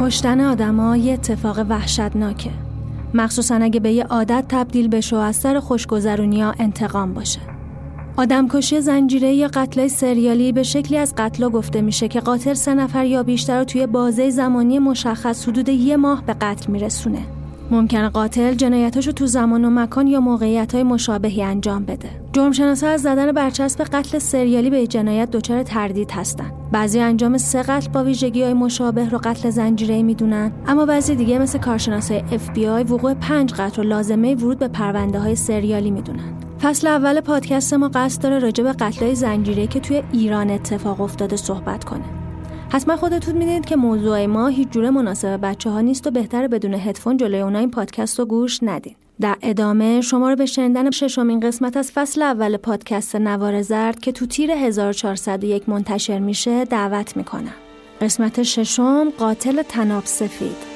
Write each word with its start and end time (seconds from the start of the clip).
کشتن 0.00 0.40
آدما 0.40 0.96
یه 0.96 1.12
اتفاق 1.12 1.58
وحشتناکه. 1.68 2.50
مخصوصا 3.14 3.54
اگه 3.54 3.80
به 3.80 3.92
یه 3.92 4.04
عادت 4.04 4.44
تبدیل 4.48 4.88
بشه 4.88 5.16
و 5.16 5.18
از 5.18 5.36
سر 5.36 5.60
خوشگذرونی 5.60 6.42
ها 6.42 6.54
انتقام 6.58 7.14
باشه. 7.14 7.40
آدمکشی 8.16 8.80
زنجیره 8.80 9.32
یا 9.32 9.48
قتل 9.48 9.88
سریالی 9.88 10.52
به 10.52 10.62
شکلی 10.62 10.98
از 10.98 11.14
قتلا 11.16 11.48
گفته 11.48 11.80
میشه 11.80 12.08
که 12.08 12.20
قاتل 12.20 12.54
سه 12.54 12.74
نفر 12.74 13.04
یا 13.04 13.22
بیشتر 13.22 13.58
رو 13.58 13.64
توی 13.64 13.86
بازه 13.86 14.30
زمانی 14.30 14.78
مشخص 14.78 15.48
حدود 15.48 15.68
یه 15.68 15.96
ماه 15.96 16.24
به 16.26 16.32
قتل 16.32 16.72
میرسونه. 16.72 17.39
ممکنه 17.70 18.08
قاتل 18.08 18.54
جنایتاشو 18.54 19.12
تو 19.12 19.26
زمان 19.26 19.64
و 19.64 19.70
مکان 19.70 20.06
یا 20.06 20.20
موقعیت 20.20 20.74
های 20.74 20.82
مشابهی 20.82 21.42
انجام 21.42 21.84
بده. 21.84 22.08
جرمشناسا 22.32 22.88
از 22.88 23.02
زدن 23.02 23.32
برچسب 23.32 23.84
قتل 23.84 24.18
سریالی 24.18 24.70
به 24.70 24.86
جنایت 24.86 25.30
دچار 25.30 25.62
تردید 25.62 26.10
هستن. 26.10 26.52
بعضی 26.72 27.00
انجام 27.00 27.38
سه 27.38 27.62
قتل 27.62 27.90
با 27.90 28.04
ویژگی 28.04 28.42
های 28.42 28.54
مشابه 28.54 29.08
رو 29.08 29.18
قتل 29.18 29.50
زنجیره 29.50 30.02
می‌دونن، 30.02 30.52
اما 30.66 30.86
بعضی 30.86 31.14
دیگه 31.14 31.38
مثل 31.38 31.58
کارشناسای 31.58 32.20
FBI 32.20 32.90
وقوع 32.90 33.14
پنج 33.14 33.54
قتل 33.54 33.82
و 33.82 33.84
لازمه 33.84 34.34
ورود 34.34 34.58
به 34.58 34.68
پرونده 34.68 35.18
های 35.18 35.36
سریالی 35.36 35.90
می‌دونن. 35.90 36.38
فصل 36.62 36.86
اول 36.86 37.20
پادکست 37.20 37.74
ما 37.74 37.90
قصد 37.94 38.22
داره 38.22 38.38
راجع 38.38 38.64
به 38.64 38.72
قتلای 38.72 39.14
زنجیره 39.14 39.66
که 39.66 39.80
توی 39.80 40.02
ایران 40.12 40.50
اتفاق 40.50 41.00
افتاده 41.00 41.36
صحبت 41.36 41.84
کنه. 41.84 42.19
حتما 42.72 42.96
خودتون 42.96 43.36
می‌دونید 43.36 43.64
که 43.64 43.76
موضوع 43.76 44.26
ما 44.26 44.46
هیچ 44.46 44.68
جوره 44.68 44.90
مناسب 44.90 45.40
بچه 45.42 45.70
ها 45.70 45.80
نیست 45.80 46.06
و 46.06 46.10
بهتره 46.10 46.48
بدون 46.48 46.74
هدفون 46.74 47.16
جلوی 47.16 47.40
اونا 47.40 47.58
این 47.58 47.70
پادکست 47.70 48.18
رو 48.18 48.24
گوش 48.24 48.58
ندین. 48.62 48.94
در 49.20 49.36
ادامه 49.42 50.00
شما 50.00 50.30
رو 50.30 50.36
به 50.36 50.46
شنیدن 50.46 50.90
ششمین 50.90 51.40
قسمت 51.40 51.76
از 51.76 51.92
فصل 51.92 52.22
اول 52.22 52.56
پادکست 52.56 53.16
نوار 53.16 53.62
زرد 53.62 53.98
که 53.98 54.12
تو 54.12 54.26
تیر 54.26 54.50
1401 54.50 55.68
منتشر 55.68 56.18
میشه 56.18 56.64
دعوت 56.64 57.16
می‌کنم. 57.16 57.54
قسمت 58.00 58.42
ششم 58.42 59.10
قاتل 59.18 59.62
تناب 59.62 60.04
سفید 60.04 60.69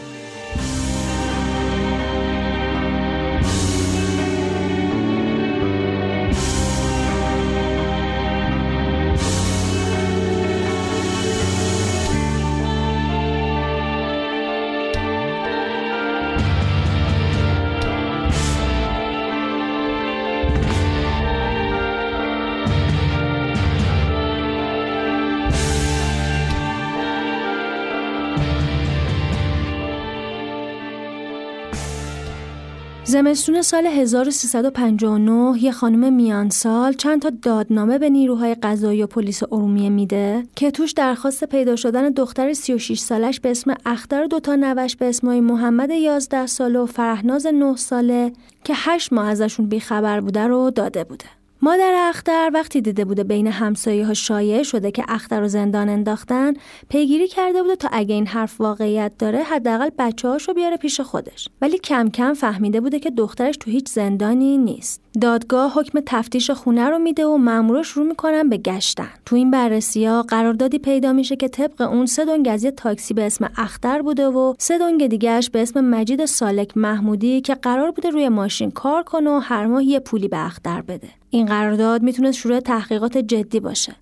زمستون 33.14 33.62
سال 33.62 33.86
1359 33.86 35.62
یه 35.62 35.72
خانم 35.72 36.12
میان 36.12 36.50
سال 36.50 36.92
چند 36.92 37.22
تا 37.22 37.30
دادنامه 37.42 37.98
به 37.98 38.10
نیروهای 38.10 38.54
قضایی 38.54 39.02
و 39.02 39.06
پلیس 39.06 39.42
ارومیه 39.42 39.90
میده 39.90 40.46
که 40.56 40.70
توش 40.70 40.92
درخواست 40.92 41.44
پیدا 41.44 41.76
شدن 41.76 42.10
دختر 42.10 42.52
36 42.52 42.98
سالش 42.98 43.40
به 43.40 43.50
اسم 43.50 43.74
اختر 43.86 44.26
دوتا 44.26 44.56
نوش 44.56 44.96
به 44.96 45.08
اسمای 45.08 45.40
محمد 45.40 45.90
11 45.90 46.46
ساله 46.46 46.78
و 46.78 46.86
فرهناز 46.86 47.46
9 47.46 47.76
ساله 47.76 48.32
که 48.64 48.72
8 48.76 49.12
ماه 49.12 49.28
ازشون 49.28 49.66
بیخبر 49.66 50.20
بوده 50.20 50.46
رو 50.46 50.70
داده 50.70 51.04
بوده. 51.04 51.43
مادر 51.64 52.08
اختر 52.08 52.50
وقتی 52.54 52.80
دیده 52.80 53.04
بوده 53.04 53.24
بین 53.24 53.46
همسایه 53.46 54.06
ها 54.06 54.14
شایع 54.14 54.62
شده 54.62 54.90
که 54.90 55.04
اختر 55.08 55.40
رو 55.40 55.48
زندان 55.48 55.88
انداختن 55.88 56.52
پیگیری 56.88 57.28
کرده 57.28 57.62
بوده 57.62 57.76
تا 57.76 57.88
اگه 57.92 58.14
این 58.14 58.26
حرف 58.26 58.60
واقعیت 58.60 59.12
داره 59.18 59.42
حداقل 59.42 59.90
بچه 59.98 60.28
رو 60.28 60.54
بیاره 60.54 60.76
پیش 60.76 61.00
خودش. 61.00 61.48
ولی 61.60 61.78
کم 61.78 62.10
کم 62.10 62.34
فهمیده 62.34 62.80
بوده 62.80 62.98
که 62.98 63.10
دخترش 63.10 63.56
تو 63.56 63.70
هیچ 63.70 63.88
زندانی 63.88 64.58
نیست. 64.58 65.03
دادگاه 65.20 65.72
حکم 65.72 66.00
تفتیش 66.06 66.50
خونه 66.50 66.88
رو 66.88 66.98
میده 66.98 67.26
و 67.26 67.36
مامورا 67.36 67.82
شروع 67.82 68.06
می‌کنن 68.06 68.48
به 68.48 68.56
گشتن. 68.56 69.08
تو 69.26 69.36
این 69.36 69.50
بررسی 69.50 70.06
ها 70.06 70.22
قراردادی 70.22 70.78
پیدا 70.78 71.12
میشه 71.12 71.36
که 71.36 71.48
طبق 71.48 71.80
اون 71.80 72.06
سه 72.06 72.24
دنگ 72.24 72.48
از 72.48 72.64
یه 72.64 72.70
تاکسی 72.70 73.14
به 73.14 73.26
اسم 73.26 73.50
اختر 73.56 74.02
بوده 74.02 74.26
و 74.26 74.54
سه 74.58 74.78
دنگ 74.78 75.06
دیگهش 75.06 75.50
به 75.50 75.62
اسم 75.62 75.80
مجید 75.84 76.24
سالک 76.24 76.76
محمودی 76.76 77.40
که 77.40 77.54
قرار 77.54 77.90
بوده 77.90 78.10
روی 78.10 78.28
ماشین 78.28 78.70
کار 78.70 79.02
کنه 79.02 79.30
و 79.30 79.38
هر 79.38 79.66
ماه 79.66 79.84
یه 79.84 80.00
پولی 80.00 80.28
به 80.28 80.46
اختر 80.46 80.82
بده. 80.82 81.08
این 81.30 81.46
قرارداد 81.46 82.02
می‌تونه 82.02 82.32
شروع 82.32 82.60
تحقیقات 82.60 83.18
جدی 83.18 83.60
باشه. 83.60 83.94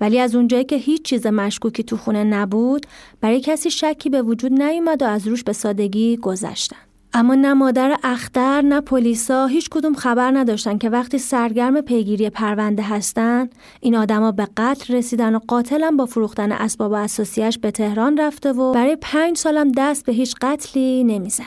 ولی 0.00 0.20
از 0.20 0.34
اونجایی 0.34 0.64
که 0.64 0.76
هیچ 0.76 1.02
چیز 1.02 1.26
مشکوکی 1.26 1.82
تو 1.82 1.96
خونه 1.96 2.24
نبود 2.24 2.86
برای 3.20 3.40
کسی 3.40 3.70
شکی 3.70 4.10
به 4.10 4.22
وجود 4.22 4.62
نیومد 4.62 5.02
و 5.02 5.04
از 5.04 5.28
روش 5.28 5.44
به 5.44 5.52
سادگی 5.52 6.16
گذشتن. 6.16 6.85
اما 7.18 7.34
نه 7.34 7.54
مادر 7.54 7.96
اختر 8.04 8.62
نه 8.62 8.80
پلیسا 8.80 9.46
هیچ 9.46 9.68
کدوم 9.70 9.94
خبر 9.94 10.30
نداشتن 10.30 10.78
که 10.78 10.90
وقتی 10.90 11.18
سرگرم 11.18 11.80
پیگیری 11.80 12.30
پرونده 12.30 12.82
هستن 12.82 13.48
این 13.80 13.96
آدما 13.96 14.32
به 14.32 14.48
قتل 14.56 14.94
رسیدن 14.94 15.34
و 15.34 15.38
قاتلم 15.48 15.96
با 15.96 16.06
فروختن 16.06 16.52
اسباب 16.52 16.92
و 16.92 16.94
اساسیش 16.94 17.58
به 17.58 17.70
تهران 17.70 18.20
رفته 18.20 18.52
و 18.52 18.72
برای 18.72 18.96
پنج 19.00 19.38
سالم 19.38 19.72
دست 19.72 20.06
به 20.06 20.12
هیچ 20.12 20.34
قتلی 20.40 21.04
نمی‌زنه. 21.04 21.46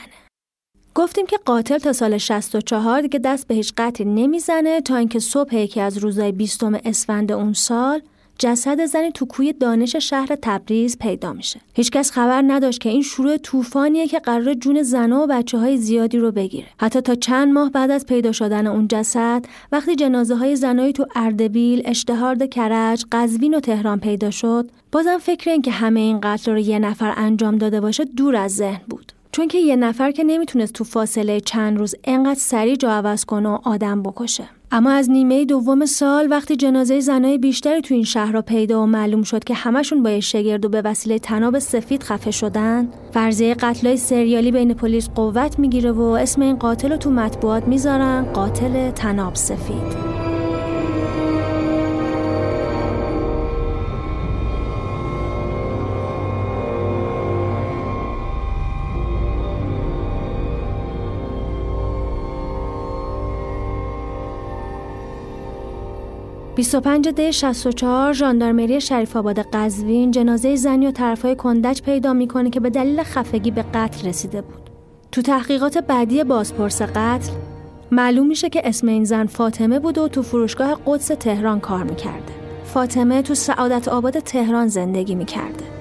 گفتیم 0.94 1.26
که 1.26 1.36
قاتل 1.44 1.78
تا 1.78 1.92
سال 1.92 2.18
64 2.18 3.00
دیگه 3.00 3.18
دست 3.18 3.46
به 3.48 3.54
هیچ 3.54 3.72
قتلی 3.76 4.06
نمی‌زنه 4.06 4.80
تا 4.80 4.96
اینکه 4.96 5.18
صبح 5.18 5.54
یکی 5.54 5.80
از 5.80 5.98
روزهای 5.98 6.32
20 6.32 6.64
اسفند 6.64 7.32
اون 7.32 7.52
سال 7.52 8.00
جسد 8.42 8.84
زنی 8.84 9.12
تو 9.12 9.26
کوی 9.26 9.52
دانش 9.52 9.96
شهر 9.96 10.36
تبریز 10.42 10.98
پیدا 10.98 11.32
میشه. 11.32 11.60
هیچکس 11.74 12.10
خبر 12.10 12.44
نداشت 12.46 12.80
که 12.80 12.88
این 12.88 13.02
شروع 13.02 13.36
طوفانیه 13.36 14.06
که 14.06 14.18
قرار 14.18 14.54
جون 14.54 14.82
زنها 14.82 15.22
و 15.22 15.26
بچه 15.26 15.58
های 15.58 15.76
زیادی 15.76 16.18
رو 16.18 16.32
بگیره. 16.32 16.66
حتی 16.80 17.00
تا 17.00 17.14
چند 17.14 17.52
ماه 17.52 17.70
بعد 17.70 17.90
از 17.90 18.06
پیدا 18.06 18.32
شدن 18.32 18.66
اون 18.66 18.88
جسد، 18.88 19.44
وقتی 19.72 19.96
جنازه 19.96 20.34
های 20.34 20.56
زنایی 20.56 20.92
تو 20.92 21.06
اردبیل، 21.14 21.82
اشتهارد 21.84 22.50
کرج، 22.50 23.04
قزوین 23.12 23.54
و 23.54 23.60
تهران 23.60 24.00
پیدا 24.00 24.30
شد، 24.30 24.70
بازم 24.92 25.18
فکر 25.18 25.50
این 25.50 25.62
که 25.62 25.70
همه 25.70 26.00
این 26.00 26.20
قتل 26.22 26.52
رو 26.52 26.58
یه 26.58 26.78
نفر 26.78 27.14
انجام 27.16 27.58
داده 27.58 27.80
باشه 27.80 28.04
دور 28.04 28.36
از 28.36 28.56
ذهن 28.56 28.80
بود. 28.88 29.12
چون 29.32 29.48
که 29.48 29.58
یه 29.58 29.76
نفر 29.76 30.10
که 30.10 30.24
نمی‌تونست 30.24 30.72
تو 30.72 30.84
فاصله 30.84 31.40
چند 31.40 31.78
روز 31.78 31.94
انقدر 32.04 32.40
سریع 32.40 32.74
جا 32.74 32.90
عوض 32.90 33.24
کنه 33.24 33.48
و 33.48 33.58
آدم 33.64 34.02
بکشه. 34.02 34.44
اما 34.72 34.90
از 34.90 35.10
نیمه 35.10 35.44
دوم 35.44 35.86
سال 35.86 36.30
وقتی 36.30 36.56
جنازه 36.56 37.00
زنای 37.00 37.38
بیشتری 37.38 37.80
تو 37.80 37.94
این 37.94 38.04
شهر 38.04 38.32
را 38.32 38.42
پیدا 38.42 38.82
و 38.82 38.86
معلوم 38.86 39.22
شد 39.22 39.44
که 39.44 39.54
همشون 39.54 40.02
با 40.02 40.20
شگرد 40.20 40.64
و 40.64 40.68
به 40.68 40.82
وسیله 40.82 41.18
تناب 41.18 41.58
سفید 41.58 42.02
خفه 42.02 42.30
شدن 42.30 42.88
فرضیه 43.12 43.54
قتلای 43.54 43.96
سریالی 43.96 44.52
بین 44.52 44.74
پلیس 44.74 45.08
قوت 45.08 45.58
می‌گیره 45.58 45.92
و 45.92 46.00
اسم 46.00 46.42
این 46.42 46.56
قاتل 46.56 46.90
رو 46.90 46.96
تو 46.96 47.10
مطبوعات 47.10 47.68
می‌ذارن 47.68 48.22
قاتل 48.32 48.90
تناب 48.90 49.34
سفید 49.34 50.29
25 66.60 67.08
دی 67.08 67.32
64 67.32 68.12
ژاندارمری 68.12 68.80
شریف 68.80 69.16
آباد 69.16 69.38
قزوین 69.38 70.10
جنازه 70.10 70.56
زنی 70.56 70.86
و 70.86 70.90
طرفهای 70.90 71.36
کندج 71.36 71.82
پیدا 71.82 72.12
می‌کنه 72.12 72.50
که 72.50 72.60
به 72.60 72.70
دلیل 72.70 73.02
خفگی 73.02 73.50
به 73.50 73.64
قتل 73.74 74.08
رسیده 74.08 74.42
بود. 74.42 74.70
تو 75.12 75.22
تحقیقات 75.22 75.78
بعدی 75.78 76.24
بازپرس 76.24 76.82
قتل 76.82 77.32
معلوم 77.90 78.26
میشه 78.26 78.48
که 78.48 78.62
اسم 78.64 78.88
این 78.88 79.04
زن 79.04 79.26
فاطمه 79.26 79.78
بود 79.78 79.98
و 79.98 80.08
تو 80.08 80.22
فروشگاه 80.22 80.78
قدس 80.86 81.06
تهران 81.06 81.60
کار 81.60 81.82
می‌کرده. 81.82 82.32
فاطمه 82.64 83.22
تو 83.22 83.34
سعادت 83.34 83.88
آباد 83.88 84.18
تهران 84.18 84.68
زندگی 84.68 85.14
می‌کرده. 85.14 85.79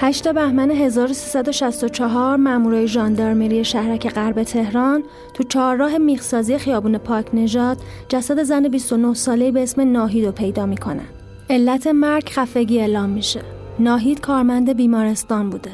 8 0.00 0.28
بهمن 0.28 0.70
1364 0.70 2.36
مامورای 2.36 2.88
ژاندارمری 2.88 3.64
شهرک 3.64 4.08
غرب 4.10 4.42
تهران 4.42 5.02
تو 5.34 5.44
چهارراه 5.44 5.98
میخسازی 5.98 6.58
خیابون 6.58 6.98
پاک 6.98 7.26
نژاد 7.32 7.78
جسد 8.08 8.42
زن 8.42 8.68
29 8.68 9.14
ساله 9.14 9.50
به 9.50 9.62
اسم 9.62 9.92
ناهید 9.92 10.24
رو 10.24 10.32
پیدا 10.32 10.66
می‌کنن. 10.66 11.06
علت 11.50 11.86
مرگ 11.86 12.28
خفگی 12.28 12.80
اعلام 12.80 13.10
میشه. 13.10 13.40
ناهید 13.78 14.20
کارمند 14.20 14.76
بیمارستان 14.76 15.50
بوده. 15.50 15.70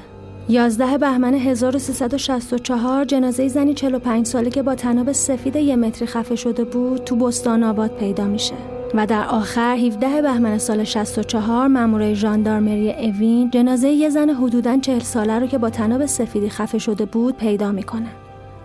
11 0.49 0.99
بهمن 0.99 1.35
1364 1.35 3.05
جنازه 3.05 3.49
زنی 3.49 3.75
45 3.75 4.27
ساله 4.27 4.51
که 4.51 4.63
با 4.63 4.75
تناب 4.75 5.13
سفید 5.13 5.57
یه 5.57 5.77
متری 5.77 6.07
خفه 6.07 6.37
شده 6.37 6.65
بود 6.65 7.05
تو 7.05 7.17
بستان 7.17 7.63
آباد 7.63 7.97
پیدا 7.97 8.25
میشه. 8.25 8.55
و 8.95 9.07
در 9.07 9.27
آخر 9.29 9.77
17 9.77 10.23
بهمن 10.23 10.59
سال 10.59 10.85
64 10.85 11.69
مامورای 11.69 12.15
ژاندارمری 12.15 12.93
اوین 12.93 13.51
جنازه 13.51 13.89
یه 13.89 14.09
زن 14.09 14.31
حدوداً 14.31 14.79
40 14.79 14.99
ساله 14.99 15.39
رو 15.39 15.47
که 15.47 15.59
با 15.59 15.71
تناب 15.71 16.07
سفیدی 16.07 16.49
خفه 16.49 16.79
شده 16.79 17.05
بود 17.05 17.37
پیدا 17.37 17.73
می‌کنه. 17.73 18.09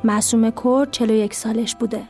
معصوم 0.04 0.52
کرد 0.64 0.92
41 0.92 1.34
سالش 1.34 1.76
بوده. 1.76 2.02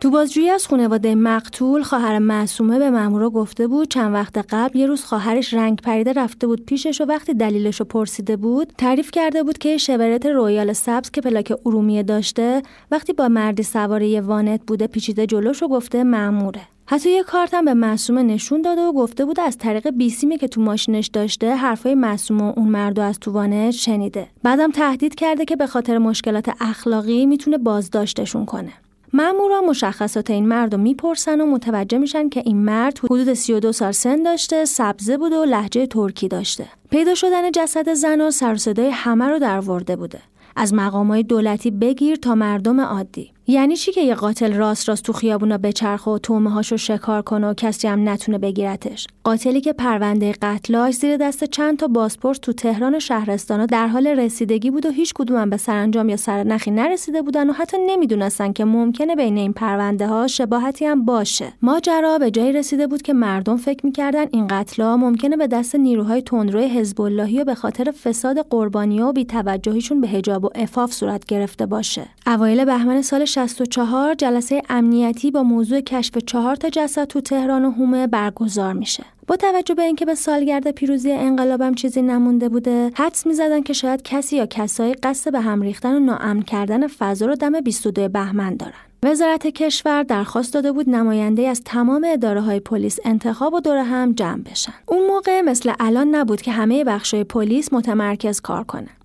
تو 0.00 0.10
بازجویی 0.10 0.50
از 0.50 0.66
خانواده 0.66 1.14
مقتول 1.14 1.82
خواهر 1.82 2.18
معصومه 2.18 2.78
به 2.78 2.90
مامورا 2.90 3.30
گفته 3.30 3.66
بود 3.66 3.88
چند 3.88 4.14
وقت 4.14 4.38
قبل 4.50 4.78
یه 4.78 4.86
روز 4.86 5.04
خواهرش 5.04 5.54
رنگ 5.54 5.80
پریده 5.80 6.12
رفته 6.12 6.46
بود 6.46 6.66
پیشش 6.66 7.00
و 7.00 7.04
وقتی 7.04 7.34
دلیلش 7.34 7.80
رو 7.80 7.86
پرسیده 7.86 8.36
بود 8.36 8.72
تعریف 8.78 9.10
کرده 9.10 9.42
بود 9.42 9.58
که 9.58 9.76
شورلت 9.76 10.26
رویال 10.26 10.72
سبز 10.72 11.10
که 11.10 11.20
پلاک 11.20 11.52
ارومیه 11.66 12.02
داشته 12.02 12.62
وقتی 12.90 13.12
با 13.12 13.28
مردی 13.28 13.62
سواره 13.62 14.20
وانت 14.20 14.60
بوده 14.66 14.86
پیچیده 14.86 15.26
جلوش 15.26 15.62
و 15.62 15.68
گفته 15.68 16.04
ماموره 16.04 16.60
حتی 16.92 17.10
یه 17.10 17.22
کارتم 17.22 17.64
به 17.64 17.74
معصومه 17.74 18.22
نشون 18.22 18.62
داده 18.62 18.80
و 18.80 18.92
گفته 18.92 19.24
بود 19.24 19.40
از 19.40 19.58
طریق 19.58 19.90
بیسیمی 19.90 20.38
که 20.38 20.48
تو 20.48 20.60
ماشینش 20.60 21.06
داشته 21.06 21.54
حرفای 21.54 21.94
معصوم 21.94 22.40
و 22.40 22.52
اون 22.56 22.68
مردو 22.68 23.02
از 23.02 23.18
تو 23.20 23.30
وانت 23.30 23.70
شنیده 23.70 24.26
بعدم 24.42 24.70
تهدید 24.70 25.14
کرده 25.14 25.44
که 25.44 25.56
به 25.56 25.66
خاطر 25.66 25.98
مشکلات 25.98 26.50
اخلاقی 26.60 27.26
می‌تونه 27.26 27.58
بازداشتشون 27.58 28.44
کنه 28.44 28.72
مامورا 29.12 29.60
مشخصات 29.60 30.30
این 30.30 30.48
مرد 30.48 30.74
رو 30.74 30.80
می‌پرسن 30.80 31.40
و 31.40 31.46
متوجه 31.46 31.98
میشن 31.98 32.28
که 32.28 32.42
این 32.46 32.56
مرد 32.56 32.98
حدود 32.98 33.34
32 33.34 33.72
سال 33.72 33.92
سن 33.92 34.22
داشته، 34.22 34.64
سبزه 34.64 35.16
بوده 35.16 35.36
و 35.36 35.44
لحجه 35.44 35.86
ترکی 35.86 36.28
داشته. 36.28 36.66
پیدا 36.90 37.14
شدن 37.14 37.50
جسد 37.50 37.94
زن 37.94 38.20
و 38.20 38.30
سر 38.30 38.56
صدای 38.56 38.90
همه 38.90 39.24
رو 39.24 39.38
در 39.38 39.60
ورده 39.60 39.96
بوده. 39.96 40.20
از 40.56 40.74
مقامای 40.74 41.22
دولتی 41.22 41.70
بگیر 41.70 42.16
تا 42.16 42.34
مردم 42.34 42.80
عادی. 42.80 43.32
یعنی 43.50 43.76
چی 43.76 43.92
که 43.92 44.00
یه 44.00 44.14
قاتل 44.14 44.54
راست 44.54 44.88
راست 44.88 45.04
تو 45.04 45.12
خیابونا 45.12 45.58
بچرخه 45.58 46.10
و 46.10 46.18
تومه 46.18 46.50
هاشو 46.50 46.76
شکار 46.76 47.22
کنه 47.22 47.46
و 47.46 47.54
کسی 47.54 47.88
هم 47.88 48.08
نتونه 48.08 48.38
بگیرتش؟ 48.38 49.06
قاتلی 49.24 49.60
که 49.60 49.72
پرونده 49.72 50.32
قتلاش 50.42 50.94
زیر 50.94 51.16
دست 51.16 51.44
چند 51.44 51.78
تا 51.78 51.86
بازپرس 51.86 52.38
تو 52.38 52.52
تهران 52.52 52.94
و 52.94 53.00
شهرستانا 53.00 53.66
در 53.66 53.86
حال 53.86 54.06
رسیدگی 54.06 54.70
بود 54.70 54.86
و 54.86 54.90
هیچ 54.90 55.12
کدوم 55.14 55.50
به 55.50 55.56
سرانجام 55.56 56.08
یا 56.08 56.16
سرنخی 56.16 56.70
نرسیده 56.70 57.22
بودن 57.22 57.50
و 57.50 57.52
حتی 57.52 57.76
نمی‌دونستن 57.86 58.52
که 58.52 58.64
ممکنه 58.64 59.16
بین 59.16 59.36
این 59.36 59.52
پرونده 59.52 60.06
ها 60.06 60.26
شباهتی 60.26 60.84
هم 60.86 61.04
باشه. 61.04 61.52
ماجرا 61.62 62.18
به 62.18 62.30
جایی 62.30 62.52
رسیده 62.52 62.86
بود 62.86 63.02
که 63.02 63.12
مردم 63.12 63.56
فکر 63.56 63.86
می‌کردن 63.86 64.24
این 64.30 64.46
قتلا 64.46 64.96
ممکنه 64.96 65.36
به 65.36 65.46
دست 65.46 65.76
نیروهای 65.76 66.22
تندروی 66.22 66.64
حزب 66.64 67.00
اللهی 67.00 67.40
و 67.40 67.44
به 67.44 67.54
خاطر 67.54 67.90
فساد 67.90 68.38
قربانی 68.50 69.00
و 69.00 69.12
بی‌توجهیشون 69.12 70.00
به 70.00 70.08
حجاب 70.08 70.44
و 70.44 70.50
عفاف 70.54 70.92
صورت 70.92 71.24
گرفته 71.24 71.66
باشه. 71.66 72.06
اوایل 72.26 72.64
بهمن 72.64 73.02
سال 73.02 73.24
64 73.46 74.14
جلسه 74.14 74.62
امنیتی 74.68 75.30
با 75.30 75.42
موضوع 75.42 75.80
کشف 75.80 76.18
چهار 76.18 76.56
تا 76.56 76.68
جسد 76.68 77.04
تو 77.04 77.20
تهران 77.20 77.64
و 77.64 77.70
هومه 77.70 78.06
برگزار 78.06 78.72
میشه. 78.72 79.04
با 79.26 79.36
توجه 79.36 79.74
به 79.74 79.82
اینکه 79.82 80.04
به 80.04 80.14
سالگرد 80.14 80.70
پیروزی 80.70 81.12
انقلابم 81.12 81.74
چیزی 81.74 82.02
نمونده 82.02 82.48
بوده 82.48 82.90
حدس 82.94 83.26
می‌زدن 83.26 83.62
که 83.62 83.72
شاید 83.72 84.02
کسی 84.02 84.36
یا 84.36 84.46
کسایی 84.46 84.94
قصد 84.94 85.32
به 85.32 85.40
هم 85.40 85.62
ریختن 85.62 85.94
و 85.96 86.00
ناامن 86.00 86.42
کردن 86.42 86.86
فضا 86.86 87.26
رو 87.26 87.34
دم 87.34 87.60
22 87.60 88.08
بهمن 88.08 88.56
دارن 88.56 88.72
وزارت 89.02 89.46
کشور 89.46 90.02
درخواست 90.02 90.54
داده 90.54 90.72
بود 90.72 90.90
نماینده 90.90 91.48
از 91.48 91.62
تمام 91.64 92.06
اداره 92.08 92.40
های 92.40 92.60
پلیس 92.60 92.98
انتخاب 93.04 93.54
و 93.54 93.60
دور 93.60 93.76
هم 93.76 94.12
جمع 94.12 94.42
بشن. 94.42 94.72
اون 94.86 95.06
موقع 95.06 95.40
مثل 95.40 95.72
الان 95.80 96.14
نبود 96.14 96.42
که 96.42 96.52
همه 96.52 96.84
بخشای 96.84 97.24
پلیس 97.24 97.72
متمرکز 97.72 98.40
کار 98.40 98.64
کنن. 98.64 98.99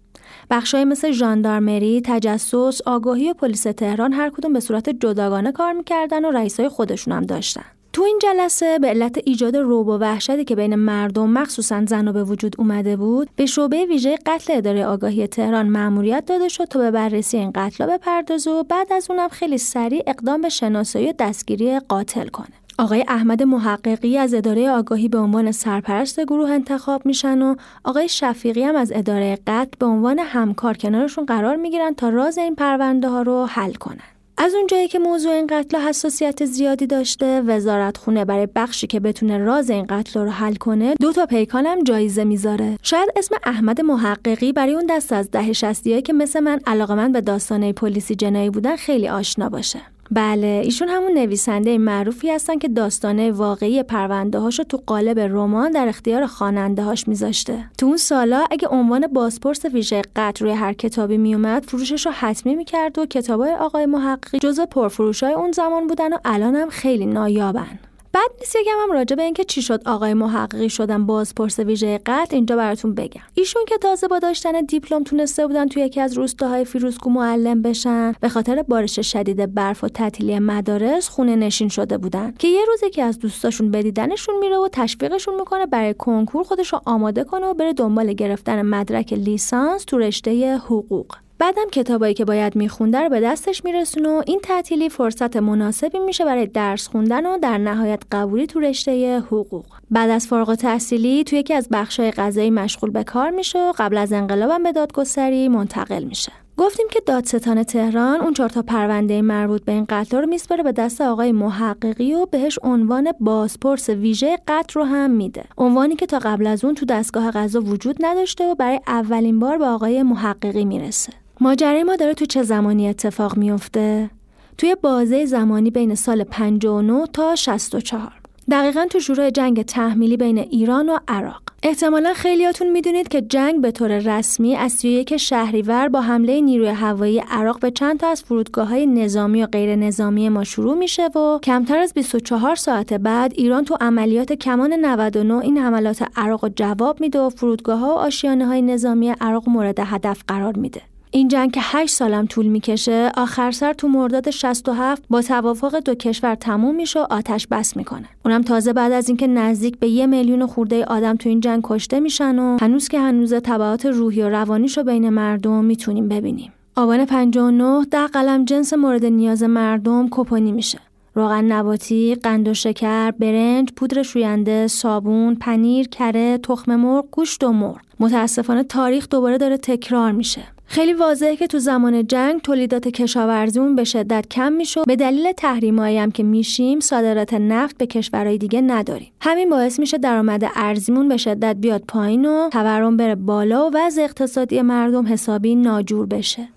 بخشای 0.49 0.85
مثل 0.85 1.11
ژاندارمری، 1.11 2.01
تجسس، 2.05 2.81
آگاهی 2.85 3.29
و 3.29 3.33
پلیس 3.33 3.63
تهران 3.63 4.13
هر 4.13 4.29
کدوم 4.29 4.53
به 4.53 4.59
صورت 4.59 4.89
جداگانه 4.89 5.51
کار 5.51 5.73
می‌کردن 5.73 6.25
و 6.25 6.31
رئیسای 6.31 6.69
خودشون 6.69 7.13
هم 7.13 7.23
داشتن. 7.23 7.65
تو 7.95 8.03
این 8.03 8.19
جلسه 8.21 8.79
به 8.79 8.87
علت 8.87 9.19
ایجاد 9.25 9.57
روب 9.57 9.87
و 9.87 9.97
وحشتی 9.97 10.43
که 10.43 10.55
بین 10.55 10.75
مردم 10.75 11.29
مخصوصا 11.29 11.85
زن 11.85 12.11
به 12.11 12.23
وجود 12.23 12.55
اومده 12.57 12.97
بود 12.97 13.29
به 13.35 13.45
شعبه 13.45 13.85
ویژه 13.85 14.17
قتل 14.25 14.53
اداره 14.57 14.85
آگاهی 14.85 15.27
تهران 15.27 15.69
مأموریت 15.69 16.23
داده 16.25 16.47
شد 16.47 16.65
تا 16.65 16.79
به 16.79 16.91
بررسی 16.91 17.37
این 17.37 17.51
قتل 17.55 17.85
بپردازه 17.85 18.51
و 18.51 18.63
بعد 18.63 18.93
از 18.93 19.11
اونم 19.11 19.27
خیلی 19.27 19.57
سریع 19.57 20.03
اقدام 20.07 20.41
به 20.41 20.49
شناسایی 20.49 21.09
و 21.09 21.13
دستگیری 21.19 21.79
قاتل 21.79 22.27
کنه 22.27 22.64
آقای 22.79 23.05
احمد 23.07 23.43
محققی 23.43 24.17
از 24.17 24.33
اداره 24.33 24.69
آگاهی 24.69 25.07
به 25.07 25.17
عنوان 25.17 25.51
سرپرست 25.51 26.19
گروه 26.19 26.49
انتخاب 26.49 27.05
میشن 27.05 27.41
و 27.41 27.55
آقای 27.83 28.09
شفیقی 28.09 28.63
هم 28.63 28.75
از 28.75 28.91
اداره 28.95 29.39
قتل 29.47 29.77
به 29.79 29.85
عنوان 29.85 30.19
همکار 30.19 30.77
کنارشون 30.77 31.25
قرار 31.25 31.55
می‌گیرن 31.55 31.93
تا 31.93 32.09
راز 32.09 32.37
این 32.37 32.55
پرونده 32.55 33.09
ها 33.09 33.21
رو 33.21 33.45
حل 33.45 33.73
کنن. 33.73 33.99
از 34.37 34.53
اونجایی 34.53 34.87
که 34.87 34.99
موضوع 34.99 35.31
این 35.31 35.47
قتل 35.47 35.77
حساسیت 35.77 36.45
زیادی 36.45 36.87
داشته 36.87 37.41
وزارت 37.41 37.97
خونه 37.97 38.25
برای 38.25 38.47
بخشی 38.55 38.87
که 38.87 38.99
بتونه 38.99 39.37
راز 39.37 39.69
این 39.69 39.85
قتل 39.89 40.19
رو 40.19 40.29
حل 40.29 40.55
کنه 40.55 40.95
دو 41.01 41.11
تا 41.11 41.25
پیکانم 41.25 41.83
جایزه 41.83 42.23
می‌ذاره 42.23 42.77
شاید 42.83 43.09
اسم 43.15 43.35
احمد 43.43 43.81
محققی 43.81 44.51
برای 44.51 44.73
اون 44.75 44.85
دست 44.89 45.13
از 45.13 45.31
ده 45.31 46.01
که 46.01 46.13
مثل 46.13 46.39
من 46.39 46.59
علاقمند 46.67 47.13
به 47.13 47.21
داستانه 47.21 47.73
پلیسی 47.73 48.15
جنایی 48.15 48.49
بودن 48.49 48.75
خیلی 48.75 49.09
آشنا 49.09 49.49
باشه 49.49 49.79
بله 50.11 50.61
ایشون 50.63 50.89
همون 50.89 51.13
نویسنده 51.13 51.77
معروفی 51.77 52.31
هستن 52.31 52.57
که 52.57 52.67
داستانه 52.67 53.31
واقعی 53.31 53.83
پرونده 53.83 54.39
هاشو 54.39 54.63
تو 54.63 54.81
قالب 54.85 55.19
رمان 55.19 55.71
در 55.71 55.87
اختیار 55.87 56.25
خواننده 56.25 56.83
هاش 56.83 57.07
میذاشته. 57.07 57.65
تو 57.77 57.85
اون 57.85 57.97
سالا 57.97 58.45
اگه 58.51 58.67
عنوان 58.67 59.07
بازپرس 59.07 59.65
ویژه 59.65 60.01
قتل 60.15 60.45
روی 60.45 60.53
هر 60.53 60.73
کتابی 60.73 61.17
میومد 61.17 61.63
فروشش 61.63 62.05
رو 62.05 62.11
حتمی 62.11 62.55
می‌کرد 62.55 62.99
و 62.99 63.05
کتابای 63.05 63.53
آقای 63.53 63.85
محققی 63.85 64.39
جزو 64.39 64.65
پرفروشای 64.65 65.33
اون 65.33 65.51
زمان 65.51 65.87
بودن 65.87 66.13
و 66.13 66.17
الان 66.25 66.55
هم 66.55 66.69
خیلی 66.69 67.05
نایابن. 67.05 67.79
بعد 68.15 68.31
نیست 68.39 68.55
یکم 68.55 68.71
هم 68.83 68.91
راجع 68.91 69.15
به 69.15 69.23
اینکه 69.23 69.43
چی 69.43 69.61
شد 69.61 69.81
آقای 69.85 70.13
محققی 70.13 70.69
شدن 70.69 71.05
بازپرس 71.05 71.59
ویژه 71.59 71.99
قتل 72.05 72.35
اینجا 72.35 72.55
براتون 72.55 72.95
بگم. 72.95 73.21
ایشون 73.33 73.65
که 73.67 73.77
تازه 73.77 74.07
با 74.07 74.19
داشتن 74.19 74.61
دیپلم 74.61 75.03
تونسته 75.03 75.47
بودن 75.47 75.67
توی 75.67 75.83
یکی 75.83 76.01
از 76.01 76.17
روستاهای 76.17 76.65
فیروزکو 76.65 77.09
معلم 77.09 77.61
بشن 77.61 78.13
به 78.21 78.29
خاطر 78.29 78.63
بارش 78.63 78.99
شدید 78.99 79.53
برف 79.53 79.83
و 79.83 79.87
تعطیلی 79.87 80.39
مدارس 80.39 81.09
خونه 81.09 81.35
نشین 81.35 81.69
شده 81.69 81.97
بودن 81.97 82.33
که 82.39 82.47
یه 82.47 82.65
روز 82.65 82.91
که 82.91 83.03
از 83.03 83.19
دوستاشون 83.19 83.71
بدیدنشون 83.71 84.37
میره 84.37 84.57
و 84.57 84.69
تشویقشون 84.71 85.35
می‌کنه 85.35 85.65
برای 85.65 85.93
کنکور 85.93 86.43
خودش 86.43 86.73
رو 86.73 86.81
آماده 86.85 87.23
کنه 87.23 87.45
و 87.45 87.53
بره 87.53 87.73
دنبال 87.73 88.13
گرفتن 88.13 88.61
مدرک 88.61 89.13
لیسانس 89.13 89.83
تو 89.83 89.97
رشته 89.97 90.57
حقوق. 90.57 91.24
بعدم 91.39 91.69
کتابایی 91.71 92.13
که 92.13 92.25
باید 92.25 92.55
میخونده 92.55 92.99
رو 92.99 93.09
به 93.09 93.19
دستش 93.19 93.63
میرسونه 93.63 94.09
و 94.09 94.21
این 94.27 94.39
تعطیلی 94.39 94.89
فرصت 94.89 95.37
مناسبی 95.37 95.99
میشه 95.99 96.25
برای 96.25 96.47
درس 96.47 96.87
خوندن 96.87 97.25
و 97.25 97.37
در 97.37 97.57
نهایت 97.57 98.03
قبولی 98.11 98.47
تو 98.47 98.59
رشته 98.59 99.19
حقوق. 99.19 99.65
بعد 99.91 100.09
از 100.09 100.27
فارغ 100.27 100.55
تحصیلی 100.55 101.23
توی 101.23 101.39
یکی 101.39 101.53
از 101.53 101.67
بخشای 101.71 102.11
غذایی 102.11 102.49
مشغول 102.49 102.89
به 102.89 103.03
کار 103.03 103.29
میشه 103.29 103.59
و 103.59 103.73
قبل 103.77 103.97
از 103.97 104.13
انقلابم 104.13 104.63
به 104.63 104.71
دادگستری 104.71 105.47
منتقل 105.47 106.03
میشه. 106.03 106.31
گفتیم 106.57 106.85
که 106.91 106.99
دادستان 107.05 107.63
تهران 107.63 108.21
اون 108.21 108.33
چهار 108.33 108.49
تا 108.49 108.61
پرونده 108.61 109.21
مربوط 109.21 109.65
به 109.65 109.71
این 109.71 109.85
قتل 109.89 110.17
رو 110.17 110.27
میسپره 110.27 110.63
به 110.63 110.71
دست 110.71 111.01
آقای 111.01 111.31
محققی 111.31 112.13
و 112.13 112.25
بهش 112.25 112.59
عنوان 112.63 113.11
بازپرس 113.19 113.89
ویژه 113.89 114.37
قتل 114.47 114.79
رو 114.79 114.85
هم 114.85 115.11
میده. 115.11 115.43
عنوانی 115.57 115.95
که 115.95 116.05
تا 116.05 116.19
قبل 116.19 116.47
از 116.47 116.65
اون 116.65 116.75
تو 116.75 116.85
دستگاه 116.85 117.31
قضا 117.31 117.61
وجود 117.61 117.97
نداشته 117.99 118.51
و 118.51 118.55
برای 118.55 118.79
اولین 118.87 119.39
بار 119.39 119.57
به 119.57 119.65
آقای 119.65 120.03
محققی 120.03 120.65
می‌رسه. 120.65 121.24
ماجرای 121.39 121.83
ما 121.83 121.95
داره 121.95 122.13
تو 122.13 122.25
چه 122.25 122.43
زمانی 122.43 122.89
اتفاق 122.89 123.37
میفته؟ 123.37 124.09
توی 124.57 124.75
بازه 124.81 125.25
زمانی 125.25 125.71
بین 125.71 125.95
سال 125.95 126.23
59 126.23 127.05
تا 127.13 127.35
64 127.35 128.11
دقیقا 128.51 128.85
تو 128.89 128.99
شروع 128.99 129.29
جنگ 129.29 129.61
تحمیلی 129.61 130.17
بین 130.17 130.37
ایران 130.37 130.89
و 130.89 130.97
عراق. 131.07 131.41
احتمالا 131.63 132.13
خیلیاتون 132.13 132.71
می‌دونید 132.71 133.07
که 133.07 133.21
جنگ 133.21 133.61
به 133.61 133.71
طور 133.71 134.17
رسمی 134.17 134.55
از 134.55 134.71
31 134.71 135.17
شهریور 135.17 135.89
با 135.89 136.01
حمله 136.01 136.41
نیروی 136.41 136.67
هوایی 136.67 137.19
عراق 137.19 137.59
به 137.59 137.71
چند 137.71 137.99
تا 137.99 138.07
از 138.07 138.23
فرودگاه 138.23 138.67
های 138.67 138.85
نظامی 138.85 139.43
و 139.43 139.45
غیر 139.45 139.75
نظامی 139.75 140.29
ما 140.29 140.43
شروع 140.43 140.75
میشه 140.75 141.07
و 141.07 141.39
کمتر 141.43 141.77
از 141.77 141.93
24 141.93 142.55
ساعت 142.55 142.93
بعد 142.93 143.33
ایران 143.35 143.65
تو 143.65 143.77
عملیات 143.81 144.33
کمان 144.33 144.73
99 144.73 145.39
این 145.39 145.57
حملات 145.57 146.07
عراق 146.15 146.49
جواب 146.49 147.01
میده 147.01 147.19
و 147.19 147.29
فرودگاه 147.29 147.79
ها 147.79 147.95
و 147.95 147.97
آشیانه 147.97 148.45
های 148.45 148.61
نظامی 148.61 149.09
عراق 149.21 149.49
مورد 149.49 149.79
هدف 149.79 150.23
قرار 150.27 150.57
میده. 150.57 150.81
این 151.15 151.27
جنگ 151.27 151.51
که 151.51 151.59
8 151.63 151.93
سالم 151.93 152.25
طول 152.25 152.45
می‌کشه 152.45 153.11
آخر 153.17 153.51
سر 153.51 153.73
تو 153.73 153.87
مرداد 153.87 154.29
67 154.29 155.03
با 155.09 155.21
توافق 155.21 155.79
دو 155.79 155.95
کشور 155.95 156.35
تموم 156.35 156.75
میشه 156.75 156.99
و 156.99 157.05
آتش 157.09 157.47
بس 157.47 157.77
می‌کنه 157.77 158.05
اونم 158.25 158.41
تازه 158.41 158.73
بعد 158.73 158.91
از 158.91 159.07
اینکه 159.07 159.27
نزدیک 159.27 159.79
به 159.79 159.87
یه 159.87 160.07
میلیون 160.07 160.45
خورده 160.45 160.85
آدم 160.85 161.15
تو 161.15 161.29
این 161.29 161.39
جنگ 161.39 161.61
کشته 161.63 161.99
میشن 161.99 162.39
و 162.39 162.57
هنوز 162.61 162.87
که 162.87 162.99
هنوز 162.99 163.33
تبعات 163.33 163.85
روحی 163.85 164.21
و 164.21 164.29
روانیشو 164.29 164.83
بین 164.83 165.09
مردم 165.09 165.65
می‌تونیم 165.65 166.07
ببینیم 166.09 166.53
آبان 166.75 167.05
59 167.05 167.85
در 167.91 168.07
قلم 168.07 168.45
جنس 168.45 168.73
مورد 168.73 169.05
نیاز 169.05 169.43
مردم 169.43 170.07
کپانی 170.11 170.51
میشه 170.51 170.79
روغن 171.13 171.45
نباتی، 171.45 172.15
قند 172.15 172.47
و 172.47 172.53
شکر، 172.53 173.11
برنج، 173.11 173.71
پودر 173.75 174.03
شوینده، 174.03 174.67
صابون، 174.67 175.35
پنیر، 175.35 175.87
کره، 175.87 176.37
تخم 176.37 176.75
مرغ، 176.75 177.05
گوشت 177.11 177.43
و 177.43 177.51
مرغ. 177.51 177.77
متاسفانه 177.99 178.63
تاریخ 178.63 179.07
دوباره 179.09 179.37
داره 179.37 179.57
تکرار 179.57 180.11
میشه. 180.11 180.41
خیلی 180.67 180.93
واضحه 180.93 181.35
که 181.35 181.47
تو 181.47 181.59
زمان 181.59 182.07
جنگ 182.07 182.41
تولیدات 182.41 182.87
کشاورزیمون 182.87 183.75
به 183.75 183.83
شدت 183.83 184.27
کم 184.31 184.53
میشه 184.53 184.81
به 184.87 184.95
دلیل 184.95 185.31
تحریمایی 185.31 185.97
هم 185.97 186.11
که 186.11 186.23
میشیم 186.23 186.79
صادرات 186.79 187.33
نفت 187.33 187.77
به 187.77 187.85
کشورهای 187.87 188.37
دیگه 188.37 188.61
نداریم. 188.61 189.11
همین 189.21 189.49
باعث 189.49 189.79
میشه 189.79 189.97
درآمد 189.97 190.43
ارزیمون 190.55 191.09
به 191.09 191.17
شدت 191.17 191.55
بیاد 191.55 191.83
پایین 191.87 192.25
و 192.25 192.49
تورم 192.49 192.97
بره 192.97 193.15
بالا 193.15 193.69
و 193.69 193.71
وضع 193.73 194.01
اقتصادی 194.01 194.61
مردم 194.61 195.07
حسابی 195.07 195.55
ناجور 195.55 196.05
بشه. 196.05 196.47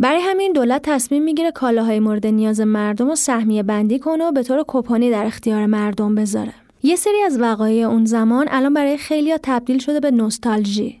برای 0.00 0.20
همین 0.20 0.52
دولت 0.52 0.82
تصمیم 0.84 1.22
می‌گیره 1.22 1.50
کالاهای 1.50 2.00
مورد 2.00 2.26
نیاز 2.26 2.60
مردم 2.60 3.08
رو 3.08 3.14
سهمیه 3.14 3.62
بندی 3.62 3.98
کنه 3.98 4.24
و 4.24 4.32
به 4.32 4.42
طور 4.42 4.64
کپانی 4.68 5.10
در 5.10 5.24
اختیار 5.26 5.66
مردم 5.66 6.14
بذاره. 6.14 6.52
یه 6.82 6.96
سری 6.96 7.22
از 7.26 7.40
وقایع 7.40 7.88
اون 7.88 8.04
زمان 8.04 8.46
الان 8.50 8.74
برای 8.74 8.96
خیلیا 8.96 9.38
تبدیل 9.42 9.78
شده 9.78 10.00
به 10.00 10.10
نوستالژی. 10.10 11.00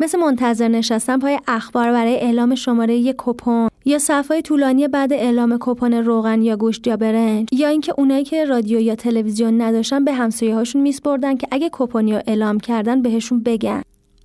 مثل 0.00 0.18
منتظر 0.18 0.68
نشستن 0.68 1.18
پای 1.18 1.38
اخبار 1.48 1.92
برای 1.92 2.14
اعلام 2.14 2.54
شماره 2.54 2.96
یک 2.96 3.16
کپون 3.18 3.68
یا 3.84 3.98
صفای 3.98 4.42
طولانی 4.42 4.88
بعد 4.88 5.12
اعلام 5.12 5.56
کپون 5.60 5.94
روغن 5.94 6.42
یا 6.42 6.56
گوشت 6.56 6.86
یا 6.86 6.96
برنج 6.96 7.48
یا 7.52 7.68
اینکه 7.68 7.94
اونایی 7.98 8.24
که 8.24 8.44
رادیو 8.44 8.80
یا 8.80 8.94
تلویزیون 8.94 9.62
نداشتن 9.62 10.04
به 10.04 10.12
همسایه 10.12 10.54
هاشون 10.54 10.82
میسپردن 10.82 11.36
که 11.36 11.46
اگه 11.50 11.68
کپونی 11.72 12.12
رو 12.12 12.20
اعلام 12.26 12.60
کردن 12.60 13.02
بهشون 13.02 13.42
بگن. 13.42 13.82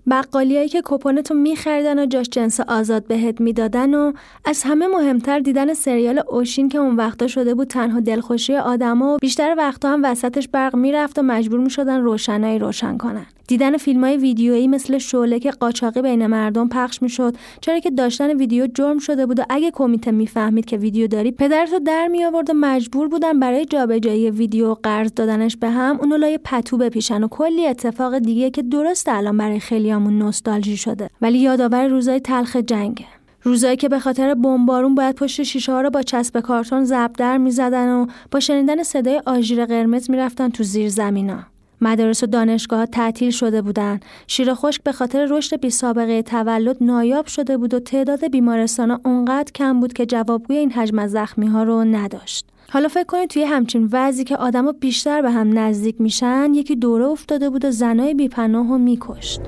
بقالیایی 0.09 0.69
که 0.69 0.81
کپونتو 0.85 1.33
میخریدن 1.33 1.99
و 1.99 2.05
جاش 2.05 2.29
جنس 2.29 2.59
آزاد 2.59 3.07
بهت 3.07 3.41
می‌دادن 3.41 3.93
و 3.93 4.13
از 4.45 4.63
همه 4.63 4.87
مهمتر 4.87 5.39
دیدن 5.39 5.73
سریال 5.73 6.21
اوشین 6.27 6.69
که 6.69 6.77
اون 6.77 6.95
وقتا 6.95 7.27
شده 7.27 7.53
بود 7.55 7.67
تنها 7.67 7.99
دلخوشی 7.99 8.55
آدما 8.55 9.13
و 9.13 9.17
بیشتر 9.17 9.55
وقتا 9.57 9.89
هم 9.89 10.01
وسطش 10.03 10.47
برق 10.47 10.75
می‌رفت 10.75 11.19
و 11.19 11.21
مجبور 11.21 11.59
می‌شدن 11.59 12.01
روشنایی 12.01 12.59
روشن 12.59 12.97
کنن. 12.97 13.25
دیدن 13.47 13.77
فیلم 13.77 14.03
های 14.03 14.17
ویدیویی 14.17 14.67
مثل 14.67 14.97
شعله 14.97 15.39
که 15.39 15.51
قاچاقی 15.51 16.01
بین 16.01 16.27
مردم 16.27 16.69
پخش 16.69 17.01
می‌شد 17.01 17.35
چرا 17.61 17.79
که 17.79 17.91
داشتن 17.91 18.37
ویدیو 18.37 18.67
جرم 18.67 18.99
شده 18.99 19.25
بود 19.25 19.39
و 19.39 19.43
اگه 19.49 19.71
کمیته 19.71 20.11
می‌فهمید 20.11 20.65
که 20.65 20.77
ویدیو 20.77 21.07
داری 21.07 21.31
پدرتو 21.31 21.79
در 21.79 22.07
می 22.07 22.25
آورد 22.25 22.49
و 22.49 22.53
مجبور 22.53 23.07
بودن 23.07 23.39
برای 23.39 23.65
جابجایی 23.65 24.29
ویدیو 24.29 24.73
قرض 24.73 25.11
دادنش 25.15 25.57
به 25.57 25.69
هم 25.69 25.97
اونو 25.99 26.17
لای 26.17 26.39
پتو 26.43 26.77
بپیشن 26.77 27.23
و 27.23 27.27
کلی 27.27 27.67
اتفاق 27.67 28.19
دیگه 28.19 28.49
که 28.49 28.61
درست 28.61 29.09
الان 29.09 29.37
برای 29.37 29.59
خیلیامون 29.59 30.19
نوستالژی 30.19 30.77
شده. 30.77 31.09
ولی 31.21 31.37
یادآور 31.37 31.87
روزای 31.87 32.19
تلخ 32.19 32.55
جنگه 32.55 33.05
روزایی 33.43 33.75
که 33.75 33.89
به 33.89 33.99
خاطر 33.99 34.33
بمبارون 34.33 34.95
باید 34.95 35.15
پشت 35.15 35.43
شیشه 35.43 35.71
ها 35.71 35.81
رو 35.81 35.89
با 35.89 36.01
چسب 36.01 36.39
کارتون 36.39 36.85
ضرب 36.85 37.13
در 37.13 37.37
می‌زدن 37.37 37.89
و 37.89 38.05
با 38.31 38.39
شنیدن 38.39 38.83
صدای 38.83 39.21
آژیر 39.25 39.65
قرمز 39.65 40.09
می‌رفتن 40.09 40.49
تو 40.49 40.63
زیر 40.63 40.89
زمینا. 40.89 41.54
مدارس 41.81 42.23
و 42.23 42.25
دانشگاه 42.25 42.85
تعطیل 42.85 43.31
شده 43.31 43.61
بودند. 43.61 44.05
شیر 44.27 44.53
خشک 44.53 44.83
به 44.83 44.91
خاطر 44.91 45.27
رشد 45.29 45.59
بی 45.59 45.69
سابقه 45.69 46.21
تولد 46.21 46.77
نایاب 46.81 47.25
شده 47.25 47.57
بود 47.57 47.73
و 47.73 47.79
تعداد 47.79 48.27
بیمارستان 48.31 48.91
اونقدر 49.05 49.51
کم 49.51 49.79
بود 49.79 49.93
که 49.93 50.05
جوابگوی 50.05 50.57
این 50.57 50.71
حجم 50.71 50.99
از 50.99 51.11
زخمی 51.11 51.47
ها 51.47 51.63
رو 51.63 51.83
نداشت. 51.83 52.45
حالا 52.69 52.87
فکر 52.87 53.03
کنید 53.03 53.29
توی 53.29 53.43
همچین 53.43 53.89
وضعی 53.91 54.23
که 54.23 54.37
آدما 54.37 54.71
بیشتر 54.71 55.21
به 55.21 55.31
هم 55.31 55.59
نزدیک 55.59 56.01
میشن 56.01 56.53
یکی 56.53 56.75
دوره 56.75 57.05
افتاده 57.05 57.49
بود 57.49 57.65
و 57.65 57.71
زنای 57.71 58.13
بیپناه 58.13 58.69
رو 58.69 58.77
میکشت. 58.77 59.41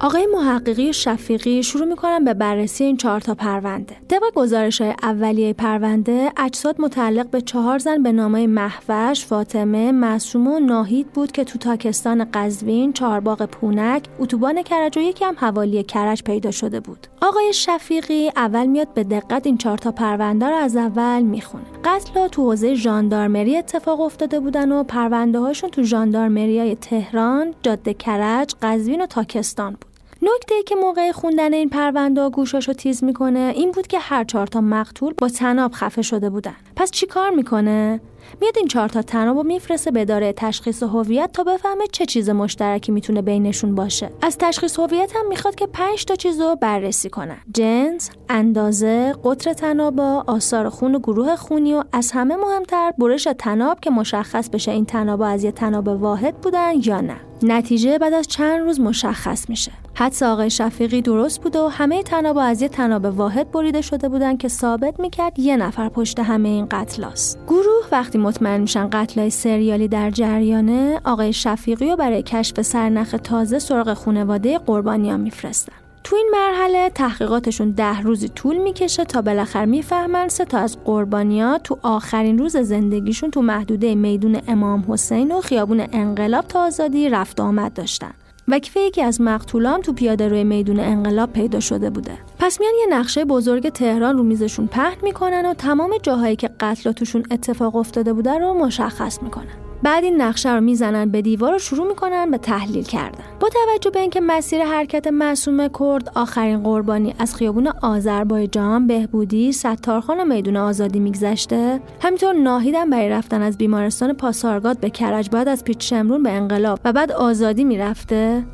آقای 0.00 0.26
محققی 0.26 0.92
شفیقی 0.92 1.62
شروع 1.62 1.84
می‌کنن 1.84 2.24
به 2.24 2.34
بررسی 2.34 2.84
این 2.84 2.96
چهار 2.96 3.20
تا 3.20 3.34
پرونده. 3.34 3.96
طبق 4.08 4.22
گزارش 4.34 4.80
های 4.80 4.94
اولیه 5.02 5.52
پرونده، 5.52 6.32
اجساد 6.36 6.80
متعلق 6.80 7.30
به 7.30 7.40
چهار 7.40 7.78
زن 7.78 8.02
به 8.02 8.12
نامه 8.12 8.46
محوش، 8.46 9.26
فاطمه، 9.26 9.92
معصوم 9.92 10.48
و 10.48 10.58
ناهید 10.58 11.06
بود 11.06 11.32
که 11.32 11.44
تو 11.44 11.58
تاکستان 11.58 12.26
قزوین، 12.34 12.92
چهارباغ 12.92 13.46
پونک، 13.46 14.04
اتوبان 14.18 14.62
کرج 14.62 14.98
و 14.98 15.00
یکی 15.00 15.24
هم 15.24 15.34
حوالی 15.38 15.82
کرج 15.82 16.22
پیدا 16.22 16.50
شده 16.50 16.80
بود. 16.80 17.06
آقای 17.22 17.52
شفیقی 17.52 18.30
اول 18.36 18.66
میاد 18.66 18.94
به 18.94 19.04
دقت 19.04 19.46
این 19.46 19.58
چهار 19.58 19.78
تا 19.78 19.92
پرونده 19.92 20.46
رو 20.46 20.54
از 20.54 20.76
اول 20.76 21.22
می‌خونه. 21.22 21.64
قتل 21.84 22.28
تو 22.28 22.42
حوزه 22.42 22.74
ژاندارمری 22.74 23.56
اتفاق 23.56 24.00
افتاده 24.00 24.40
بودن 24.40 24.72
و 24.72 24.82
پرونده 24.82 25.38
هاشون 25.38 25.70
تو 25.70 25.82
ژاندارمری 25.82 26.58
های 26.58 26.74
تهران، 26.74 27.54
جاده 27.62 27.94
کرج، 27.94 28.54
قزوین 28.62 29.00
و 29.00 29.06
تاکستان 29.06 29.70
بود. 29.70 29.88
نکته 30.22 30.54
ای 30.54 30.62
که 30.62 30.74
موقع 30.74 31.12
خوندن 31.12 31.54
این 31.54 31.68
پرونده 31.68 32.28
گوشاشو 32.28 32.72
تیز 32.72 33.04
می‌کنه 33.04 33.52
این 33.56 33.70
بود 33.70 33.86
که 33.86 33.98
هر 33.98 34.24
چهار 34.24 34.46
تا 34.46 34.60
مقتول 34.60 35.14
با 35.18 35.28
تناب 35.28 35.72
خفه 35.72 36.02
شده 36.02 36.30
بودن. 36.30 36.56
پس 36.76 36.90
چی 36.90 37.06
کار 37.06 37.30
می‌کنه؟ 37.30 38.00
میاد 38.40 38.54
این 38.56 38.68
چهار 38.68 38.88
تا 38.88 39.02
تناب 39.02 39.46
میفرسته 39.46 39.90
به 39.90 40.00
اداره 40.00 40.32
تشخیص 40.32 40.82
هویت 40.82 41.30
تا 41.32 41.44
بفهمه 41.44 41.86
چه 41.92 42.06
چیز 42.06 42.30
مشترکی 42.30 42.92
می‌تونه 42.92 43.22
بینشون 43.22 43.74
باشه. 43.74 44.10
از 44.22 44.38
تشخیص 44.38 44.78
هویت 44.78 45.16
هم 45.16 45.28
می‌خواد 45.28 45.54
که 45.54 45.66
پنج 45.66 46.04
تا 46.04 46.14
چیز 46.14 46.40
رو 46.40 46.56
بررسی 46.56 47.10
کنن. 47.10 47.38
جنس 47.54 48.10
اندازه 48.28 49.14
قطر 49.24 49.52
تنابا 49.52 50.24
آثار 50.26 50.68
خون 50.68 50.94
و 50.94 50.98
گروه 50.98 51.36
خونی 51.36 51.74
و 51.74 51.84
از 51.92 52.12
همه 52.12 52.36
مهمتر 52.36 52.92
برش 52.98 53.28
تناب 53.38 53.80
که 53.80 53.90
مشخص 53.90 54.48
بشه 54.48 54.72
این 54.72 54.86
تنابا 54.86 55.26
از 55.26 55.44
یه 55.44 55.52
تناب 55.52 55.88
واحد 55.88 56.34
بودن 56.40 56.72
یا 56.84 57.00
نه. 57.00 57.16
نتیجه 57.42 57.98
بعد 57.98 58.12
از 58.12 58.28
چند 58.28 58.60
روز 58.60 58.80
مشخص 58.80 59.50
میشه. 59.50 59.72
حدس 60.00 60.22
آقای 60.22 60.50
شفیقی 60.50 61.02
درست 61.02 61.40
بود 61.40 61.56
و 61.56 61.68
همه 61.68 62.02
تنابا 62.02 62.42
از 62.42 62.62
یه 62.62 62.68
تناب 62.68 63.04
واحد 63.04 63.50
بریده 63.50 63.80
شده 63.80 64.08
بودن 64.08 64.36
که 64.36 64.48
ثابت 64.48 65.00
می‌کرد 65.00 65.38
یه 65.38 65.56
نفر 65.56 65.88
پشت 65.88 66.18
همه 66.18 66.48
این 66.48 66.66
قتل 66.70 67.04
است. 67.04 67.38
گروه 67.46 67.86
وقتی 67.92 68.18
مطمئن 68.18 68.60
میشن 68.60 68.88
قتلای 68.92 69.30
سریالی 69.30 69.88
در 69.88 70.10
جریانه 70.10 71.00
آقای 71.04 71.32
شفیقی 71.32 71.90
رو 71.90 71.96
برای 71.96 72.22
کشف 72.22 72.62
سرنخ 72.62 73.14
تازه 73.24 73.58
سراغ 73.58 73.94
خانواده 73.94 74.58
قربانیان 74.58 75.20
میفرستن. 75.20 75.72
تو 76.04 76.16
این 76.16 76.28
مرحله 76.32 76.90
تحقیقاتشون 76.90 77.70
ده 77.70 78.00
روزی 78.00 78.28
طول 78.28 78.58
می‌کشه 78.58 79.04
تا 79.04 79.22
بالاخره 79.22 79.66
می‌فهمن 79.66 80.28
سه 80.28 80.44
تا 80.44 80.58
از 80.58 80.76
قربانیا 80.84 81.58
تو 81.58 81.78
آخرین 81.82 82.38
روز 82.38 82.56
زندگیشون 82.56 83.30
تو 83.30 83.42
محدوده 83.42 83.94
میدون 83.94 84.40
امام 84.48 84.84
حسین 84.88 85.32
و 85.32 85.40
خیابون 85.40 85.86
انقلاب 85.92 86.46
تا 86.46 86.66
آزادی 86.66 87.08
رفت 87.08 87.40
آمد 87.40 87.72
داشتن. 87.72 88.10
وکیفه 88.48 88.80
یکی 88.80 89.02
از 89.02 89.20
مقتولان 89.20 89.82
تو 89.82 89.92
پیاده 89.92 90.28
روی 90.28 90.44
میدون 90.44 90.80
انقلاب 90.80 91.32
پیدا 91.32 91.60
شده 91.60 91.90
بوده. 91.90 92.18
پس 92.38 92.60
میان 92.60 92.72
یه 92.80 92.98
نقشه 92.98 93.24
بزرگ 93.24 93.68
تهران 93.68 94.16
رو 94.16 94.22
میزشون 94.22 94.66
پهن 94.66 94.96
می‌کنن 95.02 95.46
و 95.46 95.54
تمام 95.54 95.90
جاهایی 96.02 96.36
که 96.36 96.50
قتل 96.60 96.92
توشون 96.92 97.22
اتفاق 97.30 97.76
افتاده 97.76 98.12
بوده 98.12 98.38
رو 98.38 98.54
مشخص 98.54 99.22
می‌کنن. 99.22 99.67
بعد 99.82 100.04
این 100.04 100.22
نقشه 100.22 100.54
رو 100.54 100.60
می‌زنن 100.60 101.10
به 101.10 101.22
دیوار 101.22 101.54
و 101.54 101.58
شروع 101.58 101.88
می‌کنن 101.88 102.30
به 102.30 102.38
تحلیل 102.38 102.84
کردن. 102.84 103.24
با 103.40 103.48
توجه 103.48 103.90
به 103.90 104.00
اینکه 104.00 104.20
مسیر 104.20 104.64
حرکت 104.64 105.06
معصوم 105.06 105.68
کرد 105.68 106.12
آخرین 106.14 106.62
قربانی 106.62 107.14
از 107.18 107.34
خیابون 107.34 107.72
آذربایجان 107.82 108.86
بهبودی 108.86 109.52
ستارخان 109.52 110.20
و 110.20 110.24
میدون 110.24 110.56
آزادی 110.56 111.00
میگذشته 111.00 111.80
همینطور 112.00 112.32
ناهیدن 112.32 112.90
برای 112.90 113.08
رفتن 113.08 113.42
از 113.42 113.58
بیمارستان 113.58 114.12
پاسارگاد 114.12 114.80
به 114.80 114.90
کرج 114.90 115.30
بعد 115.30 115.48
از 115.48 115.64
پیچ 115.64 115.90
شمرون 115.90 116.22
به 116.22 116.30
انقلاب 116.30 116.80
و 116.84 116.92
بعد 116.92 117.12
آزادی 117.12 117.64
می‌رفته. 117.64 118.44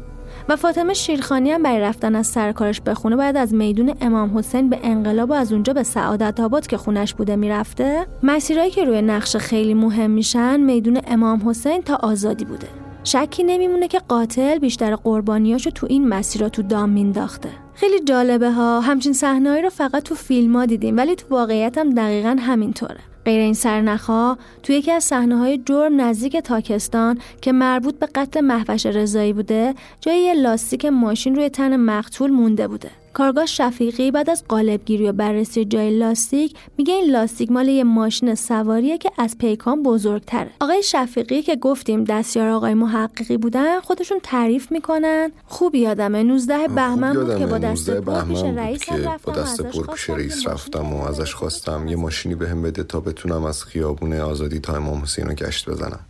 و 0.48 0.56
فاطمه 0.56 0.94
شیرخانی 0.94 1.50
هم 1.50 1.62
برای 1.62 1.80
رفتن 1.80 2.14
از 2.14 2.26
سرکارش 2.26 2.80
به 2.80 2.94
خونه 2.94 3.16
باید 3.16 3.36
از 3.36 3.54
میدون 3.54 3.94
امام 4.00 4.38
حسین 4.38 4.70
به 4.70 4.78
انقلاب 4.82 5.30
و 5.30 5.32
از 5.32 5.52
اونجا 5.52 5.72
به 5.72 5.82
سعادت 5.82 6.40
آباد 6.40 6.66
که 6.66 6.76
خونش 6.76 7.14
بوده 7.14 7.36
می‌رفته. 7.36 8.06
مسیرهایی 8.22 8.70
که 8.70 8.84
روی 8.84 9.02
نقشه 9.02 9.38
خیلی 9.38 9.74
مهم 9.74 10.10
میشن 10.10 10.60
میدون 10.60 11.00
امام 11.06 11.48
حسین 11.48 11.82
تا 11.82 11.94
آزادی 11.94 12.44
بوده. 12.44 12.66
شکی 13.04 13.42
نمیمونه 13.44 13.88
که 13.88 13.98
قاتل 14.08 14.58
بیشتر 14.58 14.96
قربانیاشو 14.96 15.70
تو 15.70 15.86
این 15.90 16.08
مسیرها 16.08 16.48
تو 16.48 16.62
دام 16.62 16.88
مینداخته. 16.88 17.48
خیلی 17.74 18.00
جالبه 18.00 18.50
ها. 18.50 18.80
همچین 18.80 19.12
صحنه‌ای 19.12 19.62
رو 19.62 19.70
فقط 19.70 20.02
تو 20.02 20.14
فیلم 20.14 20.56
ها 20.56 20.66
دیدیم 20.66 20.96
ولی 20.96 21.14
تو 21.14 21.26
واقعیت 21.30 21.78
هم 21.78 21.90
دقیقا 21.90 22.36
همینطوره. 22.40 23.00
غیر 23.24 23.40
این 23.40 23.54
سرنخها 23.54 24.38
تو 24.62 24.72
یکی 24.72 24.92
از 24.92 25.04
صحنه 25.04 25.36
های 25.36 25.58
جرم 25.66 26.00
نزدیک 26.00 26.36
تاکستان 26.36 27.18
که 27.40 27.52
مربوط 27.52 27.98
به 27.98 28.06
قتل 28.14 28.40
محوش 28.40 28.86
رضایی 28.86 29.32
بوده 29.32 29.74
جای 30.00 30.18
یه 30.20 30.34
لاستیک 30.34 30.84
ماشین 30.84 31.34
روی 31.34 31.48
تن 31.48 31.76
مقتول 31.76 32.30
مونده 32.30 32.68
بوده. 32.68 33.03
کارگاه 33.14 33.47
شفیقی 33.47 34.11
بعد 34.11 34.30
از 34.30 34.44
قالبگیری 34.49 35.09
و 35.09 35.12
بررسی 35.12 35.64
جای 35.64 35.99
لاستیک 35.99 36.54
میگه 36.78 36.94
این 36.94 37.11
لاستیک 37.11 37.52
مال 37.52 37.68
یه 37.68 37.85
ماشین 37.85 38.35
سواریه 38.35 38.99
که 38.99 39.11
از 39.18 39.38
پیکان 39.38 39.83
بزرگتره. 39.83 40.50
آقای 40.61 40.83
شفیقی 40.83 41.42
که 41.42 41.56
گفتیم 41.56 42.04
دستیار 42.04 42.49
آقای 42.49 42.75
محققی 42.75 43.37
بودن 43.37 43.80
خودشون 43.80 44.18
تعریف 44.23 44.73
می‌کنن. 44.73 45.33
خوب 45.47 45.75
یادمه 45.75 46.23
19 46.23 46.68
بهمن 46.68 47.14
بود 47.14 47.38
که 47.38 47.47
با 47.47 47.59
دست 47.59 47.90
پر 47.90 48.25
پیش 48.25 48.42
رئیس 48.42 48.90
با 49.23 49.33
دست 49.33 49.62
پر 49.62 49.87
پیش 49.87 50.11
رئیس 50.11 50.47
رفتم 50.47 50.92
و 50.92 51.04
ازش 51.04 51.35
خواستم 51.35 51.88
یه 51.88 51.97
ماشینی 51.97 52.35
بهم 52.35 52.62
بده 52.62 52.83
تا 52.83 53.00
بتونم 53.00 53.44
از 53.44 53.64
خیابون 53.64 54.12
آزادی 54.12 54.59
تا 54.59 54.76
امام 54.76 55.02
حسین 55.02 55.26
رو 55.26 55.35
گشت 55.35 55.71
بزنم. 55.71 56.00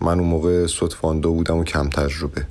من 0.00 0.20
اون 0.20 0.28
موقع 0.28 0.66
صدفانده 0.66 1.28
بودم 1.28 1.56
و 1.56 1.64
کم 1.64 1.88
تجربه. 1.88 2.46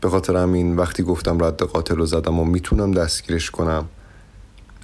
به 0.00 0.10
خاطر 0.10 0.36
همین 0.36 0.76
وقتی 0.76 1.02
گفتم 1.02 1.44
رد 1.44 1.62
قاتل 1.62 1.96
رو 1.96 2.06
زدم 2.06 2.38
و 2.38 2.44
می‌تونم 2.44 2.92
دستگیرش 2.92 3.50
کنم 3.50 3.88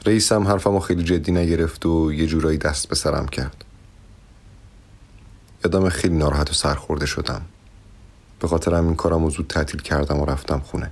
رئیسم 0.06 0.48
حرفمو 0.48 0.80
خیلی 0.80 1.04
جدی 1.04 1.32
نگرفت 1.32 1.86
و 1.86 2.12
یه 2.12 2.26
جورایی 2.26 2.58
دست 2.58 2.88
به 2.88 2.94
سرم 2.94 3.26
کرد. 3.26 3.64
یادم 5.64 5.88
خیلی 5.88 6.16
ناراحت 6.16 6.50
و 6.50 6.54
سرخورده 6.54 7.06
شدم. 7.06 7.42
به 8.40 8.48
خاطر 8.48 8.74
همین 8.74 8.94
کارم 8.94 9.24
و 9.24 9.30
زود 9.30 9.46
تعطیل 9.46 9.80
کردم 9.80 10.20
و 10.20 10.24
رفتم 10.24 10.58
خونه. 10.58 10.90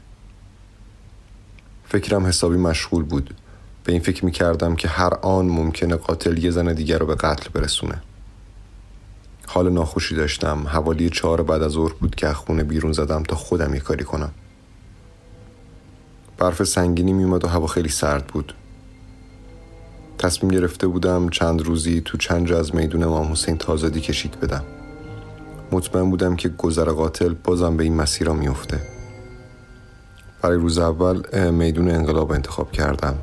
فکرم 1.89 2.27
حسابی 2.27 2.57
مشغول 2.57 3.03
بود. 3.03 3.35
به 3.85 3.93
این 3.93 4.01
فکر 4.01 4.25
می‌کردم 4.25 4.77
که 4.77 4.89
هر 4.89 5.15
آن 5.15 5.47
ممکنه 5.47 5.97
قاتل 5.97 6.39
یه 6.39 6.51
زن 6.51 6.73
دیگر 6.73 6.99
رو 6.99 7.07
به 7.07 7.15
قتل 7.15 7.49
برسونه. 7.53 8.03
حال 9.47 9.73
ناخوشی 9.73 10.15
داشتم. 10.15 10.67
حوالی 10.69 11.11
چهار 11.11 11.43
بعد 11.43 11.63
از 11.63 11.73
ظهر 11.73 11.93
بود 11.93 12.15
که 12.15 12.33
خونه 12.33 12.65
بیرون 12.65 12.93
زدم 12.93 13.23
تا 13.23 13.37
خودم 13.37 13.75
یه 13.75 13.81
کاری 13.81 14.05
کنم. 14.05 14.31
برف 16.39 16.63
سنگینی 16.63 17.13
میومد 17.13 17.45
و 17.45 17.49
هوا 17.49 17.67
خیلی 17.67 17.89
سرد 17.89 18.27
بود. 18.27 18.55
تصمیم 20.19 20.53
گرفته 20.53 20.87
بودم 20.87 21.29
چند 21.29 21.63
روزی 21.63 22.03
تو 22.05 22.19
چند 22.19 22.47
جا 22.47 22.59
از 22.59 22.75
میدون 22.75 23.03
امام 23.03 23.33
حسین 23.33 23.59
تازدی 23.59 24.01
کشید 24.01 24.41
بدم. 24.41 24.65
مطمئن 25.73 26.11
بودم 26.11 26.37
که 26.37 26.49
گذر 26.49 26.85
قاتل 26.85 27.35
بازم 27.45 27.77
به 27.77 27.85
این 27.85 27.97
مسیرها 27.97 28.35
میفته 28.35 28.81
برای 30.43 30.59
روز 30.59 30.79
اول 30.79 31.51
میدون 31.51 31.91
انقلاب 31.91 32.33
انتخاب 32.33 32.73
کردم. 32.73 33.15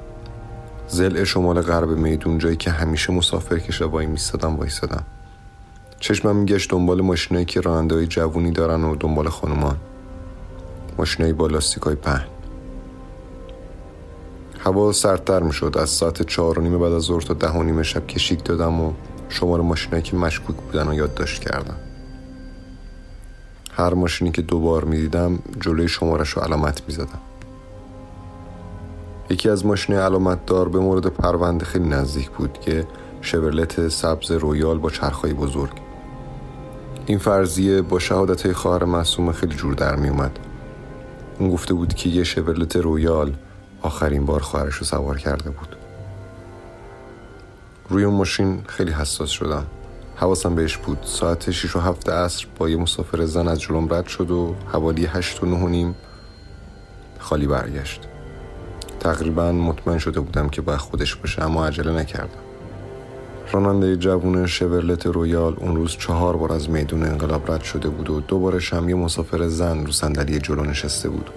زل 0.88 1.24
شمال 1.24 1.62
غرب 1.62 1.89
میدون 1.89 2.38
جایی 2.38 2.56
که 2.56 2.72
همیشه 2.72 3.13
مسافر 3.13 3.60
که 3.60 3.72
شبایی 3.72 4.08
میستادم 4.08 4.56
وایستادم. 4.56 5.04
چشمم 6.02 6.36
میگشت 6.36 6.70
دنبال 6.70 7.02
ماشینایی 7.02 7.46
که 7.46 7.62
راننده 7.62 7.96
های 7.96 8.08
جوونی 8.08 8.52
دارن 8.52 8.84
و 8.84 8.96
دنبال 8.96 9.30
خانومان. 9.30 9.78
ماشینایی 10.98 11.34
با 11.34 11.48
لاستیکای 11.48 11.96
پهن. 11.96 12.28
هوا 14.60 14.92
سردتر 14.92 15.40
می‌شد. 15.44 15.78
از 15.80 15.90
ساعت 15.90 16.22
چهار 16.22 16.60
و 16.60 16.62
نیمه 16.62 16.78
بعد 16.78 16.94
از 16.94 17.02
ظهر 17.02 17.22
تا 17.22 17.34
ده 17.34 17.50
و 17.52 17.64
نیمه 17.64 17.84
شب 17.84 18.08
کشیک 18.08 18.44
دادم 18.44 18.82
و 18.82 18.94
شمار 19.30 19.62
ماشینایی 19.62 20.04
که 20.04 20.16
مشکوک 20.16 20.56
بودن 20.56 20.88
و 20.88 20.94
یادداشت 20.94 21.42
کردم. 21.42 21.78
هر 23.72 23.94
ماشینی 23.94 24.32
که 24.32 24.42
دوبار 24.42 24.84
می‌دیدم 24.84 25.40
جلوی 25.60 25.88
شمارش 25.88 26.30
رو 26.30 26.42
علامت 26.42 26.82
می‌زدم. 26.88 27.20
یکی 29.30 29.50
از 29.50 29.66
ماشین 29.66 29.96
علامت 29.96 30.46
دار 30.46 30.70
به 30.70 30.80
مورد 30.80 31.08
پرونده 31.08 31.66
خیلی 31.66 31.90
نزدیک 31.90 32.30
بود 32.30 32.60
که 32.60 32.88
شورلت 33.22 33.88
سبز 33.88 34.32
رویال 34.32 34.78
با 34.78 34.90
چرخهای 34.90 35.34
بزرگ. 35.34 35.90
این 37.06 37.18
فرضیه 37.18 37.82
با 37.82 38.00
شهادت 38.00 38.52
خواهر 38.52 38.84
معصوم 38.84 39.32
خیلی 39.32 39.56
جور 39.56 39.74
در 39.74 39.96
می 39.96 40.10
اومد. 40.10 40.40
اون 41.40 41.50
گفته 41.50 41.74
بود 41.74 41.94
که 41.94 42.10
یه 42.10 42.24
شورلت 42.24 42.76
رویال 42.76 43.34
آخرین 43.82 44.26
بار 44.26 44.40
خواهرش 44.40 44.76
رو 44.76 44.86
سوار 44.86 45.18
کرده 45.18 45.50
بود. 45.50 45.76
روی 47.90 48.04
اون 48.04 48.16
ماشین 48.16 48.64
خیلی 48.68 48.92
حساس 48.92 49.30
شدم. 49.30 49.66
حواسم 50.16 50.56
بهش 50.56 50.78
بود. 50.78 50.98
ساعت 51.04 51.52
6 51.52 51.76
و 51.76 51.80
هفت 51.80 52.10
عصر 52.10 52.48
با 52.58 52.70
یه 52.70 52.78
مسافر 52.78 53.26
زن 53.26 53.48
از 53.48 53.62
جلوم 53.62 53.94
رد 53.94 54.08
شد 54.08 54.32
و 54.32 54.56
حوالی 54.72 55.06
هشت 55.06 55.44
و 55.44 55.46
نه 55.46 55.58
و 55.58 55.68
نیم 55.68 55.96
خالی 57.20 57.48
برگشت. 57.48 58.02
تقریبا 59.00 59.52
مطمئن 59.52 59.98
شده 59.98 60.20
بودم 60.20 60.50
که 60.50 60.62
باید 60.62 60.80
خودش 60.80 61.16
باشه 61.16 61.44
اما 61.44 61.68
عجله 61.68 61.92
نکردم. 61.92 62.51
راننده 63.52 63.98
جوون 63.98 64.48
شورلت 64.48 65.06
رویال 65.06 65.56
اون 65.60 65.76
روز 65.76 65.92
چهار 65.92 66.38
بار 66.38 66.54
از 66.54 66.70
میدون 66.70 67.04
انقلاب 67.04 67.52
رد 67.52 67.64
شده 67.64 67.90
بود 67.90 68.10
و 68.10 68.20
دوبارش 68.20 68.74
هم 68.74 68.90
یه 68.90 68.96
مسافر 68.96 69.48
زن 69.48 69.86
رو 69.86 69.92
صندلی 69.92 70.40
جلو 70.40 70.64
نشسته 70.64 71.10
بود. 71.10 71.30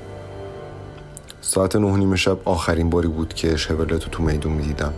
ساعت 1.41 1.77
نه 1.77 1.97
نیم 1.97 2.15
شب 2.15 2.39
آخرین 2.45 2.91
باری 2.91 3.09
بود 3.09 3.35
که 3.35 3.57
شورلت 3.57 4.05
رو 4.05 4.09
تو 4.11 4.23
میدون 4.23 4.53
می‌دیدم. 4.53 4.93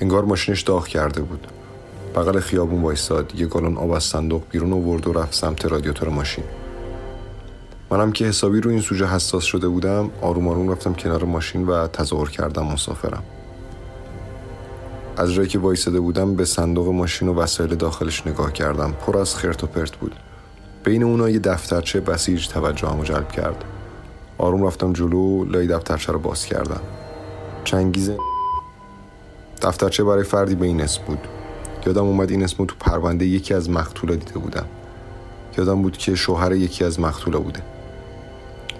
انگار 0.00 0.24
ماشینش 0.24 0.62
داغ 0.62 0.86
کرده 0.86 1.22
بود. 1.22 1.46
بغل 2.14 2.40
خیابون 2.40 2.82
وایستاد 2.82 3.34
یه 3.34 3.46
گالون 3.46 3.76
آب 3.76 3.90
از 3.90 4.04
صندوق 4.04 4.42
بیرون 4.50 4.72
آورد 4.72 5.06
و 5.06 5.12
رفت 5.12 5.34
سمت 5.34 5.64
رادیاتور 5.64 6.08
ماشین. 6.08 6.44
منم 7.90 8.12
که 8.12 8.24
حسابی 8.24 8.60
رو 8.60 8.70
این 8.70 8.80
سوژه 8.80 9.06
حساس 9.06 9.44
شده 9.44 9.68
بودم 9.68 10.10
آروم 10.20 10.48
آروم 10.48 10.72
رفتم 10.72 10.94
کنار 10.94 11.24
ماشین 11.24 11.66
و 11.66 11.86
تظاهر 11.86 12.30
کردم 12.30 12.66
مسافرم. 12.66 13.22
از 15.16 15.32
جایی 15.32 15.48
که 15.48 15.58
وایساده 15.58 16.00
بودم 16.00 16.34
به 16.34 16.44
صندوق 16.44 16.88
ماشین 16.88 17.28
و 17.28 17.34
وسایل 17.34 17.74
داخلش 17.74 18.26
نگاه 18.26 18.52
کردم. 18.52 18.92
پر 18.92 19.18
از 19.18 19.34
خرت 19.34 19.64
و 19.64 19.66
پرت 19.66 19.96
بود. 19.96 20.14
بین 20.84 21.02
اونا 21.02 21.30
یه 21.30 21.38
دفترچه 21.38 22.00
بسیج 22.00 22.48
توجهمو 22.48 23.04
جلب 23.04 23.28
کرد. 23.28 23.64
آروم 24.38 24.66
رفتم 24.66 24.92
جلو 24.92 25.44
لای 25.44 25.66
دفترچه 25.66 26.12
رو 26.12 26.18
باز 26.18 26.46
کردم. 26.46 26.80
چنگیز 27.64 28.10
دفترچه 29.62 30.04
برای 30.04 30.24
فردی 30.24 30.54
به 30.54 30.66
این 30.66 30.80
اسم 30.80 31.02
بود. 31.06 31.28
یادم 31.86 32.04
اومد 32.04 32.30
این 32.30 32.42
اسمو 32.42 32.66
تو 32.66 32.74
پرونده 32.80 33.26
یکی 33.26 33.54
از 33.54 33.70
مقتولا 33.70 34.14
دیده 34.14 34.38
بودم. 34.38 34.66
یادم 35.58 35.82
بود 35.82 35.96
که 35.96 36.14
شوهر 36.14 36.52
یکی 36.52 36.84
از 36.84 37.00
مقتولا 37.00 37.38
بوده. 37.38 37.62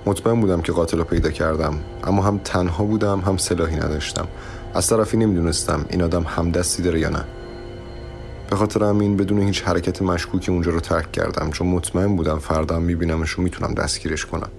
مطمئن 0.07 0.41
بودم 0.41 0.61
که 0.61 0.73
قاتل 0.73 0.99
رو 0.99 1.05
پیدا 1.05 1.31
کردم. 1.31 1.75
اما 2.05 2.23
هم 2.23 2.41
تنها 2.45 2.85
بودم 2.85 3.21
هم 3.21 3.37
سلاحی 3.37 3.77
نداشتم. 3.77 4.29
از 4.75 4.87
طرفی 4.87 5.17
نمی‌دونستم 5.17 5.85
این 5.91 6.03
آدم 6.03 6.23
هم 6.23 6.51
دستی 6.51 6.83
داره 6.83 7.01
یا 7.01 7.09
نه. 7.09 7.25
به 8.51 8.57
خاطر 8.57 8.85
همین 8.85 9.17
بدون 9.17 9.39
هیچ 9.39 9.63
حرکت 9.63 10.03
مشکوکی 10.03 10.51
اونجا 10.51 10.71
رو 10.71 10.81
ترک 10.81 11.13
کردم. 11.13 11.51
چون 11.51 11.67
مطمئن 11.67 12.17
بودم 12.17 12.39
فردم 12.39 12.83
میبینمش 12.83 13.39
و 13.39 13.43
می‌تونم 13.43 13.75
دستگیرش 13.75 14.27
کنم. 14.27 14.51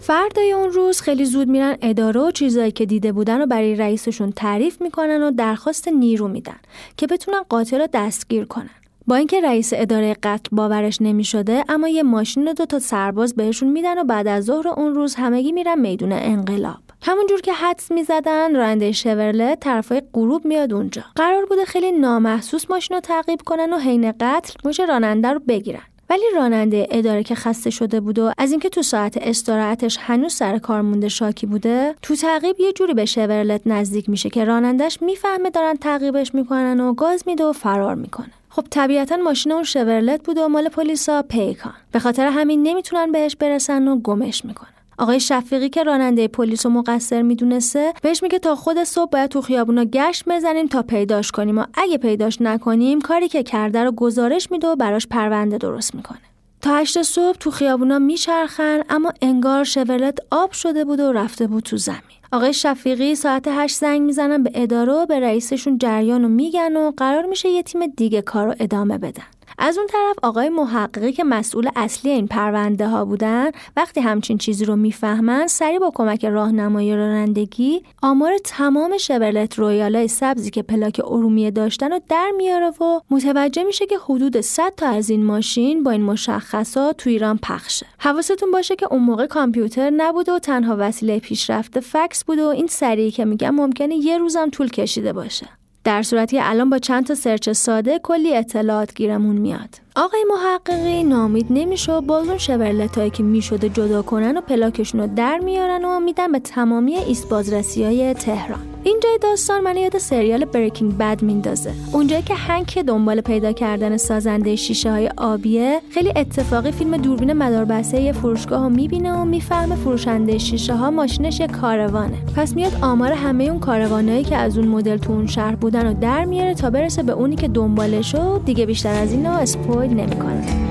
فردای 0.00 0.52
اون 0.52 0.72
روز 0.72 1.00
خیلی 1.00 1.24
زود 1.24 1.48
میرن 1.48 1.76
اداره 1.82 2.20
و 2.20 2.30
چیزایی 2.30 2.72
که 2.72 2.86
دیده 2.86 3.12
بودن 3.12 3.42
و 3.42 3.46
برای 3.46 3.74
رئیسشون 3.74 4.32
تعریف 4.32 4.82
می‌کنن 4.82 5.22
و 5.22 5.30
درخواست 5.30 5.88
نیرو 5.88 6.28
میدن 6.28 6.56
که 6.96 7.06
بتونن 7.06 7.42
قاتل 7.48 7.80
رو 7.80 7.88
دستگیر 7.92 8.44
کنن. 8.44 8.70
با 9.08 9.16
اینکه 9.16 9.40
رئیس 9.40 9.72
اداره 9.76 10.16
قتل 10.22 10.48
باورش 10.52 11.02
نمی 11.02 11.24
شده 11.24 11.64
اما 11.68 11.88
یه 11.88 12.02
ماشین 12.02 12.48
و 12.48 12.52
دو 12.52 12.66
تا 12.66 12.78
سرباز 12.78 13.34
بهشون 13.34 13.68
میدن 13.68 13.98
و 13.98 14.04
بعد 14.04 14.26
از 14.26 14.44
ظهر 14.44 14.68
اون 14.68 14.94
روز 14.94 15.14
همگی 15.14 15.52
میرن 15.52 15.80
میدون 15.80 16.12
انقلاب. 16.12 16.76
همونجور 17.02 17.40
که 17.40 17.52
حدس 17.52 17.90
می‌زدن 17.90 18.56
راننده 18.56 18.92
شورله 18.92 19.56
طرفای 19.56 20.02
غروب 20.14 20.44
میاد 20.44 20.72
اونجا. 20.72 21.02
قرار 21.16 21.46
بوده 21.46 21.64
خیلی 21.64 21.92
نامحسوس 21.92 22.70
ماشین 22.70 22.94
رو 22.94 23.00
تعقیب 23.00 23.40
کنن 23.42 23.72
و 23.72 23.78
حین 23.78 24.12
قتل 24.20 24.54
مش 24.64 24.80
راننده 24.80 25.28
رو 25.28 25.40
بگیرن. 25.48 25.82
ولی 26.10 26.24
راننده 26.36 26.86
اداره 26.90 27.22
که 27.22 27.34
خسته 27.34 27.70
شده 27.70 28.00
بود 28.00 28.18
و 28.18 28.32
از 28.38 28.50
اینکه 28.50 28.68
تو 28.68 28.82
ساعت 28.82 29.16
استراحتش 29.16 29.98
هنوز 30.00 30.32
سر 30.32 30.58
کار 30.58 30.80
مونده 30.80 31.08
شاکی 31.08 31.46
بوده 31.46 31.94
تو 32.02 32.16
تعقیب 32.16 32.60
یه 32.60 32.72
جوری 32.72 32.94
به 32.94 33.04
شورلت 33.04 33.60
نزدیک 33.66 34.08
میشه 34.08 34.30
که 34.30 34.44
رانندش 34.44 35.02
می‌فهمه 35.02 35.50
دارن 35.50 35.74
تعقیبش 35.74 36.34
می‌کنن 36.34 36.80
و 36.80 36.94
گاز 36.94 37.22
میده 37.26 37.44
و 37.44 37.52
فرار 37.52 37.94
می‌کنه. 37.94 38.30
خب 38.56 38.66
طبیعتا 38.70 39.16
ماشین 39.16 39.52
اون 39.52 39.62
شورلت 39.62 40.22
بود 40.24 40.38
و 40.38 40.48
مال 40.48 40.68
پلیسا 40.68 41.22
پیکان. 41.22 41.74
به 41.92 41.98
خاطر 41.98 42.26
همین 42.26 42.62
نمی‌تونن 42.62 43.12
بهش 43.12 43.36
برسن 43.36 43.88
و 43.88 44.00
گمش 44.00 44.44
می‌کنن. 44.44 44.68
آقای 44.98 45.20
شفیقی 45.20 45.68
که 45.68 45.82
راننده 45.82 46.28
پلیس 46.28 46.66
و 46.66 46.70
مقصر 46.70 47.22
می‌دونسته 47.22 47.92
بهش 48.02 48.22
میگه 48.22 48.38
تا 48.38 48.54
خود 48.54 48.84
صبح 48.84 49.10
باید 49.10 49.30
تو 49.30 49.40
خیابونا 49.40 49.84
گشت 49.84 50.24
بزنیم 50.28 50.66
تا 50.66 50.82
پیداش 50.82 51.30
کنیم 51.30 51.58
و 51.58 51.64
اگه 51.74 51.98
پیداش 51.98 52.40
نکنیم 52.40 53.00
کاری 53.00 53.28
که 53.28 53.42
کرده 53.42 53.84
رو 53.84 53.92
گزارش 53.92 54.50
میده 54.50 54.68
و 54.68 54.76
براش 54.76 55.06
پرونده 55.06 55.58
درست 55.58 55.94
می‌کنه. 55.94 56.18
تا 56.62 56.76
هشت 56.76 57.02
صبح 57.02 57.36
تو 57.36 57.50
خیابونا 57.50 57.98
میچرخن 57.98 58.80
اما 58.88 59.12
انگار 59.22 59.64
شورلت 59.64 60.18
آب 60.30 60.52
شده 60.52 60.84
بود 60.84 61.00
و 61.00 61.12
رفته 61.12 61.46
بود 61.46 61.62
تو 61.62 61.76
زمین. 61.76 62.15
آقای 62.32 62.52
شفیقی 62.52 63.14
ساعت 63.14 63.48
هشت 63.48 63.76
زنگ 63.76 64.02
می‌زنن 64.02 64.42
به 64.42 64.50
اداره 64.54 64.92
و 64.92 65.06
به 65.06 65.20
رئیسشون 65.20 65.78
جریان 65.78 66.24
و 66.24 66.28
میگن 66.28 66.76
و 66.76 66.92
قرار 66.96 67.26
میشه 67.26 67.48
یه 67.48 67.62
تیم 67.62 67.86
دیگه 67.86 68.22
کار 68.22 68.46
رو 68.46 68.54
ادامه 68.60 68.98
بدن. 68.98 69.35
از 69.58 69.78
اون 69.78 69.86
طرف 69.86 70.16
آقای 70.22 70.48
محققی 70.48 71.12
که 71.12 71.24
مسئول 71.24 71.68
اصلی 71.76 72.10
این 72.10 72.26
پرونده 72.26 72.88
ها 72.88 73.04
بودن 73.04 73.50
وقتی 73.76 74.00
همچین 74.00 74.38
چیزی 74.38 74.64
رو 74.64 74.76
می‌فهمن 74.76 75.46
سریع 75.46 75.78
با 75.78 75.92
کمک 75.94 76.24
راهنمایی 76.24 76.96
رانندگی 76.96 77.82
آمار 78.02 78.38
تمام 78.44 78.98
شورلت 78.98 79.58
رویالای 79.58 80.08
سبزی 80.08 80.50
که 80.50 80.62
پلاک 80.62 81.00
ارومیه 81.04 81.50
داشتن 81.50 81.92
رو 81.92 82.00
در 82.08 82.32
میاره 82.36 82.70
و 82.70 83.00
متوجه 83.10 83.64
میشه 83.64 83.86
که 83.86 83.98
حدود 83.98 84.40
100 84.40 84.72
تا 84.76 84.88
از 84.88 85.10
این 85.10 85.24
ماشین 85.24 85.82
با 85.82 85.90
این 85.90 86.02
مشخصات 86.02 86.96
تو 86.96 87.10
ایران 87.10 87.38
پخشه. 87.42 87.86
حواستون 87.98 88.50
باشه 88.50 88.76
که 88.76 88.86
اون 88.90 89.02
موقع 89.02 89.26
کامپیوتر 89.26 89.90
نبوده 89.90 90.32
و 90.32 90.38
تنها 90.38 90.76
وسیله 90.78 91.18
پیشرفت 91.18 91.80
فکس 91.80 92.24
بوده 92.24 92.44
و 92.44 92.48
این 92.48 92.66
سریعی 92.66 93.10
که 93.10 93.24
میگم 93.24 93.54
ممکنه 93.54 93.94
یه 93.94 94.18
روزم 94.18 94.50
طول 94.50 94.68
کشیده 94.68 95.12
باشه. 95.12 95.46
در 95.86 96.02
صورتی 96.02 96.38
الان 96.40 96.70
با 96.70 96.78
چند 96.78 97.06
تا 97.06 97.14
search 97.14 97.50
ساده 97.50 97.98
کلی 97.98 98.36
اطلاعات 98.36 98.94
گیرمون 98.94 99.36
میاد. 99.36 99.85
آقای 99.98 100.24
محققی 100.28 101.04
نامید 101.04 101.46
نمیشه 101.50 101.92
و 101.92 102.00
باز 102.00 102.28
اون 102.28 102.38
شورلت 102.38 103.12
که 103.12 103.22
می‌شده 103.22 103.68
جدا 103.68 104.02
کنن 104.02 104.36
و 104.36 104.40
پلاکشون 104.40 105.00
رو 105.00 105.06
در 105.16 105.38
میارن 105.38 105.84
و 105.84 106.00
میدن 106.00 106.32
به 106.32 106.38
تمامی 106.38 106.96
ایست 106.96 107.28
بازرسی 107.28 107.84
های 107.84 108.14
تهران 108.14 108.60
اینجای 108.84 109.18
داستان 109.22 109.60
من 109.60 109.76
یاد 109.76 109.98
سریال 109.98 110.44
Breaking 110.44 110.98
Bad 110.98 111.22
میندازه. 111.22 111.72
اونجایی 111.92 112.22
که 112.22 112.34
هنک 112.34 112.78
دنبال 112.78 113.20
پیدا 113.20 113.52
کردن 113.52 113.96
سازنده 113.96 114.56
شیشه 114.56 114.90
های 114.90 115.10
آبیه 115.16 115.80
خیلی 115.90 116.12
اتفاقی 116.16 116.72
فیلم 116.72 116.96
دوربین 116.96 117.32
مداربسته 117.32 118.00
یه 118.00 118.12
فروشگاه 118.12 118.62
رو 118.62 118.68
می‌بینه 118.68 119.12
و 119.12 119.24
می‌فهمه 119.24 119.76
فروشنده 119.76 120.38
شیشه 120.38 120.74
ها 120.74 120.90
ماشینش 120.90 121.40
یه 121.40 121.46
کاروانه. 121.46 122.16
پس 122.36 122.54
میاد 122.54 122.78
آمار 122.82 123.12
همه 123.12 123.44
اون 123.44 123.60
کاروانایی 123.60 124.24
که 124.24 124.36
از 124.36 124.58
اون 124.58 124.68
مدل 124.68 124.96
تو 124.96 125.12
اون 125.12 125.26
شهر 125.26 125.54
بودن 125.54 125.86
و 125.86 125.94
در 126.00 126.24
میاره 126.24 126.54
تا 126.54 126.70
برسه 126.70 127.02
به 127.02 127.12
اونی 127.12 127.36
که 127.36 127.48
دنبالش 127.48 128.14
و 128.14 128.38
دیگه 128.38 128.66
بیشتر 128.66 129.02
از 129.02 129.12
اینو 129.12 129.30
اسپویل. 129.30 129.85
نمی‌کنه 129.94 130.66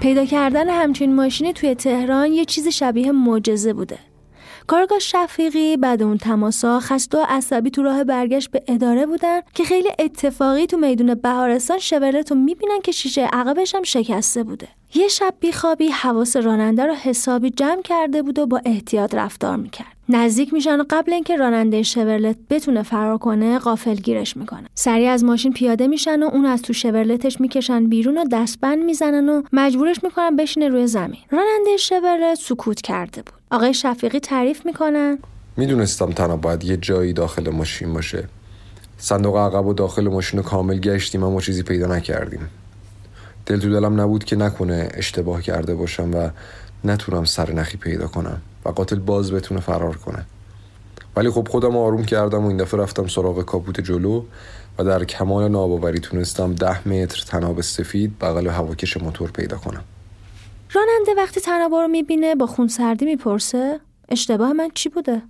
پیدا 0.00 0.24
کردن 0.24 0.70
همچین 0.70 1.14
ماشینی 1.14 1.52
توی 1.52 1.74
تهران 1.74 2.32
یه 2.32 2.44
چیز 2.44 2.68
شبیه 2.68 3.12
معجزه 3.12 3.72
بوده. 3.72 3.98
کارگاه 4.66 4.98
شفیقی 4.98 5.76
بعد 5.76 6.02
اون 6.02 6.18
تماسا 6.18 6.80
خسته 6.80 7.18
و 7.18 7.24
عصبی 7.28 7.70
تو 7.70 7.82
راه 7.82 8.04
برگشت 8.04 8.50
به 8.50 8.62
اداره 8.68 9.06
بودن 9.06 9.40
که 9.54 9.64
خیلی 9.64 9.88
اتفاقی 9.98 10.66
تو 10.66 10.76
میدون 10.76 11.14
بهارستان 11.14 11.78
شورلت 11.78 12.30
رو 12.30 12.36
می‌بینن 12.38 12.80
که 12.84 12.92
شیشه 12.92 13.28
عقبش 13.32 13.74
هم 13.74 13.82
شکسته 13.82 14.42
بوده. 14.42 14.68
یه 14.94 15.08
شب 15.08 15.34
بیخوابی 15.40 15.88
حواس 15.88 16.36
راننده 16.36 16.86
رو 16.86 16.94
حسابی 16.94 17.50
جمع 17.50 17.82
کرده 17.82 18.22
بود 18.22 18.38
و 18.38 18.46
با 18.46 18.60
احتیاط 18.64 19.14
رفتار 19.14 19.56
می‌کرد. 19.56 19.96
نزدیک 20.08 20.52
میشن 20.52 20.80
و 20.80 20.84
قبل 20.90 21.12
اینکه 21.12 21.36
راننده 21.36 21.82
شورلت 21.82 22.36
بتونه 22.50 22.82
فرار 22.82 23.18
کنه 23.18 23.58
قافل 23.58 23.94
گیرش 23.94 24.36
می‌کنه. 24.36 24.68
سریع 24.74 25.10
از 25.10 25.24
ماشین 25.24 25.52
پیاده 25.52 25.86
میشن 25.86 26.22
و 26.22 26.26
اون 26.26 26.46
از 26.46 26.62
تو 26.62 26.72
شورلتش 26.72 27.40
می‌کشن 27.40 27.86
بیرون 27.86 28.18
و 28.18 28.24
دستبند 28.24 28.84
می‌زنن 28.84 29.28
و 29.28 29.42
مجبورش 29.52 30.04
می‌کنن 30.04 30.36
بشینه 30.36 30.68
روی 30.68 30.86
زمین. 30.86 31.20
راننده 31.30 31.76
شورلت 31.76 32.38
سکوت 32.38 32.80
کرده 32.80 33.22
بود. 33.22 33.35
آقای 33.50 33.74
شفیقی 33.74 34.20
تعریف 34.20 34.66
می‌کنن 34.66 35.18
می‌دونستم 35.56 36.12
تنها 36.12 36.36
باید 36.36 36.64
یه 36.64 36.76
جایی 36.76 37.12
داخل 37.12 37.50
ماشین 37.50 37.92
باشه. 37.92 38.28
صندوق 38.98 39.36
عقب 39.36 39.66
و 39.66 39.72
داخل 39.72 40.08
ماشین 40.08 40.42
کامل 40.42 40.78
گشتیم 40.78 41.24
اما 41.24 41.40
چیزی 41.40 41.62
پیدا 41.62 41.86
نکردیم. 41.86 42.48
دل 43.46 43.60
تو 43.60 43.70
دلم 43.70 44.00
نبود 44.00 44.24
که 44.24 44.36
نکنه 44.36 44.88
اشتباه 44.94 45.42
کرده 45.42 45.74
باشم 45.74 46.14
و 46.14 46.30
نتونم 46.84 47.24
سر 47.24 47.52
نخی 47.52 47.76
پیدا 47.76 48.06
کنم 48.06 48.40
و 48.64 48.68
قاتل 48.68 48.98
باز 48.98 49.32
بتونه 49.32 49.60
فرار 49.60 49.96
کنه. 49.96 50.24
ولی 51.16 51.30
خب 51.30 51.48
خودم 51.48 51.76
آروم 51.76 52.04
کردم 52.04 52.44
و 52.44 52.48
این 52.48 52.56
دفعه 52.56 52.80
رفتم 52.80 53.06
سراغ 53.06 53.42
کاپوت 53.42 53.80
جلو 53.80 54.24
و 54.78 54.84
در 54.84 55.04
کمال 55.04 55.48
ناباوری 55.48 55.98
تونستم 55.98 56.54
ده 56.54 56.88
متر 56.88 57.24
تناب 57.26 57.60
سفید 57.60 58.18
بغل 58.18 58.48
هواکش 58.48 58.96
موتور 58.96 59.30
پیدا 59.30 59.56
کنم. 59.56 59.84
راننده 60.72 61.14
وقتی 61.16 61.40
تنابا 61.40 61.82
رو 61.82 61.88
می‌بینه 61.88 62.34
با 62.34 62.46
خونسردی 62.46 63.04
می‌پرسه 63.04 63.80
اشتباه 64.08 64.52
من 64.52 64.68
چی 64.74 64.88
بوده؟ 64.88 65.22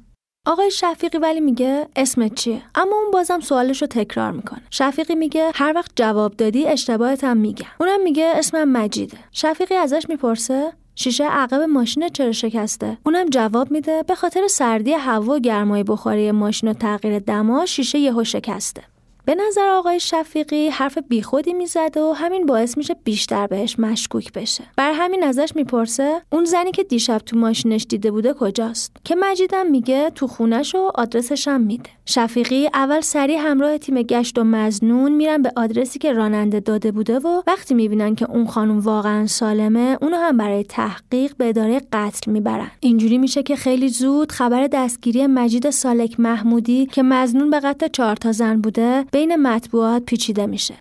آقای 0.46 0.70
شفیقی 0.70 1.18
ولی 1.18 1.40
میگه 1.40 1.88
اسمت 1.96 2.34
چیه؟ 2.34 2.62
اما 2.74 2.96
اون 2.96 3.10
بازم 3.10 3.40
سوالش 3.40 3.82
رو 3.82 3.86
تکرار 3.86 4.32
می‌کنه. 4.32 4.62
شفیقی 4.70 5.14
میگه 5.14 5.50
هر 5.54 5.72
وقت 5.74 5.90
جواب 5.96 6.36
دادی 6.36 6.66
اشتباهت 6.66 7.24
هم 7.24 7.36
میگم. 7.36 7.66
اونم 7.80 8.02
میگه 8.02 8.32
اسمم 8.36 8.68
مجیده. 8.68 9.18
شفیقی 9.32 9.74
ازش 9.74 10.06
می‌پرسه 10.08 10.72
شیشه 10.94 11.24
عقب 11.24 11.60
ماشین 11.60 12.08
چرا 12.08 12.32
شکسته؟ 12.32 12.98
اونم 13.06 13.28
جواب 13.28 13.70
میده 13.70 14.02
به 14.02 14.14
خاطر 14.14 14.48
سردی 14.48 14.92
هوا 14.92 15.34
و 15.34 15.38
گرمای 15.38 15.82
بخاری 15.82 16.30
ماشین 16.30 16.70
و 16.70 16.72
تغییر 16.72 17.18
دما 17.18 17.66
شیشه 17.66 17.98
یهو 17.98 18.24
شکسته. 18.24 18.82
به 19.26 19.34
نظر 19.34 19.68
آقای 19.68 20.00
شفیقی 20.00 20.68
حرف 20.68 20.98
بیخودی 20.98 21.52
می‌زد 21.52 21.96
و 21.96 22.12
همین 22.12 22.46
باعث 22.46 22.78
میشه 22.78 22.96
بیشتر 23.04 23.46
بهش 23.46 23.78
مشکوک 23.78 24.32
بشه. 24.32 24.64
بر 24.76 24.92
همین 24.92 25.24
ازش 25.24 25.52
می‌پرسه 25.54 26.22
اون 26.32 26.44
زنی 26.44 26.70
که 26.70 26.82
دیشب 26.82 27.18
تو 27.18 27.38
ماشینش 27.38 27.86
دیده 27.88 28.10
بوده 28.10 28.32
کجاست؟ 28.32 28.96
که 29.04 29.16
مجیدم 29.20 29.66
میگه 29.66 30.10
تو 30.14 30.26
خونش 30.26 30.74
و 30.74 30.90
آدرسش 30.94 31.48
هم 31.48 31.60
میده. 31.60 31.90
شفیقی 32.06 32.68
اول 32.74 33.00
سریع 33.00 33.38
همراه 33.38 33.78
تیم 33.78 34.02
گشت 34.02 34.38
و 34.38 34.44
مزنون 34.44 35.12
میرن 35.12 35.42
به 35.42 35.52
آدرسی 35.56 35.98
که 35.98 36.12
راننده 36.12 36.60
داده 36.60 36.92
بوده 36.92 37.18
و 37.18 37.42
وقتی 37.46 37.74
می‌بینن 37.74 38.14
که 38.14 38.30
اون 38.30 38.46
خانم 38.46 38.80
واقعا 38.80 39.26
سالمه 39.26 39.98
اونو 40.02 40.16
هم 40.16 40.36
برای 40.36 40.64
تحقیق 40.64 41.36
به 41.38 41.48
اداره 41.48 41.80
قتل 41.92 42.30
می‌برن. 42.30 42.70
اینجوری 42.80 43.18
میشه 43.18 43.42
که 43.42 43.56
خیلی 43.56 43.88
زود 43.88 44.32
خبر 44.32 44.66
دستگیری 44.66 45.26
مجید 45.26 45.70
سالک 45.70 46.20
محمودی 46.20 46.86
که 46.86 47.02
مزنون 47.02 47.50
به 47.50 47.60
قتل 47.60 47.88
چهار 47.88 48.16
تا 48.16 48.32
زن 48.32 48.60
بوده 48.60 49.04
بین 49.16 49.36
مطبوعات 49.36 50.02
پیچیده 50.02 50.46
میشه. 50.46 50.74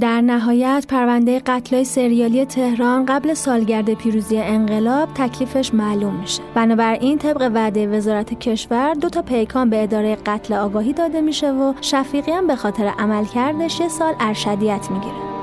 در 0.00 0.20
نهایت 0.20 0.84
پرونده 0.88 1.38
قتلای 1.46 1.84
سریالی 1.84 2.44
تهران 2.44 3.06
قبل 3.06 3.34
سالگرد 3.34 3.94
پیروزی 3.94 4.38
انقلاب 4.38 5.08
تکلیفش 5.14 5.74
معلوم 5.74 6.14
میشه. 6.14 6.42
بنابراین 6.54 7.18
طبق 7.18 7.50
وعده 7.54 7.86
وزارت 7.86 8.38
کشور 8.38 8.94
دو 8.94 9.08
تا 9.08 9.22
پیکان 9.22 9.70
به 9.70 9.82
اداره 9.82 10.16
قتل 10.26 10.54
آگاهی 10.54 10.92
داده 10.92 11.20
میشه 11.20 11.52
و 11.52 11.74
شفیقی 11.80 12.32
هم 12.32 12.46
به 12.46 12.56
خاطر 12.56 12.92
عملکردش 12.98 13.80
یه 13.80 13.88
سال 13.88 14.14
ارشدیت 14.20 14.90
می‌گیره. 14.90 15.37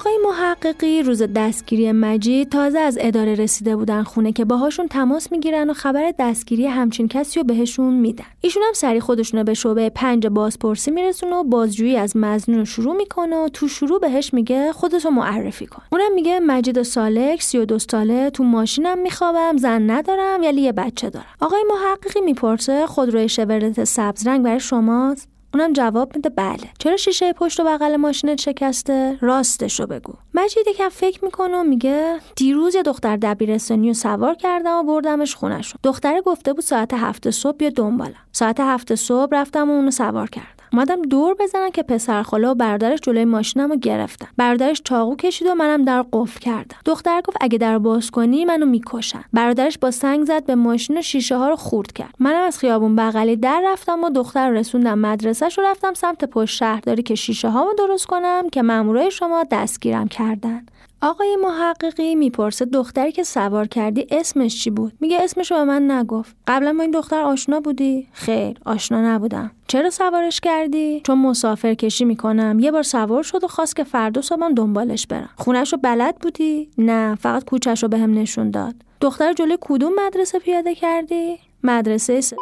آقای 0.00 0.18
محققی 0.24 1.02
روز 1.02 1.22
دستگیری 1.22 1.92
مجید 1.92 2.48
تازه 2.48 2.78
از 2.78 2.98
اداره 3.00 3.34
رسیده 3.34 3.76
بودن 3.76 4.02
خونه 4.02 4.32
که 4.32 4.44
باهاشون 4.44 4.88
تماس 4.88 5.32
می‌گیرن 5.32 5.70
و 5.70 5.72
خبر 5.72 6.12
دستگیری 6.18 6.66
همچین 6.66 7.08
کسی 7.08 7.40
رو 7.40 7.46
بهشون 7.46 7.94
میدن. 7.94 8.24
ایشون 8.40 8.62
هم 8.66 8.72
سری 8.72 9.00
خودشونو 9.00 9.44
به 9.44 9.54
شعبه 9.54 9.90
پنج 9.90 10.26
بازپرسی 10.26 10.90
میرسونه 10.90 11.36
و 11.36 11.44
بازجویی 11.44 11.96
از 11.96 12.16
مزنون 12.16 12.64
شروع 12.64 12.96
می‌کنه 12.96 13.36
و 13.36 13.48
تو 13.48 13.68
شروع 13.68 14.00
بهش 14.00 14.34
میگه 14.34 14.72
خودتو 14.72 15.10
معرفی 15.10 15.66
کن. 15.66 15.82
اونم 15.92 16.14
میگه 16.14 16.40
مجید 16.40 16.82
سالک 16.82 17.42
32 17.42 17.78
ساله 17.78 18.30
تو 18.30 18.44
ماشینم 18.44 18.98
میخوابم 18.98 19.56
زن 19.56 19.90
ندارم 19.90 20.42
یلی 20.42 20.60
یه 20.60 20.72
بچه 20.72 21.10
دارم. 21.10 21.26
آقای 21.40 21.64
محققی 21.68 22.20
می‌پرسه 22.20 22.86
خودروی 22.86 23.28
شورلت 23.28 23.84
سبز 23.84 24.26
رنگ 24.26 24.44
برای 24.44 24.60
شماست؟ 24.60 25.28
اونم 25.54 25.72
جواب 25.72 26.16
میده 26.16 26.28
بله. 26.28 26.70
چرا 26.78 26.96
شیشه 26.96 27.32
پشت 27.32 27.60
و 27.60 27.64
بغل 27.64 27.96
ماشینت 27.96 28.40
شکسته؟ 28.40 29.18
راستشو 29.20 29.86
بگو. 29.86 30.12
مجید 30.34 30.68
یکم 30.68 30.88
فکر 30.88 31.24
می‌کنه 31.24 31.56
و 31.56 31.62
میگه 31.62 32.18
دیروز 32.36 32.74
یه 32.74 32.82
دختر 32.82 33.16
دبیرستانی 33.16 33.88
رو 33.88 33.94
سوار 33.94 34.34
کردم 34.34 34.76
و 34.76 34.82
بردمش 34.82 35.34
خونشون 35.34 35.78
دختره 35.82 36.20
گفته 36.20 36.52
بود 36.52 36.64
ساعت 36.64 36.94
هفت 36.94 37.30
صبح 37.30 37.56
بیا 37.56 37.70
دنبالم. 37.70 38.14
ساعت 38.32 38.60
هفت 38.60 38.94
صبح 38.94 39.28
رفتم 39.32 39.70
و 39.70 39.72
اونو 39.72 39.90
سوار 39.90 40.30
کردم. 40.30 40.59
اومدم 40.72 41.02
دور 41.02 41.36
بزنم 41.40 41.70
که 41.70 41.82
پسر 41.82 42.22
خاله 42.22 42.48
و 42.48 42.54
برادرش 42.54 42.98
جلوی 43.02 43.24
ماشینم 43.24 43.70
رو 43.70 43.76
گرفتن. 43.76 44.26
برادرش 44.36 44.82
چاقو 44.84 45.16
کشید 45.16 45.48
و 45.48 45.54
منم 45.54 45.84
در 45.84 46.04
قفل 46.12 46.40
کردم. 46.40 46.76
دختر 46.84 47.20
گفت 47.20 47.36
اگه 47.40 47.58
در 47.58 47.78
باز 47.78 48.10
کنی 48.10 48.44
منو 48.44 48.66
می‌کشن. 48.66 49.24
برادرش 49.32 49.78
با 49.78 49.90
سنگ 49.90 50.24
زد 50.24 50.44
به 50.46 50.54
ماشین 50.54 50.98
و 50.98 51.02
شیشه 51.02 51.36
ها 51.36 51.48
رو 51.48 51.56
خورد 51.56 51.92
کرد. 51.92 52.14
منم 52.18 52.42
از 52.42 52.58
خیابون 52.58 52.96
بغلی 52.96 53.36
در 53.36 53.62
رفتم 53.66 54.04
و 54.04 54.10
دختر 54.10 54.48
رو 54.48 54.56
رسوندم 54.56 54.98
مدرسهش 54.98 55.58
رو 55.58 55.64
رفتم 55.64 55.94
سمت 55.94 56.24
پشت 56.24 56.56
شهرداری 56.56 57.02
که 57.02 57.14
شیشه 57.14 57.48
ها 57.48 57.66
درست 57.78 58.06
کنم 58.06 58.50
که 58.52 58.62
مامورای 58.62 59.10
شما 59.10 59.44
دستگیرم 59.50 60.08
کردن. 60.08 60.66
آقای 61.02 61.36
محققی 61.42 62.14
می‌پرسه 62.14 62.64
دختری 62.64 63.12
که 63.12 63.22
سوار 63.22 63.66
کردی 63.66 64.06
اسمش 64.10 64.64
چی 64.64 64.70
بود؟ 64.70 64.92
میگه 65.00 65.22
اسمشو 65.22 65.54
به 65.54 65.64
من 65.64 65.90
نگفت. 65.90 66.36
قبلا 66.46 66.72
با 66.72 66.82
این 66.82 66.90
دختر 66.90 67.20
آشنا 67.20 67.60
بودی؟ 67.60 68.08
خیر 68.12 68.58
آشنا 68.66 69.14
نبودم. 69.14 69.50
چرا 69.66 69.90
سوارش 69.90 70.40
کردی؟ 70.40 71.00
چون 71.06 71.18
مسافر 71.18 71.74
کشی 71.74 72.04
می‌کنم. 72.04 72.58
یه 72.60 72.72
بار 72.72 72.82
سوار 72.82 73.22
شد 73.22 73.44
و 73.44 73.48
خواست 73.48 73.76
که 73.76 73.84
فردا 73.84 74.22
صبحم 74.22 74.54
دنبالش 74.54 75.06
برم. 75.06 75.30
خونش 75.36 75.72
رو 75.72 75.78
بلد 75.78 76.18
بودی؟ 76.18 76.70
نه 76.78 77.14
فقط 77.14 77.44
کوچش 77.44 77.82
رو 77.82 77.88
بهم 77.88 78.18
نشون 78.18 78.50
داد. 78.50 78.74
دختر 79.00 79.32
جلوی 79.32 79.58
کدوم 79.60 79.92
مدرسه 80.06 80.38
پیاده 80.38 80.74
کردی؟ 80.74 81.38
مدرسه 81.62 82.20
س... 82.20 82.32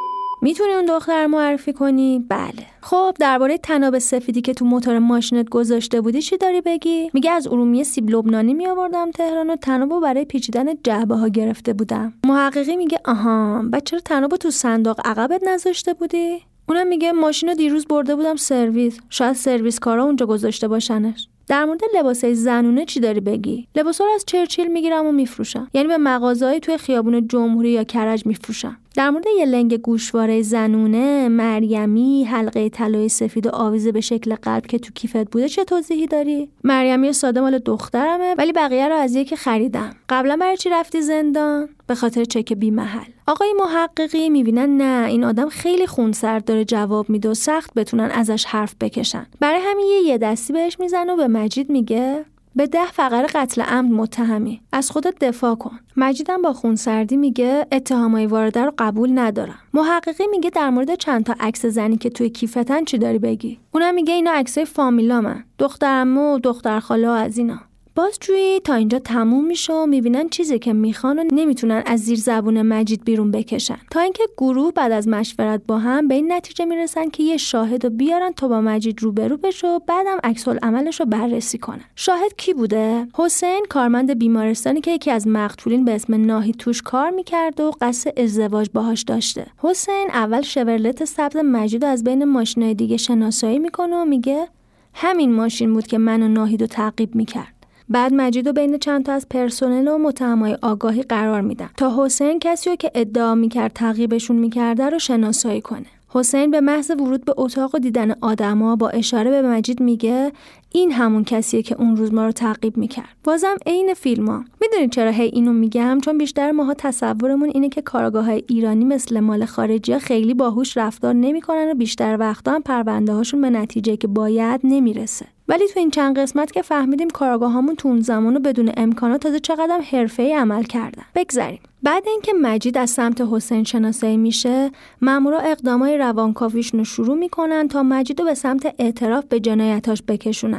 می‌تونی 0.43 0.73
اون 0.73 0.85
دختر 0.85 1.27
معرفی 1.27 1.73
کنی؟ 1.73 2.25
بله. 2.29 2.67
خب 2.81 3.15
درباره 3.21 3.59
تناب 3.59 3.99
سفیدی 3.99 4.41
که 4.41 4.55
تو 4.55 4.65
موتور 4.65 4.99
ماشینت 4.99 5.49
گذاشته 5.49 6.01
بودی 6.01 6.23
چی 6.23 6.37
داری 6.37 6.61
بگی؟ 6.61 7.11
میگه 7.15 7.31
از 7.31 7.47
ارومیه 7.47 7.85
سیب 7.85 8.11
لبنانی 8.11 8.55
می 8.55 8.67
آوردم 8.67 9.11
تهران 9.11 9.51
و 9.51 9.57
تنابو 9.57 10.01
برای 10.01 10.25
پیچیدن 10.25 10.67
جعبه 10.85 11.15
ها 11.15 11.29
گرفته 11.29 11.73
بودم. 11.73 12.13
محققی 12.27 12.77
میگه 12.77 12.99
آها، 13.05 13.63
بعد 13.71 13.85
چرا 13.85 14.01
تنابو 14.01 14.37
تو 14.37 14.51
صندوق 14.51 15.01
عقبت 15.05 15.43
نذاشته 15.47 15.95
بودی؟ 15.95 16.43
اونم 16.69 16.87
میگه 16.87 17.13
ماشین 17.13 17.49
رو 17.49 17.55
دیروز 17.55 17.87
برده 17.87 18.17
بودم 18.17 18.37
سرویس. 18.37 18.99
شاید 19.11 19.33
سرویس 19.33 19.79
کارا 19.79 20.05
اونجا 20.05 20.27
گذاشته 20.27 20.69
باشنش. 20.69 21.29
در 21.49 21.65
مورد 21.65 21.81
لباسای 21.95 22.35
زنونه 22.35 22.85
چی 22.85 23.01
داری 23.01 23.21
بگی 23.21 23.69
لباسا 23.75 24.05
رو 24.05 24.11
از 24.15 24.25
چرچیل 24.27 24.73
می‌گیرم 24.73 25.07
و 25.07 25.13
میفروشم 25.13 25.69
یعنی 25.75 25.89
به 25.89 25.99
مغازه‌ای 25.99 26.61
توی 26.61 26.79
خیابون 26.79 27.29
جمهوری 27.29 27.71
یا 27.71 27.85
کرج 27.85 28.27
میفروشم 28.27 28.77
در 28.99 29.11
مورد 29.11 29.25
یه 29.39 29.45
لنگ 29.45 29.77
گوشواره 29.77 30.43
زنونه 30.43 31.29
مریمی 31.29 32.25
حلقه 32.25 32.69
طلای 32.69 33.09
سفید 33.09 33.47
و 33.47 33.51
آویزه 33.53 33.93
به 33.93 34.01
شکل 34.01 34.35
قلب 34.35 34.67
که 34.67 34.79
تو 34.79 34.93
کیفت 34.95 35.31
بوده 35.31 35.49
چه 35.49 35.65
توضیحی 35.65 36.07
داری؟ 36.07 36.49
مریمی 36.65 37.13
ساده 37.13 37.41
مال 37.41 37.59
دخترمه 37.59 38.35
ولی 38.39 38.53
بقیه 38.53 38.89
رو 38.89 38.95
از 38.95 39.15
یکی 39.15 39.37
خریدم. 39.37 39.97
قبلا 40.09 40.37
برای 40.37 40.57
چی 40.57 40.71
رفتی 40.71 41.01
زندان؟ 41.01 41.69
به 41.87 41.95
خاطر 41.95 42.25
چک 42.25 42.53
بی 42.53 42.71
محل 42.71 43.11
آقای 43.27 43.53
محققی 43.53 44.31
می‌بینن 44.31 44.77
نه 44.77 45.09
این 45.09 45.25
آدم 45.25 45.49
خیلی 45.49 45.87
خونسرد 45.87 46.45
داره 46.45 46.65
جواب 46.65 47.11
میده 47.11 47.29
و 47.29 47.35
سخت 47.35 47.75
بتونن 47.75 48.11
ازش 48.15 48.45
حرف 48.45 48.75
بکشن. 48.81 49.27
برای 49.41 49.61
همین 49.65 49.87
یه, 50.07 50.19
دستی 50.19 50.53
بهش 50.53 50.81
می‌زنه 50.81 51.13
و 51.13 51.17
به 51.17 51.29
مجید 51.29 51.71
میگه؟ 51.71 52.25
به 52.59 52.67
ده 52.67 52.87
فقر 52.87 53.27
قتل 53.35 53.63
عمد 53.63 53.93
متهمی 53.93 54.61
از 54.73 54.91
خودت 54.91 55.15
دفاع 55.21 55.55
کن. 55.55 55.79
مجیدم 55.97 56.43
با 56.43 56.53
خونسردی 56.53 57.17
میگه 57.17 57.67
اتهامای 57.73 58.27
وارده 58.27 58.65
رو 58.65 58.73
قبول 58.79 59.19
ندارم. 59.19 59.59
محققی 59.75 60.27
میگه 60.31 60.51
در 60.51 60.71
مورد 60.71 60.95
چند 60.95 61.25
تا 61.25 61.35
عکس 61.41 61.67
زنی 61.67 61.97
که 61.97 62.11
توی 62.11 62.31
کیفتن 62.31 62.85
چی 62.85 62.99
داری 62.99 63.19
بگی؟ 63.19 63.59
اونم 63.73 63.95
میگه 63.95 64.15
اینا 64.15 64.31
عکسای 64.31 64.67
من 64.77 65.45
دخترمو 65.59 66.35
و 66.35 66.39
دختر 66.39 66.81
خاله 66.81 67.09
از 67.09 67.39
اینا. 67.39 67.68
بازجویی 67.99 68.61
تا 68.61 68.75
اینجا 68.75 68.99
تموم 68.99 69.45
میشه 69.45 69.73
و 69.73 69.87
می‌بینن 69.87 70.29
چیزی 70.29 70.59
که 70.59 70.73
می‌خوان 70.73 71.19
و 71.19 71.25
نمی‌تونن 71.33 71.83
از 71.87 72.01
زیر 72.01 72.19
زبون 72.19 72.63
مجید 72.63 73.05
بیرون 73.05 73.31
بکشن. 73.31 73.79
تا 73.91 74.01
اینکه 74.01 74.23
گروه 74.37 74.73
بعد 74.73 74.93
از 74.93 75.09
مشورت 75.09 75.63
با 75.67 75.79
هم 75.79 76.09
به 76.09 76.15
این 76.15 76.33
نتیجه 76.33 76.65
می‌رسن 76.65 77.09
که 77.09 77.23
یه 77.23 77.37
شاهد 77.37 77.85
رو 77.85 77.91
بیارن 77.91 78.33
تا 78.33 78.49
با 78.49 78.61
مجید 78.61 79.03
روبرو 79.03 79.37
بشه 79.37 79.69
و 79.69 79.79
بعدم 79.87 80.19
عکس 80.25 80.49
عملش 80.49 81.01
رو 81.01 81.07
بررسی 81.07 81.59
کنن. 81.59 81.81
شاهد 81.97 82.37
کی 82.37 82.55
بوده؟ 82.55 83.09
حسین 83.15 83.67
کارمند 83.69 84.19
بیمارستانی 84.19 84.81
که 84.81 84.91
یکی 84.91 85.11
از 85.11 85.29
مقتولین 85.29 85.85
به 85.85 85.95
اسم 85.95 86.27
ناهی 86.27 86.53
توش 86.53 86.83
کار 86.83 87.11
می‌کرده 87.11 87.63
و 87.63 87.73
قصد 87.81 88.21
ازدواج 88.21 88.69
باهاش 88.75 89.03
داشته. 89.03 89.47
حسین 89.59 90.09
اول 90.13 90.43
شورلت 90.43 91.05
سبز 91.05 91.37
مجید 91.37 91.85
از 91.85 92.05
بین 92.05 92.25
ماشینای 92.25 92.75
دیگه 92.75 92.97
شناسایی 92.97 93.59
می‌کنه 93.59 93.97
و 93.97 94.05
میگه 94.05 94.49
همین 94.95 95.33
ماشین 95.33 95.73
بود 95.73 95.87
که 95.87 95.99
منو 95.99 96.29
ناهید 96.29 96.63
و 96.63 96.67
تعقیب 96.67 97.15
می‌کرد. 97.15 97.58
بعد 97.91 98.15
مجید 98.15 98.47
و 98.47 98.53
بین 98.53 98.79
چند 98.79 99.05
تا 99.05 99.13
از 99.13 99.29
پرسنل 99.29 99.89
و 99.89 99.99
متهمای 99.99 100.59
آگاهی 100.63 101.03
قرار 101.03 101.41
میدن 101.41 101.71
تا 101.77 102.05
حسین 102.05 102.39
کسی 102.39 102.71
رو 102.71 102.77
که 102.77 102.91
ادعا 102.95 103.35
می‌کرد 103.35 103.73
تعقیبشون 103.73 104.37
می‌کرده 104.37 104.91
رو 104.91 104.99
شناسایی 104.99 105.61
کنه. 105.61 105.87
حسین 106.09 106.51
به 106.51 106.61
محض 106.61 106.91
ورود 106.91 107.25
به 107.25 107.35
اتاق 107.37 107.75
و 107.75 107.79
دیدن 107.79 108.15
آدما 108.21 108.77
با 108.77 108.89
اشاره 108.89 109.31
به 109.31 109.43
مجید 109.43 109.81
میگه 109.81 110.33
این 110.73 110.93
همون 110.93 111.25
کسیه 111.25 111.63
که 111.63 111.77
اون 111.79 111.97
روز 111.97 112.15
ما 112.15 112.27
رو 112.27 112.33
تعقیب 112.33 112.77
می‌کرد. 112.77 113.09
بازم 113.25 113.57
عین 113.67 113.95
فیلم 113.95 114.27
ها 114.27 114.45
می‌دونید 114.61 114.91
چرا 114.93 115.11
هی 115.11 115.25
اینو 115.25 115.53
میگم؟ 115.53 115.99
چون 116.05 116.19
بیشتر 116.19 116.51
ماها 116.51 116.75
تصورمون 116.75 117.51
اینه 117.55 117.69
که 117.69 117.83
کارگاه 117.83 118.25
های 118.25 118.43
ایرانی 118.49 118.85
مثل 118.85 119.21
مال 119.21 119.45
خارجی 119.45 119.99
خیلی 119.99 120.35
باهوش 120.35 120.77
رفتار 120.77 121.15
نمی‌کنن 121.15 121.71
و 121.71 121.75
بیشتر 121.75 122.17
وقتا 122.21 122.53
هم 122.53 122.63
پرونده 122.63 123.13
هاشون 123.13 123.41
به 123.41 123.51
نتیجه 123.51 123.97
که 123.97 124.07
باید 124.07 124.61
نمی‌رسه. 124.65 125.27
ولی 125.49 125.67
تو 125.67 125.81
این 125.81 125.91
چند 125.91 126.19
قسمت 126.19 126.53
که 126.53 126.63
فهمیدیم 126.63 127.09
کارگاهامون 127.11 127.75
تو 127.75 127.89
اون 127.89 128.01
زمان 128.01 128.37
و 128.37 128.41
بدون 128.41 128.71
امکانات 128.77 129.21
تازه 129.21 129.41
چقدر 129.41 129.81
حرفه‌ای 129.81 130.33
عمل 130.33 130.63
کردن. 130.63 131.03
بگذریم 131.15 131.61
بعد 131.83 132.09
اینکه 132.09 132.33
مجید 132.43 132.79
از 132.79 132.91
سمت 132.91 133.21
حسین 133.21 133.65
شناسایی 133.65 134.17
میشه 134.17 134.71
مامورا 135.03 135.39
اقدامای 135.39 135.99
روانکاویشون 135.99 136.81
رو 136.81 136.85
شروع 136.85 137.19
می‌کنن 137.19 137.69
تا 137.69 137.83
مجید 137.83 138.21
رو 138.21 138.25
به 138.25 138.35
سمت 138.35 138.75
اعتراف 138.79 139.25
به 139.25 139.41
جنایتاش 139.41 140.03
بکشونن. 140.09 140.58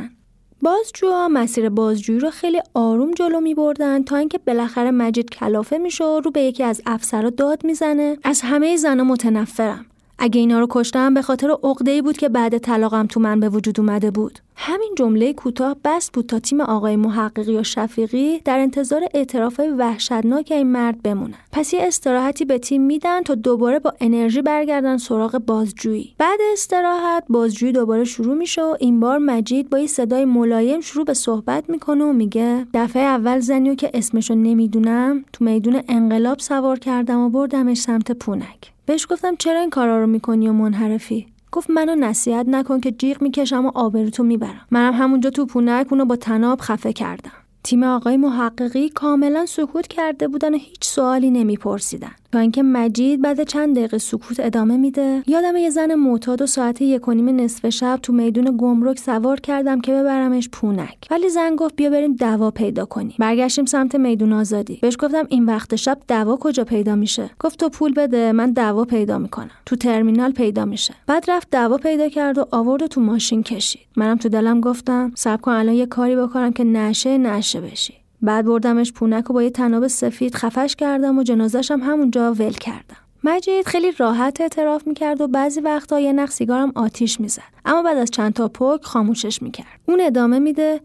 بازجوها 0.61 1.27
مسیر 1.27 1.69
بازجویی 1.69 2.19
رو 2.19 2.29
خیلی 2.29 2.61
آروم 2.73 3.11
جلو 3.11 3.39
می 3.39 3.55
بردن 3.55 4.03
تا 4.03 4.17
اینکه 4.17 4.37
بالاخره 4.37 4.91
مجید 4.91 5.29
کلافه 5.29 5.77
میشه 5.77 6.03
رو 6.03 6.31
به 6.31 6.41
یکی 6.41 6.63
از 6.63 6.81
افسرا 6.85 7.29
داد 7.29 7.65
می‌زنه. 7.65 8.17
از 8.23 8.41
همه 8.41 8.77
زنها 8.77 9.05
متنفرم 9.05 9.85
اگه 10.21 10.39
اینا 10.39 10.59
رو 10.59 10.67
کشتم 10.69 11.13
به 11.13 11.21
خاطر 11.21 11.51
عقده 11.63 12.01
بود 12.01 12.17
که 12.17 12.29
بعد 12.29 12.57
طلاقم 12.57 13.07
تو 13.07 13.19
من 13.19 13.39
به 13.39 13.49
وجود 13.49 13.79
اومده 13.79 14.11
بود. 14.11 14.39
همین 14.55 14.95
جمله 14.97 15.33
کوتاه 15.33 15.75
بس 15.83 16.11
بود 16.11 16.25
تا 16.25 16.39
تیم 16.39 16.61
آقای 16.61 16.95
محققی 16.95 17.57
و 17.57 17.63
شفیقی 17.63 18.41
در 18.45 18.59
انتظار 18.59 19.01
اعتراف 19.13 19.61
وحشتناک 19.77 20.51
این 20.51 20.67
مرد 20.67 21.01
بمونن. 21.03 21.33
پس 21.51 21.73
یه 21.73 21.79
استراحتی 21.83 22.45
به 22.45 22.57
تیم 22.57 22.81
میدن 22.81 23.21
تا 23.21 23.35
دوباره 23.35 23.79
با 23.79 23.93
انرژی 24.01 24.41
برگردن 24.41 24.97
سراغ 24.97 25.37
بازجویی. 25.37 26.13
بعد 26.17 26.39
استراحت 26.53 27.23
بازجویی 27.29 27.71
دوباره 27.71 28.03
شروع 28.03 28.35
میشه 28.35 28.61
و 28.61 28.75
این 28.79 28.99
بار 28.99 29.17
مجید 29.17 29.69
با 29.69 29.79
یه 29.79 29.87
صدای 29.87 30.25
ملایم 30.25 30.81
شروع 30.81 31.05
به 31.05 31.13
صحبت 31.13 31.69
می‌کنه 31.69 32.03
و 32.03 32.13
میگه 32.13 32.67
دفعه 32.73 33.03
اول 33.03 33.39
زنیو 33.39 33.75
که 33.75 33.91
اسمشو 33.93 34.35
نمی‌دونم 34.35 35.25
تو 35.33 35.45
میدون 35.45 35.81
انقلاب 35.87 36.39
سوار 36.39 36.79
کردم 36.79 37.19
و 37.19 37.29
بردمش 37.29 37.77
سمت 37.77 38.11
پونک. 38.11 38.71
بهش 38.89 39.07
گفتم 39.09 39.35
چرا 39.35 39.59
این 39.59 39.69
کارا 39.69 39.99
رو 39.99 40.07
می‌کنی 40.07 40.49
و 40.49 40.53
منحرفی؟ 40.53 41.27
گفت 41.51 41.69
منو 41.69 41.95
نصیحت 41.95 42.45
نکن 42.47 42.79
که 42.79 42.91
جیغ 42.91 43.21
می‌کشم 43.21 43.65
و 43.65 43.71
آبروتو 43.75 44.23
می‌برم. 44.23 44.65
منم 44.71 44.93
همونجا 44.93 45.29
تو 45.29 45.45
پونک 45.45 45.87
اونو 45.91 46.05
با 46.05 46.15
تناب 46.15 46.61
خفه 46.61 46.93
کردم. 46.93 47.31
تیم 47.63 47.83
آقای 47.83 48.17
محققی 48.17 48.89
کاملا 48.89 49.45
سکوت 49.45 49.87
کرده 49.87 50.27
بودن 50.27 50.55
و 50.55 50.57
هیچ 50.57 50.83
سوالی 50.83 51.31
نمیپرسیدن. 51.31 52.11
تا 52.31 52.39
اینکه 52.39 52.63
مجید 52.63 53.21
بعد 53.21 53.43
چند 53.43 53.75
دقیقه 53.75 53.97
سکوت 53.97 54.39
ادامه 54.39 54.77
میده 54.77 55.23
یادم 55.27 55.55
یه 55.55 55.69
زن 55.69 55.95
معتاد 55.95 56.41
و 56.41 56.45
ساعت 56.45 56.81
یک 56.81 57.07
و 57.07 57.13
نیم 57.13 57.29
نصف 57.29 57.69
شب 57.69 57.99
تو 58.03 58.13
میدون 58.13 58.57
گمرک 58.57 58.99
سوار 58.99 59.39
کردم 59.39 59.81
که 59.81 59.91
ببرمش 59.91 60.49
پونک. 60.49 60.97
ولی 61.11 61.29
زن 61.29 61.55
گفت 61.55 61.75
بیا 61.75 61.89
بریم 61.89 62.13
دوا 62.15 62.51
پیدا 62.51 62.85
کنیم. 62.85 63.15
برگشتیم 63.19 63.65
سمت 63.65 63.95
میدون 63.95 64.33
آزادی. 64.33 64.79
بهش 64.81 64.97
گفتم 64.99 65.25
این 65.29 65.45
وقت 65.45 65.75
شب 65.75 65.97
دوا 66.07 66.37
کجا 66.37 66.63
پیدا 66.63 66.95
میشه؟ 66.95 67.29
گفت 67.39 67.59
تو 67.59 67.69
پول 67.69 67.93
بده 67.93 68.31
من 68.31 68.51
دوا 68.51 68.85
پیدا 68.85 69.17
می‌کنم. 69.17 69.51
تو 69.65 69.75
ترمینال 69.75 70.31
پیدا 70.31 70.65
میشه. 70.65 70.93
بعد 71.07 71.31
رفت 71.31 71.47
دوا 71.51 71.77
پیدا 71.77 72.09
کرد 72.09 72.37
و 72.37 72.45
آورد 72.51 72.81
و 72.83 72.87
تو 72.87 73.01
ماشین 73.01 73.43
کشید. 73.43 73.81
منم 73.95 74.17
تو 74.17 74.29
دلم 74.29 74.61
گفتم 74.61 75.11
صبر 75.15 75.41
کن 75.41 75.51
الان 75.51 75.75
یه 75.75 75.85
کاری 75.85 76.15
بکنم 76.15 76.51
که 76.51 76.63
نشه 76.63 77.17
نشه. 77.17 77.48
بشی. 77.55 77.93
بعد 78.21 78.45
بردمش 78.45 78.93
پونک 78.93 79.29
و 79.29 79.33
با 79.33 79.43
یه 79.43 79.49
تناب 79.49 79.87
سفید 79.87 80.35
خفش 80.35 80.75
کردم 80.75 81.17
و 81.17 81.23
جنازش 81.23 81.71
هم 81.71 81.81
همونجا 81.81 82.33
ول 82.33 82.51
کردم. 82.51 82.97
مجید 83.23 83.65
خیلی 83.65 83.91
راحت 83.91 84.41
اعتراف 84.41 84.87
می‌کرد 84.87 85.21
و 85.21 85.27
بعضی 85.27 85.59
وقتا 85.61 85.99
یه 85.99 86.13
نخ 86.13 86.31
سیگارم 86.31 86.71
آتیش 86.75 87.19
می‌زد. 87.19 87.41
اما 87.65 87.81
بعد 87.81 87.97
از 87.97 88.11
چند 88.11 88.33
تا 88.33 88.47
پک 88.47 88.83
خاموشش 88.83 89.41
می‌کرد. 89.41 89.79
اون 89.85 90.01
ادامه 90.01 90.39
میده 90.39 90.81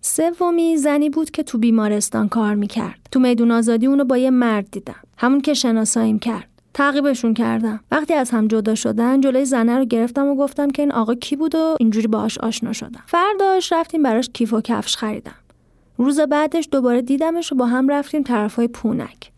سومی 0.00 0.76
زنی 0.76 1.10
بود 1.10 1.30
که 1.30 1.42
تو 1.42 1.58
بیمارستان 1.58 2.28
کار 2.28 2.54
می‌کرد. 2.54 2.98
تو 3.12 3.20
میدون 3.20 3.50
آزادی 3.50 3.86
اونو 3.86 4.04
با 4.04 4.16
یه 4.16 4.30
مرد 4.30 4.70
دیدم. 4.70 4.94
همون 5.18 5.40
که 5.40 5.54
شناساییم 5.54 6.18
کرد. 6.18 6.48
تعقیبشون 6.74 7.34
کردم. 7.34 7.80
وقتی 7.90 8.14
از 8.14 8.30
هم 8.30 8.48
جدا 8.48 8.74
شدن 8.74 9.20
جلوی 9.20 9.44
زنه 9.44 9.78
رو 9.78 9.84
گرفتم 9.84 10.26
و 10.26 10.36
گفتم 10.36 10.70
که 10.70 10.82
این 10.82 10.92
آقا 10.92 11.14
کی 11.14 11.36
بود 11.36 11.54
و 11.54 11.76
اینجوری 11.80 12.06
باهاش 12.06 12.38
آشنا 12.38 12.72
شدم. 12.72 13.02
فرداش 13.06 13.72
رفتیم 13.72 14.02
براش 14.02 14.30
کیف 14.34 14.52
و 14.52 14.60
کفش 14.60 14.96
خریدم. 14.96 15.34
روز 15.96 16.20
بعدش 16.20 16.68
دوباره 16.70 17.02
دیدمش 17.02 17.52
و 17.52 17.54
با 17.54 17.66
هم 17.66 17.88
رفتیم 17.88 18.22
طرفای 18.22 18.68
پونک. 18.68 19.30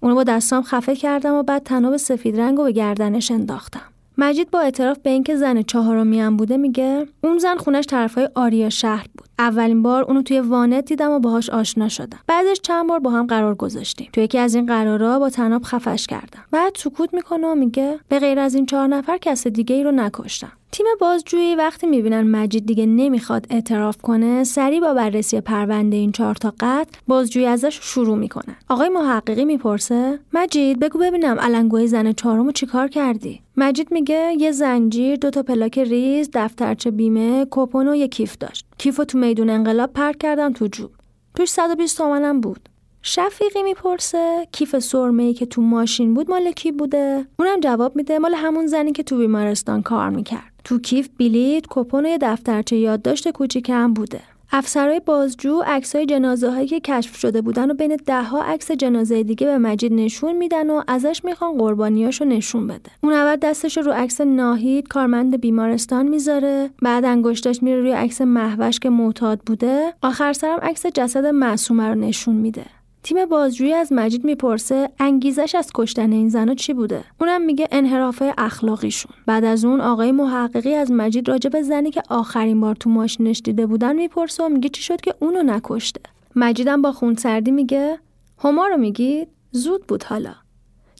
اونو 0.00 0.14
با 0.14 0.24
دستام 0.24 0.62
خفه 0.62 0.96
کردم 0.96 1.34
و 1.34 1.42
بعد 1.42 1.62
تناب 1.62 1.96
سفید 1.96 2.40
رنگ 2.40 2.58
و 2.58 2.64
به 2.64 2.72
گردنش 2.72 3.30
انداختم. 3.30 3.92
مجید 4.18 4.50
با 4.50 4.60
اعتراف 4.60 4.98
به 4.98 5.10
اینکه 5.10 5.36
زن 5.36 5.62
چهارمی 5.62 6.20
هم 6.20 6.36
بوده 6.36 6.56
میگه 6.56 7.06
اون 7.20 7.38
زن 7.38 7.56
خونش 7.56 7.84
طرفای 7.86 8.28
آریا 8.34 8.70
شهر 8.70 9.06
بود. 9.18 9.23
اولین 9.38 9.82
بار 9.82 10.02
اونو 10.02 10.22
توی 10.22 10.40
وانت 10.40 10.84
دیدم 10.84 11.10
و 11.10 11.18
باهاش 11.18 11.50
آشنا 11.50 11.88
شدم. 11.88 12.18
بعدش 12.26 12.60
چند 12.60 12.88
بار 12.88 12.98
با 12.98 13.10
هم 13.10 13.26
قرار 13.26 13.54
گذاشتیم. 13.54 14.08
تو 14.12 14.20
یکی 14.20 14.38
از 14.38 14.54
این 14.54 14.66
قرارا 14.66 15.18
با 15.18 15.30
تناب 15.30 15.62
خفش 15.62 16.06
کردم. 16.06 16.44
بعد 16.50 16.72
سکوت 16.76 17.14
می‌کنه 17.14 17.46
و 17.46 17.54
میگه 17.54 17.98
به 18.08 18.18
غیر 18.18 18.38
از 18.38 18.54
این 18.54 18.66
چهار 18.66 18.86
نفر 18.86 19.18
کس 19.18 19.46
دیگه 19.46 19.76
ای 19.76 19.84
رو 19.84 19.90
نکشتم. 19.90 20.52
تیم 20.72 20.86
بازجویی 21.00 21.54
وقتی 21.54 21.86
می‌بینن 21.86 22.22
مجید 22.22 22.66
دیگه 22.66 22.86
نمی‌خواد 22.86 23.46
اعتراف 23.50 23.96
کنه 23.96 24.44
سریع 24.44 24.80
با 24.80 24.94
بررسی 24.94 25.40
پرونده 25.40 25.96
این 25.96 26.12
چهار 26.12 26.34
تا 26.34 26.54
قتل 26.60 26.98
بازجویی 27.08 27.46
ازش 27.46 27.78
شروع 27.82 28.16
می‌کنن. 28.16 28.56
آقای 28.68 28.88
محققی 28.88 29.44
می‌پرسه 29.44 30.18
مجید 30.32 30.78
بگو 30.78 30.98
ببینم 30.98 31.38
علنگوی 31.40 31.86
زن 31.86 32.12
چهارمو 32.12 32.52
چیکار 32.52 32.88
کردی؟ 32.88 33.40
مجید 33.56 33.92
میگه 33.92 34.32
یه 34.38 34.52
زنجیر 34.52 35.16
دو 35.16 35.30
تا 35.30 35.42
پلاک 35.42 35.78
ریز 35.78 36.30
دفترچه 36.32 36.90
بیمه 36.90 37.46
کپون 37.50 37.88
و 37.88 37.94
یه 37.94 38.08
کیف 38.08 38.38
داشت. 38.38 38.66
کیفو 38.78 39.04
تو 39.04 39.18
میدون 39.18 39.50
انقلاب 39.50 39.92
پرک 39.92 40.18
کردم 40.18 40.52
تو 40.52 40.66
جوب. 40.66 40.90
توش 41.34 41.48
120 41.48 41.98
تومنم 41.98 42.40
بود. 42.40 42.68
شفیقی 43.02 43.62
می‌پرسه 43.62 44.48
کیف 44.52 44.78
سرمه 44.78 45.34
که 45.34 45.46
تو 45.46 45.62
ماشین 45.62 46.14
بود 46.14 46.30
مال 46.30 46.52
کی 46.52 46.72
بوده؟ 46.72 47.26
اونم 47.38 47.60
جواب 47.60 47.96
میده 47.96 48.18
مال 48.18 48.34
همون 48.34 48.66
زنی 48.66 48.92
که 48.92 49.02
تو 49.02 49.18
بیمارستان 49.18 49.82
کار 49.82 50.08
می‌کرد. 50.08 50.52
تو 50.64 50.78
کیف 50.78 51.08
بلیت 51.18 51.64
کپون 51.70 52.06
و 52.06 52.08
یه 52.08 52.18
دفترچه 52.20 52.76
یادداشت 52.76 53.30
کوچیکم 53.30 53.94
بوده. 53.94 54.20
افسرهای 54.56 55.00
بازجو 55.00 55.62
عکسای 55.66 56.06
جنازه 56.06 56.50
هایی 56.50 56.66
که 56.66 56.80
کشف 56.80 57.16
شده 57.16 57.42
بودن 57.42 57.70
و 57.70 57.74
بین 57.74 57.96
دهها 58.06 58.42
عکس 58.42 58.70
جنازه 58.70 59.22
دیگه 59.22 59.46
به 59.46 59.58
مجید 59.58 59.92
نشون 59.92 60.36
میدن 60.36 60.70
و 60.70 60.82
ازش 60.88 61.20
می‌خوان 61.24 61.58
قربانیاشو 61.58 62.24
نشون 62.24 62.66
بده. 62.66 62.90
اون 63.02 63.12
اول 63.12 63.36
دستش 63.36 63.78
رو 63.78 63.92
عکس 63.92 64.20
ناهید 64.20 64.88
کارمند 64.88 65.40
بیمارستان 65.40 66.08
می‌ذاره 66.08 66.70
بعد 66.82 67.04
انگشتاش 67.04 67.62
میره 67.62 67.80
روی 67.80 67.92
عکس 67.92 68.20
محوش 68.20 68.78
که 68.78 68.90
معتاد 68.90 69.40
بوده. 69.46 69.94
آخر 70.02 70.32
سرم 70.32 70.58
عکس 70.62 70.86
جسد 70.86 71.26
معصومه 71.26 71.88
رو 71.88 71.94
نشون 71.94 72.34
میده. 72.34 72.64
تیم 73.04 73.26
بازجویی 73.26 73.72
از 73.72 73.92
مجید 73.92 74.24
می‌پرسه 74.24 74.90
انگیزش 74.98 75.54
از 75.54 75.70
کشتن 75.74 76.12
این 76.12 76.28
زنا 76.28 76.54
چی 76.54 76.72
بوده؟ 76.72 77.04
اونم 77.20 77.42
میگه 77.42 77.68
انحراف 77.72 78.22
اخلاقیشون. 78.38 79.12
بعد 79.26 79.44
از 79.44 79.64
اون 79.64 79.80
آقای 79.80 80.12
محققی 80.12 80.74
از 80.74 80.90
مجید 80.90 81.28
راجع 81.28 81.50
به 81.50 81.62
زنی 81.62 81.90
که 81.90 82.02
آخرین 82.08 82.60
بار 82.60 82.74
تو 82.74 82.90
ماشینش 82.90 83.40
دیده 83.44 83.66
بودن 83.66 83.96
می‌پرسه 83.96 84.44
و 84.44 84.48
میگه 84.48 84.68
چی 84.68 84.82
شد 84.82 85.00
که 85.00 85.14
اونو 85.20 85.42
نکشته. 85.42 86.00
مجیدم 86.36 86.82
با 86.82 86.92
خونسردی 86.92 87.50
میگه 87.50 87.98
هما 88.38 88.66
رو 88.66 88.76
میگید؟ 88.76 89.28
زود 89.50 89.86
بود 89.86 90.04
حالا. 90.04 90.34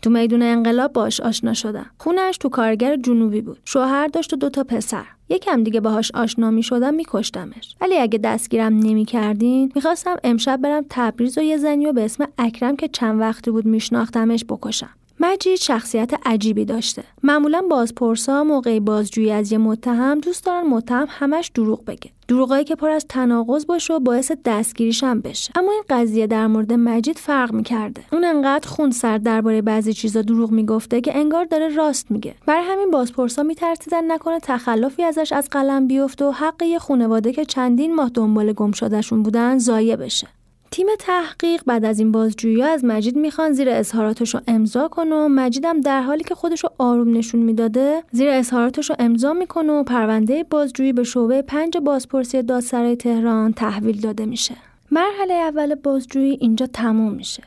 تو 0.05 0.11
میدون 0.11 0.43
انقلاب 0.43 0.93
باش 0.93 1.21
آشنا 1.21 1.55
شدم. 1.55 1.87
خونش 1.99 2.39
تو 2.39 2.49
کارگر 2.49 2.97
جنوبی 2.97 3.41
بود. 3.41 3.59
شوهر 3.65 4.07
داشت 4.07 4.33
و 4.33 4.37
دو 4.37 4.51
تا 4.51 4.65
پسر. 4.65 5.05
یکم 5.29 5.63
دیگه 5.63 5.81
باهاش 5.81 6.11
آشنا 6.15 6.51
می 6.51 6.63
شدم 6.63 6.95
میکشتمش. 6.95 7.77
ولی 7.81 7.99
اگه 7.99 8.19
دستگیرم 8.19 8.79
نمی‌کردین 8.79 9.73
می‌خواستم 9.75 10.17
امشب 10.25 10.61
برم 10.63 10.85
تبریز 10.91 11.39
و 11.39 11.43
یه 11.43 11.57
زنی 11.57 11.87
و 11.87 11.93
به 11.93 12.05
اسم 12.05 12.27
اکرم 12.39 12.77
که 12.77 12.89
چند 12.89 13.21
وقتی 13.21 13.51
بود 13.51 13.67
میشناختمش 13.67 14.45
بکشم. 14.49 14.91
مجید 15.21 15.55
شخصیت 15.57 16.13
عجیبی 16.27 16.65
داشته. 16.65 17.05
معمولا 17.23 17.63
بازپرسا 17.71 18.45
موقع 18.45 18.79
بازجویی 18.79 19.31
از 19.31 19.53
یه 19.53 19.59
متهم 19.59 20.21
دوست 20.21 20.47
دارن 20.47 20.67
متهم 20.67 21.07
همش 21.11 21.51
دروغ 21.55 21.85
بگه. 21.85 22.11
دروغایی 22.29 22.65
که 22.65 22.75
پر 22.75 22.91
از 22.91 23.07
تناقض 23.09 23.67
باشه 23.67 23.95
و 23.95 23.99
باعث 23.99 24.33
دستگیریش 24.45 25.05
هم 25.05 25.21
بشه. 25.21 25.53
اما 25.57 25.73
این 25.73 25.83
قضیه 25.91 26.27
در 26.27 26.47
مورد 26.47 26.73
مجید 26.73 27.19
فرق 27.19 27.53
می‌کرده. 27.53 28.05
اون 28.13 28.25
انقدر 28.25 28.69
خون 28.69 28.91
سر 28.91 29.19
درباره 29.19 29.63
بعضی 29.63 29.93
چیزا 29.93 30.23
دروغ 30.23 30.51
می‌گفته 30.51 31.01
که 31.01 31.17
انگار 31.17 31.45
داره 31.45 31.69
راست 31.69 32.11
میگه. 32.11 32.35
برای 32.47 32.65
همین 32.65 32.91
بازپرسا 32.91 33.43
میترسیدن 33.43 34.13
نکنه 34.13 34.41
تخلفی 34.41 35.03
ازش 35.03 35.33
از 35.33 35.49
قلم 35.51 35.87
بیفته 35.87 36.25
و 36.25 36.31
حق 36.31 36.63
یه 36.63 36.79
خونواده 36.79 37.33
که 37.33 37.45
چندین 37.45 37.95
ماه 37.95 38.11
دنبال 38.15 38.53
گم 38.53 38.73
شدهشون 38.73 39.23
بودن 39.23 39.59
ضایع 39.59 39.97
بشه. 39.97 40.29
تیم 40.71 40.87
تحقیق 40.99 41.63
بعد 41.67 41.85
از 41.85 41.99
این 41.99 42.13
بازجویی 42.13 42.63
از 42.63 42.85
مجید 42.85 43.17
می‌خوان 43.17 43.53
زیر 43.53 43.69
اظهاراتش 43.71 44.35
رو 44.35 44.41
امضا 44.47 44.89
کنه 44.89 45.15
و 45.15 45.29
مجیدم 45.29 45.81
در 45.81 46.03
حالی 46.03 46.25
که 46.25 46.35
خودش 46.35 46.65
رو 46.65 46.71
آروم 46.79 47.17
نشون 47.17 47.41
می‌داده 47.41 48.03
زیر 48.13 48.29
اظهاراتش 48.29 48.91
رو 48.91 48.97
امضا 48.99 49.33
می‌کنه 49.33 49.73
و 49.73 49.83
پرونده 49.83 50.45
بازجویی 50.45 50.93
به 50.93 51.05
شعبه 51.05 51.43
پنج 51.43 51.77
بازپرسی 51.77 52.43
دادسرای 52.43 52.97
تهران 52.97 53.53
تحویل 53.53 54.01
داده 54.01 54.27
میشه. 54.27 54.55
مرحله 54.91 55.35
اول 55.35 55.75
بازجویی 55.75 56.39
اینجا 56.41 56.67
تموم 56.67 57.13
میشه. 57.13 57.43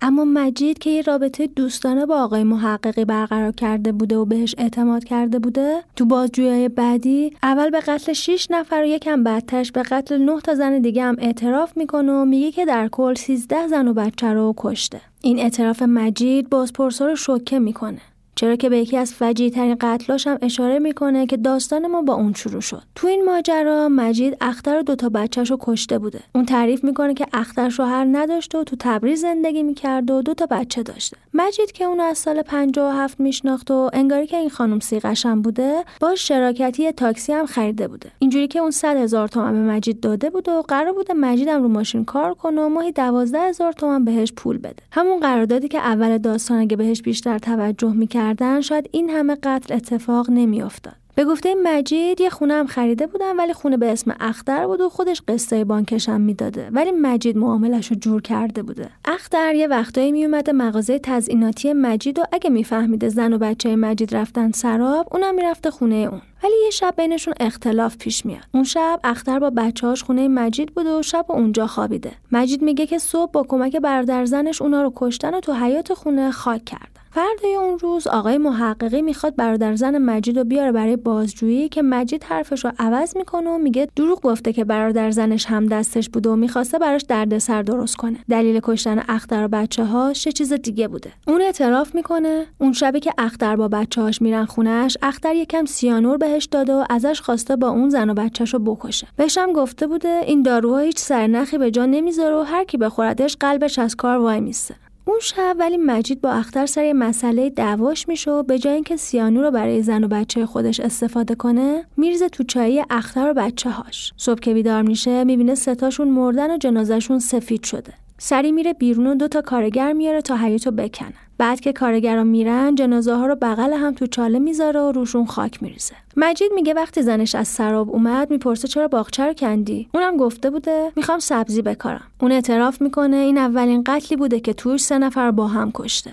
اما 0.00 0.24
مجید 0.24 0.78
که 0.78 0.90
یه 0.90 1.02
رابطه 1.02 1.46
دوستانه 1.46 2.06
با 2.06 2.22
آقای 2.22 2.44
محققی 2.44 3.04
برقرار 3.04 3.52
کرده 3.52 3.92
بوده 3.92 4.16
و 4.16 4.24
بهش 4.24 4.54
اعتماد 4.58 5.04
کرده 5.04 5.38
بوده 5.38 5.82
تو 5.96 6.04
بازجویی 6.04 6.68
بعدی 6.68 7.32
اول 7.42 7.70
به 7.70 7.80
قتل 7.80 8.12
6 8.12 8.46
نفر 8.50 8.82
و 8.82 8.86
یکم 8.86 9.24
بعدترش 9.24 9.72
به 9.72 9.82
قتل 9.82 10.18
9 10.18 10.40
تا 10.40 10.54
زن 10.54 10.78
دیگه 10.78 11.02
هم 11.02 11.16
اعتراف 11.18 11.76
می‌کنه 11.76 12.12
و 12.12 12.24
میگه 12.24 12.50
که 12.52 12.64
در 12.64 12.88
کل 12.88 13.14
13 13.14 13.68
زن 13.68 13.88
و 13.88 13.94
بچه 13.94 14.32
رو 14.32 14.54
کشته. 14.56 15.00
این 15.22 15.38
اعتراف 15.38 15.82
مجید 15.82 16.50
بازپرسا 16.50 17.06
رو 17.06 17.16
شوکه 17.16 17.58
می‌کنه. 17.58 18.00
چرا 18.38 18.56
که 18.56 18.68
به 18.68 18.78
یکی 18.78 18.96
از 18.96 19.14
فجیع 19.14 19.50
ترین 19.50 19.76
قتلاش 19.80 20.26
هم 20.26 20.38
اشاره 20.42 20.78
می‌کنه 20.78 21.26
که 21.26 21.36
داستان 21.36 21.86
ما 21.86 22.02
با 22.02 22.14
اون 22.14 22.32
شروع 22.32 22.60
شد. 22.60 22.82
تو 22.94 23.06
این 23.06 23.24
ماجرا 23.24 23.88
مجید 23.88 24.36
اختر 24.40 24.78
و 24.78 24.82
دوتا 24.82 25.08
بچهش 25.08 25.50
رو 25.50 25.56
کشته 25.60 25.98
بوده. 25.98 26.20
اون 26.34 26.44
تعریف 26.44 26.84
می‌کنه 26.84 27.14
که 27.14 27.26
اختر 27.32 27.68
شوهر 27.68 28.06
نداشته 28.12 28.58
و 28.58 28.64
تو 28.64 28.76
تبریز 28.78 29.20
زندگی 29.20 29.62
می‌کرده 29.62 30.12
و 30.12 30.22
دوتا 30.22 30.46
بچه 30.46 30.82
داشته. 30.82 31.16
مجید 31.34 31.72
که 31.72 31.84
اون 31.84 32.00
از 32.00 32.18
سال 32.18 32.42
57 32.42 33.20
میشناخت 33.20 33.70
و 33.70 33.90
انگاری 33.92 34.26
که 34.26 34.36
این 34.36 34.48
خانم 34.48 34.80
سیغش 34.80 35.26
هم 35.26 35.42
بوده 35.42 35.84
با 36.00 36.14
شراکتی 36.14 36.92
تاکسی 36.92 37.32
هم 37.32 37.46
خریده 37.46 37.88
بوده. 37.88 38.10
اینجوری 38.18 38.48
که 38.48 38.58
اون 38.58 38.70
100 38.70 38.96
هزار 38.96 39.28
تومن 39.28 39.52
به 39.52 39.72
مجید 39.72 40.00
داده 40.00 40.30
بوده 40.30 40.52
و 40.52 40.62
قرار 40.62 40.92
بوده 40.92 41.14
مجیدم 41.14 41.62
رو 41.62 41.68
ماشین 41.68 42.04
کار 42.04 42.34
کنه 42.34 42.62
و 42.62 42.68
ماهی 42.68 42.92
12 42.92 43.38
هزار 43.38 43.72
تومن 43.72 44.04
بهش 44.04 44.32
پول 44.32 44.58
بده. 44.58 44.82
همون 44.92 45.20
قراردادی 45.20 45.68
که 45.68 45.78
اول 45.78 46.18
داستان 46.18 46.58
اگه 46.58 46.76
بهش 46.76 47.02
بیشتر 47.02 47.38
توجه 47.38 47.92
می‌کرد 47.92 48.25
کردن 48.26 48.60
شاید 48.60 48.88
این 48.92 49.10
همه 49.10 49.36
قتل 49.42 49.74
اتفاق 49.74 50.30
نمیافتاد. 50.30 50.94
به 51.14 51.24
گفته 51.24 51.54
مجید 51.62 52.20
یه 52.20 52.30
خونه 52.30 52.54
هم 52.54 52.66
خریده 52.66 53.06
بودن 53.06 53.36
ولی 53.36 53.52
خونه 53.52 53.76
به 53.76 53.92
اسم 53.92 54.14
اختر 54.20 54.66
بود 54.66 54.80
و 54.80 54.88
خودش 54.88 55.22
قصه 55.28 55.64
بانکش 55.64 56.08
هم 56.08 56.20
می‌داده. 56.20 56.68
ولی 56.72 56.90
مجید 56.90 57.36
معاملش 57.36 57.90
رو 57.90 57.96
جور 57.96 58.22
کرده 58.22 58.62
بوده. 58.62 58.88
اختر 59.04 59.54
یه 59.54 59.66
وقتایی 59.66 60.12
میومده 60.12 60.52
مغازه 60.52 60.98
تزئیناتی 60.98 61.72
مجید 61.72 62.18
و 62.18 62.22
اگه 62.32 62.50
میفهمیده 62.50 63.08
زن 63.08 63.32
و 63.32 63.38
بچه 63.38 63.76
مجید 63.76 64.16
رفتن 64.16 64.50
سراب 64.52 65.08
اونم 65.12 65.34
می‌رفته 65.34 65.70
خونه 65.70 65.94
اون. 65.94 66.20
ولی 66.44 66.54
یه 66.64 66.70
شب 66.70 66.94
بینشون 66.96 67.34
اختلاف 67.40 67.96
پیش 67.96 68.26
میاد. 68.26 68.44
اون 68.54 68.64
شب 68.64 69.00
اختر 69.04 69.38
با 69.38 69.50
بچه‌هاش 69.50 70.02
خونه 70.02 70.28
مجید 70.28 70.74
بوده 70.74 70.98
و 70.98 71.02
شب 71.02 71.24
اونجا 71.28 71.66
خوابیده. 71.66 72.12
مجید 72.32 72.62
میگه 72.62 72.86
که 72.86 72.98
صبح 72.98 73.30
با 73.30 73.42
کمک 73.48 73.76
برادر 73.76 74.24
زنش 74.24 74.62
اونا 74.62 74.82
رو 74.82 74.92
کشتن 74.96 75.34
و 75.34 75.40
تو 75.40 75.52
حیات 75.52 75.94
خونه 75.94 76.30
خاک 76.30 76.64
کردن 76.64 76.95
فردای 77.16 77.54
اون 77.54 77.78
روز 77.78 78.06
آقای 78.06 78.38
محققی 78.38 79.02
می‌خواد 79.02 79.36
برادر 79.36 79.76
زن 79.76 79.98
مجید 79.98 80.38
رو 80.38 80.44
بیاره 80.44 80.72
برای 80.72 80.96
بازجویی 80.96 81.68
که 81.68 81.82
مجید 81.82 82.24
حرفش 82.24 82.64
رو 82.64 82.72
عوض 82.78 83.16
می‌کنه 83.16 83.50
و 83.50 83.58
میگه 83.58 83.88
دروغ 83.96 84.20
گفته 84.20 84.52
که 84.52 84.64
برادر 84.64 85.10
زنش 85.10 85.46
هم 85.46 85.66
دستش 85.66 86.08
بوده 86.08 86.30
و 86.30 86.36
می‌خواسته 86.36 86.78
براش 86.78 87.02
دردسر 87.02 87.62
درست 87.62 87.96
کنه. 87.96 88.18
دلیل 88.30 88.60
کشتن 88.62 89.02
اختر 89.08 89.44
و 89.44 89.48
بچه 89.48 89.84
هاش 89.84 90.28
چیز 90.28 90.52
دیگه 90.52 90.88
بوده. 90.88 91.12
اون 91.28 91.42
اعتراف 91.42 91.94
می‌کنه 91.94 92.46
اون 92.58 92.72
شبی 92.72 93.00
که 93.00 93.12
اختر 93.18 93.56
با 93.56 93.68
بچه 93.68 94.02
هاش 94.02 94.22
میرن 94.22 94.44
خونش 94.44 94.96
اختر 95.02 95.34
یکم 95.34 95.64
سیانور 95.64 96.16
بهش 96.16 96.44
داده 96.44 96.72
و 96.72 96.84
ازش 96.90 97.20
خواسته 97.20 97.56
با 97.56 97.68
اون 97.68 97.88
زن 97.88 98.10
و 98.10 98.14
بچهش 98.14 98.54
رو 98.54 98.58
بکشه. 98.58 99.06
بهشم 99.16 99.52
گفته 99.52 99.86
بوده 99.86 100.20
این 100.26 100.42
داروها 100.42 100.78
هیچ 100.78 100.98
سرنخی 100.98 101.58
به 101.58 101.70
جا 101.70 101.86
نمی‌ذاره 101.86 102.36
و 102.36 102.42
هر 102.42 102.64
کی 102.64 102.76
بخوردش 102.76 103.36
قلبش 103.40 103.78
از 103.78 103.96
کار 103.96 104.18
وای 104.18 104.40
میسته 104.40 104.74
اون 105.08 105.18
شب 105.20 105.56
ولی 105.58 105.76
مجید 105.76 106.20
با 106.20 106.30
اختر 106.30 106.66
سر 106.66 106.84
یه 106.84 106.92
مسئله 106.92 107.50
دعواش 107.50 108.08
میشه 108.08 108.30
و 108.30 108.42
به 108.42 108.58
جای 108.58 108.74
اینکه 108.74 108.96
سیانو 108.96 109.42
رو 109.42 109.50
برای 109.50 109.82
زن 109.82 110.04
و 110.04 110.08
بچه 110.08 110.46
خودش 110.46 110.80
استفاده 110.80 111.34
کنه 111.34 111.84
میرزه 111.96 112.28
تو 112.28 112.44
چایی 112.44 112.82
اختر 112.90 113.30
و 113.30 113.34
بچه 113.34 113.70
هاش 113.70 114.12
صبح 114.16 114.40
که 114.40 114.54
بیدار 114.54 114.82
میشه 114.82 115.24
می‌بینه 115.24 115.54
ستاشون 115.54 116.08
مردن 116.08 116.54
و 116.54 116.58
جنازهشون 116.58 117.18
سفید 117.18 117.64
شده. 117.64 118.05
سری 118.18 118.52
میره 118.52 118.72
بیرون 118.72 119.06
و 119.06 119.14
دوتا 119.14 119.42
کارگر 119.42 119.92
میاره 119.92 120.20
تا 120.20 120.36
حیاتو 120.36 120.70
بکنن. 120.70 121.12
بعد 121.38 121.60
که 121.60 121.72
کارگرا 121.72 122.24
میرن 122.24 122.74
جنازه 122.74 123.14
ها 123.14 123.26
رو 123.26 123.36
بغل 123.42 123.72
هم 123.72 123.94
تو 123.94 124.06
چاله 124.06 124.38
می‌ذاره 124.38 124.80
و 124.80 124.92
روشون 124.92 125.26
خاک 125.26 125.62
میریزه. 125.62 125.94
مجید 126.16 126.52
میگه 126.54 126.74
وقتی 126.74 127.02
زنش 127.02 127.34
از 127.34 127.48
سراب 127.48 127.90
اومد 127.90 128.30
می‌پرسه 128.30 128.68
چرا 128.68 128.88
باغچه 128.88 129.26
رو 129.26 129.32
کندی؟ 129.32 129.88
اونم 129.94 130.16
گفته 130.16 130.50
بوده 130.50 130.92
می‌خوام 130.96 131.18
سبزی 131.18 131.62
بکارم. 131.62 132.06
اون 132.20 132.32
اعتراف 132.32 132.82
می‌کنه 132.82 133.16
این 133.16 133.38
اولین 133.38 133.82
قتلی 133.86 134.16
بوده 134.16 134.40
که 134.40 134.52
توش 134.52 134.80
سه 134.80 134.98
نفر 134.98 135.30
با 135.30 135.46
هم 135.46 135.70
کشته. 135.74 136.10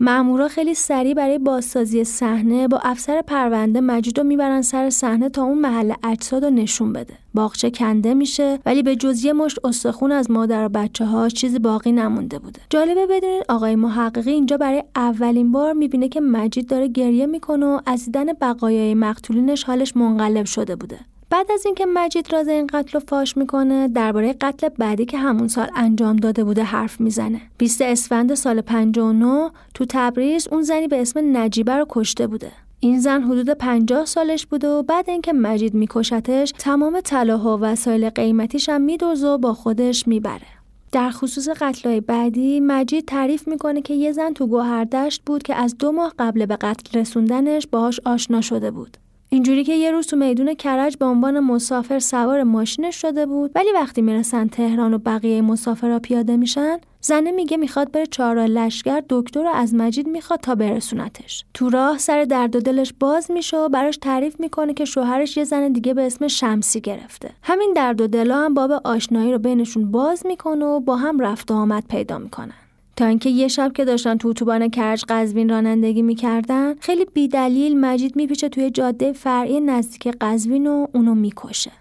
مامورا 0.00 0.48
خیلی 0.48 0.74
سریع 0.74 1.14
برای 1.14 1.38
بازسازی 1.38 2.04
صحنه 2.04 2.68
با 2.68 2.78
افسر 2.78 3.22
پرونده 3.22 3.80
مجید 3.80 4.18
رو 4.18 4.24
می‌برن 4.24 4.62
سر 4.62 4.90
صحنه 4.90 5.28
تا 5.28 5.42
اون 5.42 5.58
محل 5.58 5.92
اجساد 6.02 6.44
رو 6.44 6.50
نشون 6.50 6.92
بده. 6.92 7.14
باغچه 7.34 7.70
کنده 7.70 8.14
میشه 8.14 8.58
ولی 8.66 8.82
به 8.82 8.96
جز 8.96 9.24
یه 9.24 9.32
مشت 9.32 9.58
استخون 9.64 10.12
از 10.12 10.30
مادر 10.30 10.64
و 10.64 10.68
بچه 10.68 11.04
ها 11.04 11.28
چیزی 11.28 11.58
باقی 11.58 11.92
نمونده 11.92 12.38
بوده. 12.38 12.60
جالبه 12.70 13.06
بدونید 13.06 13.44
آقای 13.48 13.76
محققی 13.76 14.30
اینجا 14.30 14.56
برای 14.56 14.84
اولین 14.96 15.52
بار 15.52 15.72
می‌بینه 15.72 16.08
که 16.08 16.20
مجید 16.20 16.68
داره 16.68 16.88
گریه 16.88 17.26
می‌کنه 17.26 17.66
و 17.66 17.80
از 17.86 18.04
دیدن 18.04 18.32
بقایای 18.32 18.94
مقتولینش 18.94 19.64
حالش 19.64 19.96
منقلب 19.96 20.46
شده 20.46 20.76
بوده. 20.76 20.98
بعد 21.30 21.52
از 21.52 21.66
اینکه 21.66 21.86
مجید 21.86 22.32
راز 22.32 22.48
این 22.48 22.66
قتل 22.66 22.90
رو 22.92 23.00
فاش 23.00 23.36
می‌کنه 23.36 23.88
درباره 23.88 24.32
قتل 24.32 24.68
بعدی 24.68 25.04
که 25.04 25.18
همون 25.18 25.48
سال 25.48 25.68
انجام 25.76 26.16
داده 26.16 26.44
بوده 26.44 26.62
حرف 26.62 27.00
می‌زنه. 27.00 27.40
20 27.58 27.82
اسفند 27.82 28.34
سال 28.34 28.60
59 28.60 29.50
تو 29.74 29.84
تبریز 29.88 30.48
اون 30.48 30.62
زنی 30.62 30.88
به 30.88 31.00
اسم 31.00 31.36
نجیبه 31.36 31.76
رو 31.76 31.86
کشته 31.88 32.26
بوده. 32.26 32.52
این 32.80 33.00
زن 33.00 33.22
حدود 33.22 33.50
50 33.50 34.04
سالش 34.04 34.46
بوده 34.46 34.68
و 34.68 34.82
بعد 34.82 35.10
اینکه 35.10 35.32
مجید 35.32 35.74
میکشتش 35.74 36.52
تمام 36.58 37.00
طلاها 37.00 37.56
و 37.56 37.60
وسایل 37.60 38.10
قیمتیش 38.10 38.68
هم 38.68 38.80
میدوزه 38.80 39.28
و 39.28 39.38
با 39.38 39.54
خودش 39.54 40.08
می‌بره. 40.08 40.46
در 40.92 41.10
خصوص 41.10 41.48
قتلهای 41.48 42.00
بعدی 42.00 42.60
مجید 42.60 43.04
تعریف 43.04 43.48
می‌کنه 43.48 43.82
که 43.82 43.94
یه 43.94 44.12
زن 44.12 44.32
تو 44.32 44.46
گوهردشت 44.46 45.22
بود 45.26 45.42
که 45.42 45.54
از 45.54 45.78
دو 45.78 45.92
ماه 45.92 46.12
قبل 46.18 46.46
به 46.46 46.56
قتل 46.56 46.98
رسوندنش 46.98 47.66
باهاش 47.66 48.00
آشنا 48.04 48.40
شده 48.40 48.70
بود. 48.70 48.96
اینجوری 49.28 49.64
که 49.64 49.72
یه 49.72 49.90
روز 49.90 50.06
تو 50.06 50.16
میدون 50.16 50.54
کرج 50.54 50.96
به 50.96 51.04
عنوان 51.04 51.40
مسافر 51.40 51.98
سوار 51.98 52.42
ماشینش 52.42 52.96
شده 52.96 53.26
بود 53.26 53.50
ولی 53.54 53.72
وقتی 53.74 54.02
می‌رسن 54.02 54.46
تهران 54.48 54.94
و 54.94 54.98
بقیه 54.98 55.42
مسافرها 55.42 55.98
پیاده 55.98 56.36
میشن 56.36 56.78
زنه 57.00 57.30
میگه 57.30 57.56
می‌خواد 57.56 57.92
بره 57.92 58.06
چهارراه 58.06 58.46
لشگر 58.46 59.02
دکتر 59.08 59.42
رو 59.42 59.48
از 59.48 59.74
مجید 59.74 60.08
می‌خواد 60.08 60.40
تا 60.40 60.54
برسونتش. 60.54 61.44
تو 61.54 61.70
راه 61.70 61.98
سر 61.98 62.24
درد 62.24 62.56
و 62.56 62.60
دلش 62.60 62.92
باز 63.00 63.30
میشه 63.30 63.56
و 63.56 63.68
براش 63.68 63.96
تعریف 63.96 64.40
می‌کنه 64.40 64.74
که 64.74 64.84
شوهرش 64.84 65.36
یه 65.36 65.44
زن 65.44 65.72
دیگه 65.72 65.94
به 65.94 66.06
اسم 66.06 66.28
شمسی 66.28 66.80
گرفته. 66.80 67.30
همین 67.42 67.72
درد 67.76 68.00
و 68.00 68.06
دلا 68.06 68.36
هم 68.36 68.54
باب 68.54 68.72
آشنایی 68.84 69.32
رو 69.32 69.38
بینشون 69.38 69.90
باز 69.90 70.26
می‌کنه 70.26 70.64
و 70.64 70.80
با 70.80 70.96
هم 70.96 71.20
رفت 71.20 71.50
و 71.50 71.54
آمد 71.54 71.84
پیدا 71.88 72.18
می‌کنن. 72.18 72.65
تا 72.96 73.06
اینکه 73.06 73.30
یه 73.30 73.48
شب 73.48 73.72
که 73.72 73.84
داشتن 73.84 74.16
تو 74.16 74.28
اتوبان 74.28 74.68
کرج 74.68 75.04
قزوین 75.08 75.48
رانندگی 75.48 76.02
می‌کردن 76.02 76.74
خیلی 76.80 77.04
بیدلیل 77.14 77.80
مجید 77.80 78.16
میپیچه 78.16 78.48
توی 78.48 78.70
جاده 78.70 79.12
فرعی 79.12 79.60
نزدیک 79.60 80.08
قزوین 80.20 80.66
و 80.66 80.86
اونو 80.94 81.14
می‌کشه. 81.14 81.72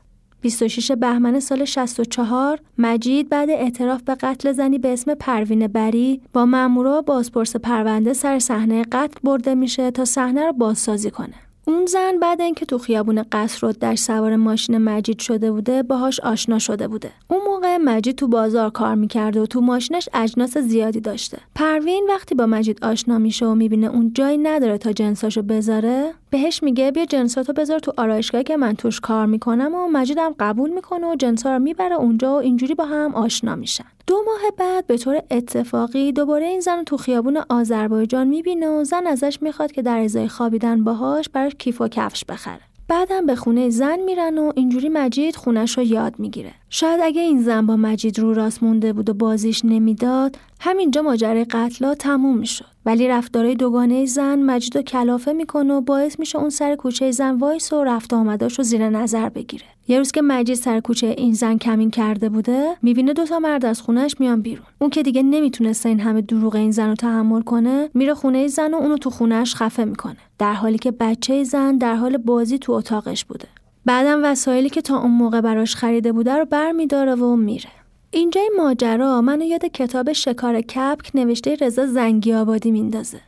26 0.41 0.91
بهمن 0.91 1.39
سال 1.39 1.65
64 1.65 2.59
مجید 2.77 3.29
بعد 3.29 3.49
اعتراف 3.49 4.01
به 4.01 4.15
قتل 4.15 4.51
زنی 4.51 4.77
به 4.77 4.93
اسم 4.93 5.13
پروین 5.13 5.67
بری 5.67 6.21
با 6.33 6.45
مامورا 6.45 7.01
بازپرس 7.01 7.55
پرونده 7.55 8.13
سر 8.13 8.39
صحنه 8.39 8.83
قتل 8.91 9.19
برده 9.23 9.55
میشه 9.55 9.91
تا 9.91 10.05
صحنه 10.05 10.45
رو 10.45 10.53
بازسازی 10.53 11.11
کنه. 11.11 11.44
اون 11.67 11.85
زن 11.85 12.19
بعد 12.21 12.41
اینکه 12.41 12.65
تو 12.65 12.77
خیابون 12.77 13.23
قصر 13.31 13.71
در 13.71 13.95
سوار 13.95 14.35
ماشین 14.35 14.77
مجید 14.77 15.19
شده 15.19 15.51
بوده 15.51 15.83
باهاش 15.83 16.19
آشنا 16.19 16.59
شده 16.59 16.87
بوده. 16.87 17.11
اون 17.27 17.39
موقع 17.47 17.77
مجید 17.77 18.15
تو 18.15 18.27
بازار 18.27 18.69
کار 18.69 18.95
می‌کرده 18.95 19.41
و 19.41 19.45
تو 19.45 19.61
ماشینش 19.61 20.09
اجناس 20.13 20.57
زیادی 20.57 21.01
داشته. 21.01 21.37
پروین 21.55 22.05
وقتی 22.09 22.35
با 22.35 22.45
مجید 22.45 22.85
آشنا 22.85 23.17
میشه 23.17 23.45
و 23.45 23.55
می‌بینه 23.55 23.87
اون 23.87 24.13
جایی 24.13 24.37
نداره 24.37 24.77
تا 24.77 24.91
جنساشو 24.91 25.41
بذاره 25.41 26.13
بهش 26.35 26.63
میگه 26.63 26.91
بیا 26.91 27.05
جنساتو 27.05 27.53
بذار 27.53 27.79
تو 27.79 27.93
آرایشگاهی 27.97 28.43
که 28.43 28.57
من 28.57 28.75
توش 28.75 28.99
کار 28.99 29.25
می‌کنم 29.25 29.75
و 29.75 29.87
مجیدم 29.87 30.35
قبول 30.39 30.69
می‌کنه 30.69 31.07
و 31.07 31.15
جنسا 31.15 31.53
رو 31.53 31.59
می‌بره 31.59 31.95
اونجا 31.95 32.33
و 32.33 32.35
اینجوری 32.35 32.75
با 32.75 32.85
هم 32.85 33.15
آشنا 33.15 33.55
میشن. 33.55 33.85
دو 34.07 34.15
ماه 34.25 34.51
بعد 34.57 34.87
به 34.87 34.97
طور 34.97 35.21
اتفاقی 35.31 36.11
دوباره 36.11 36.45
این 36.45 36.59
زن 36.59 36.83
تو 36.83 36.97
خیابون 36.97 37.37
آذربایجان 37.49 38.27
می‌بینه 38.27 38.67
و 38.67 38.83
زن 38.83 39.07
ازش 39.07 39.37
می‌خواد 39.41 39.71
که 39.71 39.81
در 39.81 39.99
ازای 39.99 40.27
خوابیدن 40.27 40.83
باهاش 40.83 41.29
براش 41.29 41.55
کیف 41.59 41.81
و 41.81 41.87
کفش 41.87 42.25
بخره. 42.25 42.61
بعدم 42.87 43.25
به 43.25 43.35
خونه 43.35 43.69
زن 43.69 43.99
میرن 43.99 44.37
و 44.37 44.51
اینجوری 44.55 44.89
مجید 44.89 45.35
خونش 45.35 45.77
رو 45.77 45.83
یاد 45.83 46.19
می‌گیره. 46.19 46.51
شاید 46.69 46.99
اگه 47.03 47.21
این 47.21 47.41
زن 47.41 47.65
با 47.65 47.75
مجید 47.75 48.19
رو 48.19 48.33
راست 48.33 48.63
مونده 48.63 48.93
بود 48.93 49.09
و 49.09 49.13
بازیش 49.13 49.65
نمی‌داد 49.65 50.37
همینجا 50.59 51.01
ماجرای 51.01 51.43
قتلا 51.43 51.95
تموم 51.95 52.37
می‌شد. 52.37 52.65
ولی 52.85 53.07
رفتارای 53.07 53.55
دوگانه 53.55 54.05
زن 54.05 54.39
مجید 54.39 54.75
رو 54.75 54.81
کلافه 54.81 55.33
می‌کنه 55.33 55.73
و 55.73 55.81
باعث 55.81 56.19
میشه 56.19 56.39
اون 56.39 56.49
سر 56.49 56.75
کوچه 56.75 57.11
زن 57.11 57.35
وایس 57.35 57.73
و 57.73 57.83
رفت 57.83 58.13
آمداش 58.13 58.57
رو 58.57 58.63
زیر 58.63 58.89
نظر 58.89 59.29
بگیره. 59.29 59.63
یه 59.87 59.97
روز 59.97 60.11
که 60.11 60.21
مجید 60.21 60.55
سر 60.55 60.79
کوچه 60.79 61.15
این 61.17 61.33
زن 61.33 61.57
کمین 61.57 61.91
کرده 61.91 62.29
بوده 62.29 62.75
می‌بینه 62.81 63.13
دوتا 63.13 63.39
مرد 63.39 63.65
از 63.65 63.81
خونش 63.81 64.15
میان 64.19 64.41
بیرون. 64.41 64.65
اون 64.79 64.89
که 64.89 65.03
دیگه 65.03 65.23
نمی‌تونسته 65.23 65.89
این 65.89 65.99
همه 65.99 66.21
دروغ 66.21 66.55
این 66.55 66.71
زن 66.71 66.87
رو 66.87 66.95
تحمل 66.95 67.41
کنه 67.41 67.89
میره 67.93 68.13
خونه 68.13 68.47
زن 68.47 68.73
و 68.73 68.77
اونو 68.77 68.97
تو 68.97 69.09
خونش 69.09 69.55
خفه 69.55 69.85
می‌کنه. 69.85 70.17
در 70.39 70.53
حالی 70.53 70.77
که 70.77 70.91
بچه 70.91 71.43
زن 71.43 71.77
در 71.77 71.95
حال 71.95 72.17
بازی 72.17 72.57
تو 72.57 72.71
اتاقش 72.71 73.25
بوده. 73.25 73.47
بعدم 73.85 74.23
وسایلی 74.23 74.69
که 74.69 74.81
تا 74.81 74.97
اون 74.97 75.11
موقع 75.11 75.41
براش 75.41 75.75
خریده 75.75 76.11
بوده 76.11 76.33
رو 76.33 76.45
برمیداره 76.45 77.15
و 77.15 77.35
میره. 77.35 77.69
اینجای 78.11 78.49
ماجرا 78.57 79.21
منو 79.21 79.45
یاد 79.45 79.65
کتاب 79.65 80.13
شکار 80.13 80.61
کپک 80.61 81.11
نوشته 81.15 81.55
رضا 81.55 81.85
زنگی 81.85 82.33
آبادی 82.33 82.71
میندازه. 82.71 83.19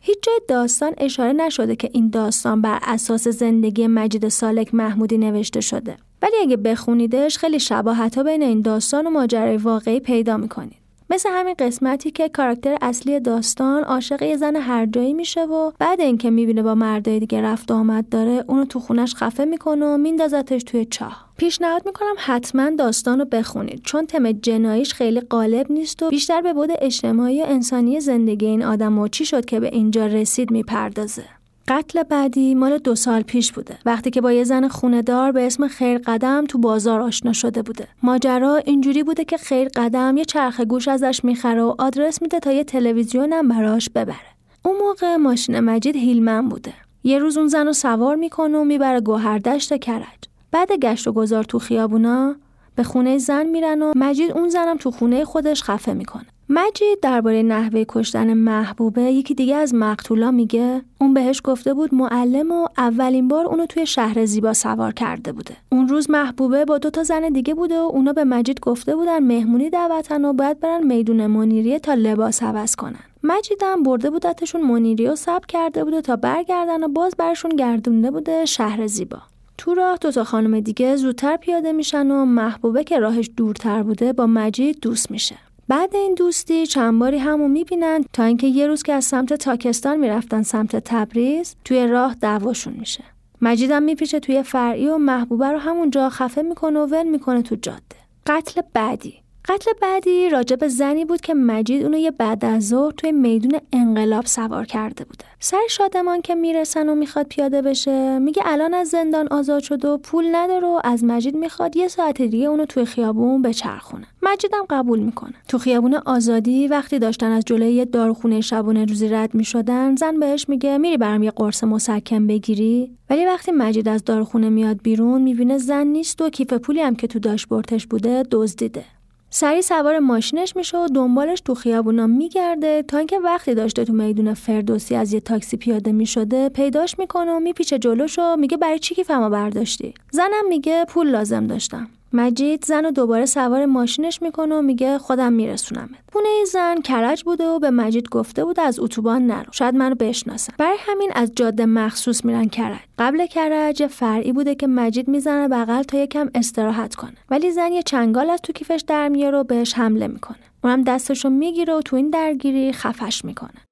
هیچ 0.00 0.16
جای 0.22 0.40
داستان 0.48 0.92
اشاره 0.98 1.32
نشده 1.32 1.76
که 1.76 1.90
این 1.92 2.10
داستان 2.10 2.60
بر 2.60 2.78
اساس 2.82 3.28
زندگی 3.28 3.86
مجید 3.86 4.28
سالک 4.28 4.74
محمودی 4.74 5.18
نوشته 5.18 5.60
شده. 5.60 5.96
ولی 6.22 6.36
اگه 6.42 6.56
بخونیدش 6.56 7.38
خیلی 7.38 7.60
شباهت 7.60 8.16
ها 8.16 8.22
بین 8.22 8.42
این 8.42 8.62
داستان 8.62 9.06
و 9.06 9.10
ماجرای 9.10 9.56
واقعی 9.56 10.00
پیدا 10.00 10.36
می‌کنید. 10.36 10.85
مثل 11.10 11.28
همین 11.32 11.54
قسمتی 11.58 12.10
که 12.10 12.28
کاراکتر 12.28 12.76
اصلی 12.82 13.20
داستان 13.20 13.82
عاشق 13.84 14.22
یه 14.22 14.36
زن 14.36 14.56
هر 14.56 14.86
جایی 14.86 15.14
میشه 15.14 15.44
و 15.44 15.72
بعد 15.78 16.00
اینکه 16.00 16.30
می‌بینه 16.30 16.62
با 16.62 16.74
مردای 16.74 17.20
دیگه 17.20 17.42
رفت 17.42 17.70
آمد 17.70 18.08
داره 18.08 18.44
اونو 18.46 18.64
تو 18.64 18.80
خونش 18.80 19.14
خفه 19.14 19.44
می‌کنه 19.44 19.86
و 19.86 19.96
میندازتش 19.96 20.62
توی 20.62 20.84
چاه. 20.84 21.26
پیشنهاد 21.36 21.82
می‌کنم 21.86 22.14
حتما 22.18 22.70
داستان 22.70 23.18
رو 23.18 23.24
بخونید 23.24 23.82
چون 23.84 24.06
تم 24.06 24.32
جناییش 24.32 24.94
خیلی 24.94 25.20
غالب 25.20 25.72
نیست 25.72 26.02
و 26.02 26.08
بیشتر 26.10 26.40
به 26.40 26.52
بود 26.52 26.70
اجتماعی 26.78 27.42
و 27.42 27.46
انسانی 27.48 28.00
زندگی 28.00 28.46
این 28.46 28.64
آدم 28.64 28.98
و 28.98 29.08
چی 29.08 29.24
شد 29.24 29.44
که 29.44 29.60
به 29.60 29.68
اینجا 29.72 30.06
رسید 30.06 30.50
می‌پردازه. 30.50 31.24
قتل 31.68 32.02
بعدی 32.02 32.54
مال 32.54 32.78
دو 32.78 32.94
سال 32.94 33.22
پیش 33.22 33.52
بوده. 33.52 33.78
وقتی 33.86 34.10
که 34.10 34.20
با 34.20 34.32
یه 34.32 34.44
زن 34.44 34.68
خونهدار 34.68 35.32
به 35.32 35.46
اسم 35.46 35.68
خیر 35.68 35.98
قدم 35.98 36.44
تو 36.44 36.58
بازار 36.58 37.00
آشنا 37.00 37.32
شده 37.32 37.62
بوده. 37.62 37.88
ماجرا 38.02 38.56
اینجوری 38.56 39.02
بوده 39.02 39.24
که 39.24 39.36
خیر 39.36 39.68
قدم 39.68 40.16
یه 40.16 40.24
چرخ 40.24 40.60
گوش 40.60 40.88
ازش 40.88 41.20
می‌خره 41.24 41.62
و 41.62 41.74
آدرس 41.78 42.22
میده 42.22 42.40
تا 42.40 42.52
یه 42.52 42.64
تلویزیونم 42.64 43.48
براش 43.48 43.90
ببره. 43.90 44.16
اون 44.64 44.76
موقع 44.76 45.16
ماشین 45.16 45.60
مجید 45.60 45.96
هیلمن 45.96 46.48
بوده. 46.48 46.72
یه 47.04 47.18
روز 47.18 47.38
اون 47.38 47.48
زن 47.48 47.66
رو 47.66 47.72
سوار 47.72 48.16
می‌کنه 48.16 48.58
و 48.58 48.64
می‌بره 48.64 49.00
گوهردشت 49.00 49.76
کرج. 49.76 50.04
بعد 50.50 50.72
گشت 50.72 51.08
و 51.08 51.12
گذار 51.12 51.44
تو 51.44 51.58
خیابونا 51.58 52.36
به 52.74 52.82
خونه 52.82 53.18
زن 53.18 53.46
میرن 53.46 53.82
و 53.82 53.92
مجید 53.96 54.30
اون 54.30 54.48
زنم 54.48 54.76
تو 54.76 54.90
خونه 54.90 55.24
خودش 55.24 55.62
خفه 55.62 55.92
می‌کنه. 55.94 56.26
مجید 56.48 57.00
درباره 57.02 57.42
نحوه 57.42 57.84
کشتن 57.88 58.34
محبوبه 58.34 59.02
یکی 59.02 59.34
دیگه 59.34 59.54
از 59.56 59.74
مقتولا 59.74 60.30
میگه 60.30 60.82
اون 61.00 61.14
بهش 61.14 61.40
گفته 61.44 61.74
بود 61.74 61.94
معلم 61.94 62.52
و 62.52 62.66
اولین 62.78 63.28
بار 63.28 63.46
اونو 63.46 63.66
توی 63.66 63.86
شهر 63.86 64.24
زیبا 64.24 64.52
سوار 64.52 64.92
کرده 64.92 65.32
بوده. 65.32 65.56
اون 65.72 65.88
روز 65.88 66.10
محبوبه 66.10 66.64
با 66.64 66.78
دو 66.78 66.90
تا 66.90 67.02
زن 67.02 67.28
دیگه 67.28 67.54
بوده 67.54 67.74
و 67.78 67.90
اونا 67.92 68.12
به 68.12 68.24
مجید 68.24 68.60
گفته 68.60 68.96
بودن 68.96 69.18
مهمونی 69.18 69.70
دعوتن 69.70 70.24
و 70.24 70.32
باید 70.32 70.60
برن 70.60 70.86
میدون 70.86 71.26
منیریه 71.26 71.78
تا 71.78 71.94
لباس 71.94 72.42
عوض 72.42 72.76
کنن. 72.76 73.04
مجیدم 73.22 73.82
برده 73.82 74.10
بودتشون 74.10 74.60
منیریه 74.60 75.12
و 75.12 75.16
سب 75.16 75.46
کرده 75.48 75.84
بوده 75.84 76.00
تا 76.00 76.16
برگردن 76.16 76.84
و 76.84 76.88
باز 76.88 77.14
برشون 77.18 77.50
گردونده 77.50 78.10
بوده 78.10 78.44
شهر 78.44 78.86
زیبا. 78.86 79.18
تو 79.58 79.74
راه 79.74 79.98
دو 80.00 80.10
تا 80.10 80.24
خانم 80.24 80.60
دیگه 80.60 80.96
زودتر 80.96 81.36
پیاده 81.36 81.72
میشن 81.72 82.10
و 82.10 82.24
محبوبه 82.24 82.84
که 82.84 82.98
راهش 82.98 83.30
دورتر 83.36 83.82
بوده 83.82 84.12
با 84.12 84.26
مجید 84.26 84.80
دوست 84.80 85.10
میشه. 85.10 85.36
بعد 85.68 85.96
این 85.96 86.14
دوستی 86.14 86.66
چند 86.66 86.98
باری 86.98 87.18
همو 87.18 87.48
می‌بینن 87.48 88.04
تا 88.12 88.22
اینکه 88.22 88.46
یه 88.46 88.66
روز 88.66 88.82
که 88.82 88.92
از 88.92 89.04
سمت 89.04 89.32
تاکستان 89.32 89.96
می‌رفتن 89.96 90.42
سمت 90.42 90.76
تبریز 90.76 91.56
توی 91.64 91.86
راه 91.86 92.14
دعواشون 92.14 92.72
میشه. 92.78 93.04
مجیدم 93.42 93.82
میپیچه 93.82 94.20
توی 94.20 94.42
فرعی 94.42 94.88
و 94.88 94.98
محبوبه 94.98 95.52
رو 95.52 95.58
همونجا 95.58 96.08
خفه 96.08 96.42
می‌کنه 96.42 96.80
و 96.80 96.86
ول 96.86 97.08
می‌کنه 97.08 97.42
تو 97.42 97.54
جاده. 97.54 97.96
قتل 98.26 98.60
بعدی. 98.72 99.25
قتل 99.48 99.70
بعدی 99.82 100.28
راجع 100.28 100.56
به 100.56 100.68
زنی 100.68 101.04
بود 101.04 101.20
که 101.20 101.34
مجید 101.34 101.82
اونو 101.82 101.98
یه 101.98 102.10
بعد 102.10 102.44
از 102.44 102.68
ظهر 102.68 102.92
توی 102.92 103.12
میدون 103.12 103.60
انقلاب 103.72 104.26
سوار 104.26 104.64
کرده 104.64 105.04
بوده. 105.04 105.24
سر 105.40 105.60
شادمان 105.70 106.22
که 106.22 106.34
می‌رسن 106.34 106.88
و 106.88 106.94
می‌خواد 106.94 107.26
پیاده 107.26 107.62
بشه 107.62 108.18
میگه 108.18 108.42
الان 108.46 108.74
از 108.74 108.88
زندان 108.88 109.28
آزاد 109.30 109.62
شده 109.62 109.88
و 109.88 109.96
پول 109.96 110.34
نداره 110.34 110.66
و 110.66 110.80
از 110.84 111.04
مجید 111.04 111.36
می‌خواد 111.36 111.76
یه 111.76 111.88
ساعت 111.88 112.22
دیگه 112.22 112.46
اونو 112.46 112.64
توی 112.64 112.84
خیابون 112.84 113.42
بچرخونه. 113.42 114.06
مجیدم 114.22 114.66
قبول 114.70 114.98
می‌کنه. 114.98 115.34
تو 115.48 115.58
خیابون 115.58 115.94
آزادی 115.94 116.68
وقتی 116.68 116.98
داشتن 116.98 117.30
از 117.30 117.44
جلوی 117.44 117.72
یه 117.72 117.84
داروخونه 117.84 118.40
شبانه 118.40 118.84
روزی 118.84 119.08
رد 119.08 119.34
می‌شدن 119.34 119.96
زن 119.96 120.20
بهش 120.20 120.48
میگه 120.48 120.78
میری 120.78 120.96
برام 120.96 121.22
یه 121.22 121.30
قرص 121.30 121.64
مسکن 121.64 122.26
بگیری 122.26 122.90
ولی 123.10 123.26
وقتی 123.26 123.52
مجید 123.52 123.88
از 123.88 124.04
داروخونه 124.04 124.48
میاد 124.48 124.82
بیرون 124.82 125.22
می‌بینه 125.22 125.58
زن 125.58 125.86
نیست 125.86 126.22
و 126.22 126.30
کیف 126.30 126.52
پولی 126.52 126.80
هم 126.80 126.96
که 126.96 127.06
تو 127.06 127.18
داشبورتش 127.18 127.86
بوده 127.86 128.22
دزدیده. 128.30 128.84
سری 129.30 129.62
سوار 129.62 129.98
ماشینش 129.98 130.56
میشه 130.56 130.78
و 130.78 130.88
دنبالش 130.94 131.40
تو 131.40 131.54
خیابونا 131.54 132.06
میگرده 132.06 132.82
تا 132.82 132.98
اینکه 132.98 133.18
وقتی 133.18 133.54
داشته 133.54 133.84
تو 133.84 133.92
میدون 133.92 134.34
فردوسی 134.34 134.94
از 134.94 135.12
یه 135.12 135.20
تاکسی 135.20 135.56
پیاده 135.56 135.92
می‌شده 135.92 136.48
پیداش 136.48 136.98
می‌کنه 136.98 137.32
و 137.32 137.40
میپیچه 137.40 137.78
جلوش 137.78 138.18
و 138.18 138.36
میگه 138.36 138.56
برای 138.56 138.78
چی 138.78 138.94
کیفمو 138.94 139.30
برداشتی؟ 139.30 139.94
زنم 140.10 140.48
میگه 140.48 140.84
پول 140.88 141.10
لازم 141.10 141.46
داشتم. 141.46 141.88
مجید 142.12 142.64
زن 142.64 142.84
رو 142.84 142.90
دوباره 142.90 143.26
سوار 143.26 143.66
ماشینش 143.66 144.22
می‌کنه 144.22 144.54
و 144.54 144.62
میگه 144.62 144.98
خودم 144.98 145.32
میرسونمت. 145.32 145.90
خونه 146.12 146.44
زن 146.52 146.80
کرج 146.80 147.24
بوده 147.24 147.44
و 147.44 147.58
به 147.58 147.70
مجید 147.70 148.08
گفته 148.08 148.44
بود 148.44 148.60
از 148.60 148.80
اتوبان 148.80 149.26
نرو. 149.26 149.52
شاید 149.52 149.74
منو 149.74 149.94
بشناسن. 149.94 150.52
برای 150.58 150.76
همین 150.80 151.10
از 151.14 151.32
جاده 151.36 151.66
مخصوص 151.66 152.24
میرن 152.24 152.48
کرج. 152.48 152.78
قبل 152.98 153.26
کرج 153.26 153.86
فرعی 153.86 154.32
بوده 154.32 154.54
که 154.54 154.66
مجید 154.66 155.08
می‌زنه 155.08 155.48
بغل 155.48 155.82
تا 155.82 155.98
یکم 155.98 156.30
استراحت 156.34 156.94
کنه. 156.94 157.16
ولی 157.30 157.50
زن 157.50 157.72
یه 157.72 157.82
چنگال 157.82 158.30
از 158.30 158.40
تو 158.42 158.52
کیفش 158.52 158.84
در 158.86 159.08
میاره 159.08 159.38
و 159.38 159.44
بهش 159.44 159.74
حمله 159.74 160.06
می‌کنه. 160.06 160.38
اونم 160.64 160.82
دستشو 160.82 161.28
می‌گیره 161.30 161.74
و 161.74 161.80
تو 161.80 161.96
این 161.96 162.10
درگیری 162.10 162.72
خفش 162.72 163.24
می‌کنه. 163.24 163.62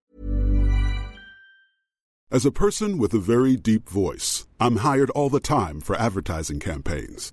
As 2.35 2.45
a 2.47 2.51
person 2.51 2.99
with 2.99 3.15
a 3.15 3.23
very 3.33 3.57
deep 3.71 3.85
voice, 3.89 4.47
I'm 4.61 4.77
hired 4.77 5.11
all 5.11 5.29
the 5.29 5.45
time 5.57 5.81
for 5.87 5.95
advertising 5.97 6.59
campaigns. 6.71 7.33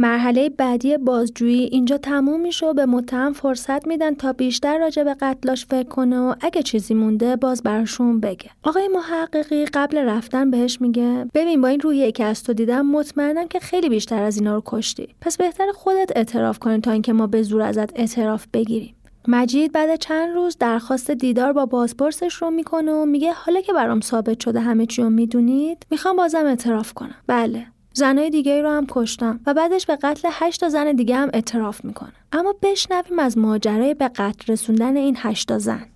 مرحله 0.00 0.48
بعدی 0.48 0.96
بازجویی 0.96 1.64
اینجا 1.64 1.98
تموم 1.98 2.40
میشه 2.40 2.66
و 2.66 2.74
به 2.74 2.86
متهم 2.86 3.32
فرصت 3.32 3.86
میدن 3.86 4.14
تا 4.14 4.32
بیشتر 4.32 4.78
راجع 4.78 5.04
به 5.04 5.14
قتلاش 5.20 5.66
فکر 5.66 5.88
کنه 5.88 6.18
و 6.18 6.34
اگه 6.40 6.62
چیزی 6.62 6.94
مونده 6.94 7.36
باز 7.36 7.62
براشون 7.62 8.20
بگه. 8.20 8.50
آقای 8.62 8.88
محققی 8.88 9.64
قبل 9.64 9.98
رفتن 9.98 10.50
بهش 10.50 10.80
میگه 10.80 11.26
ببین 11.34 11.60
با 11.60 11.68
این 11.68 11.80
روحیه 11.80 12.12
که 12.12 12.24
از 12.24 12.42
تو 12.42 12.52
دیدم 12.52 12.86
مطمئنم 12.86 13.48
که 13.48 13.60
خیلی 13.60 13.88
بیشتر 13.88 14.22
از 14.22 14.36
اینا 14.36 14.54
رو 14.54 14.62
کشتی. 14.66 15.08
پس 15.20 15.36
بهتر 15.36 15.72
خودت 15.74 16.10
اعتراف 16.16 16.58
کنی 16.58 16.80
تا 16.80 16.90
اینکه 16.90 17.12
ما 17.12 17.26
به 17.26 17.42
زور 17.42 17.62
ازت 17.62 17.98
اعتراف 17.98 18.46
بگیریم. 18.52 18.94
مجید 19.28 19.72
بعد 19.72 19.96
چند 19.96 20.34
روز 20.34 20.56
درخواست 20.58 21.10
دیدار 21.10 21.52
با 21.52 21.66
بازپرسش 21.66 22.34
رو 22.34 22.50
می‌کنه 22.50 22.92
و 22.92 23.04
میگه 23.04 23.32
حالا 23.32 23.60
که 23.60 23.72
برام 23.72 24.00
ثابت 24.00 24.40
شده 24.40 24.60
همه 24.60 24.86
چی 24.86 25.02
رو 25.02 25.10
می‌دونید 25.10 25.86
می‌خوام 25.90 26.16
بازم 26.16 26.46
اعتراف 26.46 26.92
کنم 26.92 27.16
بله 27.26 27.66
زنای 27.92 28.30
دیگه 28.30 28.62
رو 28.62 28.68
هم 28.68 28.86
کشتم 28.88 29.40
و 29.46 29.54
بعدش 29.54 29.86
به 29.86 29.96
قتل 29.96 30.28
هشت 30.32 30.68
زن 30.68 30.92
دیگه 30.92 31.16
هم 31.16 31.30
اعتراف 31.34 31.84
می‌کنه 31.84 32.12
اما 32.32 32.54
بشنویم 32.62 33.18
از 33.18 33.38
ماجرای 33.38 33.94
به 33.94 34.08
قتل 34.08 34.52
رسوندن 34.52 34.96
این 34.96 35.16
هشتا 35.18 35.58
زن. 35.58 35.86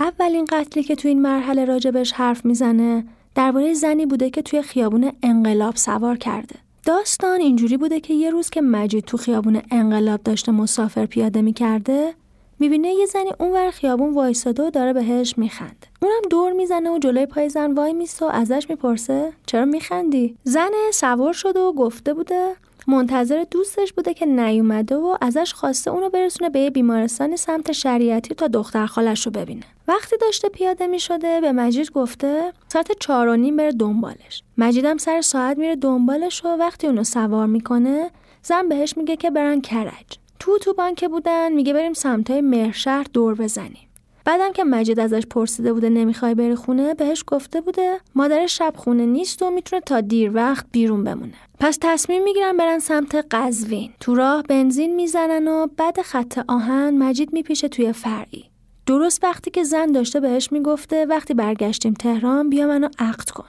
اولین 0.00 0.44
قتلی 0.44 0.82
که 0.82 0.96
تو 0.96 1.08
این 1.08 1.22
مرحله 1.22 1.64
راجبش 1.64 2.12
حرف 2.12 2.44
می‌زنه 2.44 3.04
درباره 3.34 3.74
زنی 3.74 4.06
بوده 4.06 4.30
که 4.30 4.42
توی 4.42 4.62
خیابون 4.62 5.12
انقلاب 5.22 5.76
سوار 5.76 6.16
کرده. 6.16 6.54
داستان 6.84 7.40
اینجوری 7.40 7.76
بوده 7.76 8.00
که 8.00 8.14
یه 8.14 8.30
روز 8.30 8.50
که 8.50 8.60
مجید 8.60 9.04
تو 9.04 9.16
خیابون 9.16 9.62
انقلاب 9.70 10.22
داشته 10.22 10.52
مسافر 10.52 11.06
پیاده 11.06 11.42
می‌کرده 11.42 12.14
می‌بینه 12.62 12.94
یه 12.94 13.06
زنی 13.06 13.30
اونور 13.40 13.70
خیابون 13.70 14.14
وایساده 14.14 14.62
و 14.62 14.70
داره 14.70 14.92
بهش 14.92 15.34
میخنده 15.38 15.86
اونم 16.02 16.22
دور 16.30 16.52
می‌زنه 16.52 16.90
و 16.90 16.98
جلوی 16.98 17.26
پای 17.26 17.48
زن 17.48 17.72
وای 17.72 17.92
میسته 17.92 18.26
و 18.26 18.28
ازش 18.28 18.66
می‌پرسه 18.70 19.32
چرا 19.46 19.64
میخندی؟ 19.64 20.36
زن 20.44 20.70
سوار 20.92 21.32
شده 21.32 21.60
و 21.60 21.72
گفته 21.72 22.14
بوده 22.14 22.52
منتظر 22.86 23.44
دوستش 23.50 23.92
بوده 23.92 24.14
که 24.14 24.26
نیومده 24.26 24.96
و 24.96 25.16
ازش 25.20 25.54
خواسته 25.54 25.90
اونو 25.90 26.10
برسونه 26.10 26.50
به 26.50 26.60
یه 26.60 26.70
بیمارستانی 26.70 27.36
سمت 27.36 27.72
شریعتی 27.72 28.34
تا 28.34 28.48
دختر 28.48 28.86
خالش 28.86 29.26
رو 29.26 29.32
ببینه. 29.32 29.64
وقتی 29.88 30.16
داشته 30.16 30.48
پیاده 30.48 30.86
می 30.86 31.00
شده 31.00 31.40
به 31.40 31.52
مجید 31.52 31.90
گفته 31.90 32.52
ساعت 32.68 32.92
چهار 33.00 33.28
و 33.28 33.36
نیم 33.36 33.56
بره 33.56 33.72
دنبالش. 33.72 34.42
مجیدم 34.58 34.98
سر 34.98 35.20
ساعت 35.20 35.58
میره 35.58 35.76
دنبالش 35.76 36.44
و 36.44 36.48
وقتی 36.48 36.86
اونو 36.86 37.04
سوار 37.04 37.46
می‌کنه 37.46 38.10
زن 38.42 38.68
بهش 38.68 38.96
میگه 38.96 39.16
که 39.16 39.30
برن 39.30 39.60
کرج. 39.60 40.21
تو 40.42 40.58
تو 40.58 40.72
بانک 40.72 41.04
بودن 41.04 41.52
میگه 41.52 41.72
بریم 41.72 41.92
سمتای 41.92 42.40
مهرشهر 42.40 43.06
دور 43.12 43.34
بزنیم. 43.34 43.88
بعدم 44.24 44.52
که 44.52 44.64
مجید 44.64 45.00
ازش 45.00 45.26
پرسیده 45.30 45.72
بوده 45.72 45.88
نمی‌خوای 45.88 46.34
بری 46.34 46.54
خونه 46.54 46.94
بهش 46.94 47.24
گفته 47.26 47.60
بوده 47.60 48.00
مادر 48.14 48.46
شب 48.46 48.72
خونه 48.76 49.06
نیست 49.06 49.42
و 49.42 49.50
می‌تونه 49.50 49.80
تا 49.80 50.00
دیر 50.00 50.30
وقت 50.34 50.66
بیرون 50.72 51.04
بمونه. 51.04 51.34
پس 51.60 51.78
تصمیم 51.80 52.24
می‌گیرن 52.24 52.56
برن 52.56 52.78
سمت 52.78 53.26
قزوین. 53.30 53.92
تو 54.00 54.14
راه 54.14 54.42
بنزین 54.42 54.94
می‌زنن 54.94 55.48
و 55.48 55.66
بعد 55.76 56.02
خط 56.02 56.40
آهن 56.48 56.98
مجید 56.98 57.32
میپیشه 57.32 57.68
توی 57.68 57.92
فرعی. 57.92 58.44
درست 58.86 59.24
وقتی 59.24 59.50
که 59.50 59.62
زن 59.62 59.86
داشته 59.86 60.20
بهش 60.20 60.52
می‌گفته 60.52 61.06
وقتی 61.06 61.34
برگشتیم 61.34 61.94
تهران 61.94 62.50
بیا 62.50 62.66
منو 62.66 62.88
عقد 62.98 63.30
کن. 63.30 63.48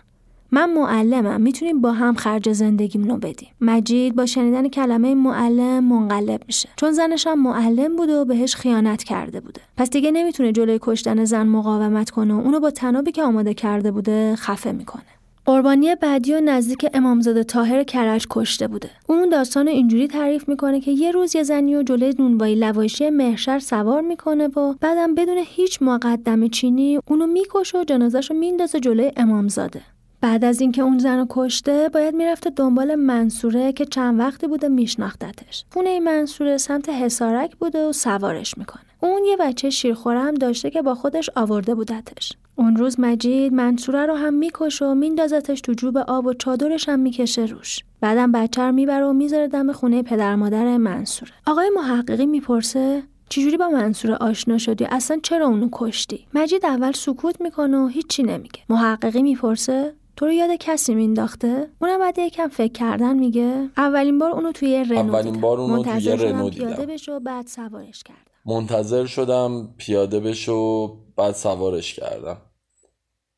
من 0.54 0.74
معلمم. 0.74 1.42
می‌تونیم 1.42 1.82
با 1.82 1.92
هم 1.92 2.14
خرج 2.14 2.52
زندگیمون 2.52 3.10
رو 3.10 3.18
بدیم. 3.18 3.50
مجید 3.62 4.16
با 4.16 4.26
شنیدن 4.26 4.68
کلمه 4.68 5.16
معلم 5.16 5.84
منقلب 5.84 6.42
میشه. 6.48 6.70
چون 6.76 6.92
زنش 6.92 7.28
هم 7.28 7.44
معلم 7.44 7.96
بوده 7.96 8.16
و 8.16 8.26
بهش 8.26 8.56
خیانت 8.56 9.04
کرده 9.04 9.40
بوده. 9.40 9.62
پس 9.78 9.90
دیگه 9.90 10.12
نمی‌تونه 10.12 10.52
جلوی 10.52 10.80
کشتن 10.82 11.26
زن 11.26 11.48
مقاومت 11.48 12.10
کنه 12.10 12.34
و 12.34 12.40
اونو 12.40 12.60
با 12.60 12.72
تنابی 12.72 13.12
که 13.12 13.24
آماده 13.24 13.54
کرده 13.54 13.92
بوده 13.92 14.36
خفه 14.36 14.72
می‌کنه. 14.72 15.04
قربانی 15.46 15.96
بعدی 15.96 16.34
و 16.34 16.40
نزدیک 16.40 16.86
امامزاده 16.94 17.44
تاهر 17.44 17.84
کرج 17.84 18.28
کشته 18.30 18.68
بوده. 18.68 18.90
اون 19.08 19.30
داستان 19.30 19.68
اینجوری 19.68 20.08
تعریف 20.08 20.50
می‌کنه 20.50 20.80
که 20.80 20.92
یه 20.92 21.12
روز 21.12 21.36
یه 21.36 21.44
زنی 21.44 21.76
و 21.76 21.84
جلوی 21.84 22.14
نونوایی 22.20 22.56
لواشی 22.56 23.10
مهشر 23.10 23.60
سوار 23.60 24.02
می‌کنه 24.02 24.48
و 24.48 24.74
بعدم 24.82 25.16
بدون 25.16 25.38
هیچ 25.46 25.82
مقدم 25.82 26.48
چینی 26.48 27.00
اونو 27.08 27.28
می‌کشه 27.28 27.80
و 27.80 27.84
جنازش 27.84 28.32
رو 28.32 28.38
میندازه 28.38 28.80
جلوی 28.80 29.12
امامزاده. 29.18 29.82
بعد 30.24 30.46
از 30.46 30.62
اینکه 30.62 30.82
اون 30.82 30.98
زن 30.98 31.18
رو 31.18 31.26
کشته 31.30 31.90
باید 31.94 32.16
می‌رفته 32.16 32.50
دنبال 32.50 32.96
منصوره 32.96 33.74
که 33.74 33.86
چند 33.86 34.20
وقتی 34.20 34.48
بوده 34.48 34.68
میشناختتش. 34.68 35.66
خونه 35.74 36.00
منصوره 36.00 36.58
سمت 36.58 36.90
حسارک 36.90 37.56
بوده 37.56 37.88
و 37.88 37.92
سوارش 37.92 38.58
می‌کنه. 38.58 38.84
اون 39.00 39.22
یه 39.26 39.38
بچه 39.38 39.70
شیرخوره 39.70 40.20
هم 40.20 40.34
داشته 40.34 40.70
که 40.70 40.82
با 40.82 40.96
خودش 40.96 41.30
آورده 41.36 41.76
بودتش. 41.76 42.34
اون 42.56 42.76
روز 42.76 43.00
مجید 43.00 43.54
منصوره 43.54 44.06
رو 44.06 44.16
هم 44.16 44.34
می‌کشه 44.34 44.86
و 44.86 44.94
میندازتش 44.94 45.62
تو 45.62 45.74
جوب 45.74 45.98
آب 45.98 46.26
و 46.26 46.34
چادرش 46.34 46.90
هم 46.90 47.00
می‌کشه 47.00 47.46
روش. 47.46 47.80
بعدم 48.02 48.32
بچه 48.32 48.62
رو 48.62 48.72
می‌بره 48.72 49.06
و 49.06 49.14
می‌ذاره 49.14 49.48
دم 49.48 49.72
خونه 49.72 50.04
پدر 50.04 50.36
مادر 50.36 50.78
منصوره. 50.78 51.32
آقای 51.48 51.70
محققی 51.76 52.26
می‌پرسه 52.26 53.04
چجوری 53.30 53.58
با 53.58 53.70
منصور 53.70 54.12
آشنا 54.12 54.58
شدی؟ 54.58 54.86
اصلا 54.86 55.20
چرا 55.24 55.48
اونو 55.48 55.70
کشتی؟ 55.72 56.26
مجید 56.34 56.66
اول 56.66 56.92
سکوت 56.92 57.42
می‌کنه 57.42 57.78
و 57.78 57.88
هیچی 57.88 58.24
نمیگه. 58.24 58.60
محققی 58.70 59.22
می‌پرسه 59.22 59.94
تو 60.16 60.26
رو 60.26 60.32
یاد 60.32 60.50
کسی 60.60 60.96
مینداخته؟ 60.96 61.70
اونم 61.82 62.00
بعد 62.00 62.20
یکم 62.20 62.48
فکر 62.48 62.72
کردن 62.72 63.18
میگه. 63.18 63.70
اولین 63.78 64.20
بار 64.20 64.32
اونو 64.32 64.52
توی 64.52 64.84
رنو 64.84 65.16
اولین 65.16 65.42
بار 65.42 65.60
اونو 65.60 65.84
توی 65.84 66.10
رنو 66.10 66.50
دیدم. 66.50 66.66
پیاده 66.66 66.86
بشو 66.86 67.20
بعد 67.20 67.48
سوارش 67.48 68.04
کردم. 68.04 68.20
منتظر 68.46 69.06
شدم 69.06 69.74
پیاده 69.78 70.20
بشو 70.20 70.88
بعد 71.16 71.36
سوارش 71.36 71.94
کردم. 71.94 72.38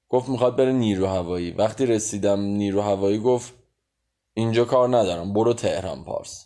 گفت 0.09 0.29
می‌خواد 0.29 0.55
بره 0.55 0.71
نیرو 0.71 1.07
هوایی. 1.07 1.51
وقتی 1.51 1.85
رسیدم 1.85 2.39
نیرو 2.39 2.81
هوایی 2.81 3.19
گفت 3.19 3.53
اینجا 4.33 4.65
کار 4.65 4.97
ندارم 4.97 5.33
برو 5.33 5.53
تهران 5.53 6.03
پارس. 6.03 6.45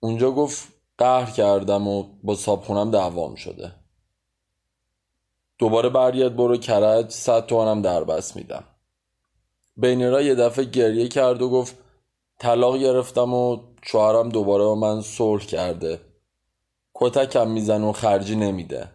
اونجا 0.00 0.30
گفت 0.30 0.68
قهر 0.98 1.30
کردم 1.30 1.88
و 1.88 2.04
با 2.22 2.34
صابخونم 2.34 2.90
دعوام 2.90 3.34
شده. 3.34 3.72
دوباره 5.58 5.88
برگرد 5.88 6.36
برو 6.36 6.56
کرج 6.56 7.10
صد 7.10 7.46
تومنم 7.46 7.82
در 7.82 8.04
بس 8.04 8.36
میدم. 8.36 8.64
بین 9.76 10.10
را 10.10 10.22
یه 10.22 10.34
دفعه 10.34 10.64
گریه 10.64 11.08
کرد 11.08 11.42
و 11.42 11.50
گفت 11.50 11.76
طلاق 12.38 12.76
گرفتم 12.76 13.34
و 13.34 13.58
شوهرم 13.82 14.28
دوباره 14.28 14.64
با 14.64 14.74
من 14.74 15.00
صلح 15.00 15.44
کرده. 15.44 16.00
کتکم 16.94 17.50
میزن 17.50 17.82
و 17.82 17.92
خرجی 17.92 18.36
نمیده. 18.36 18.88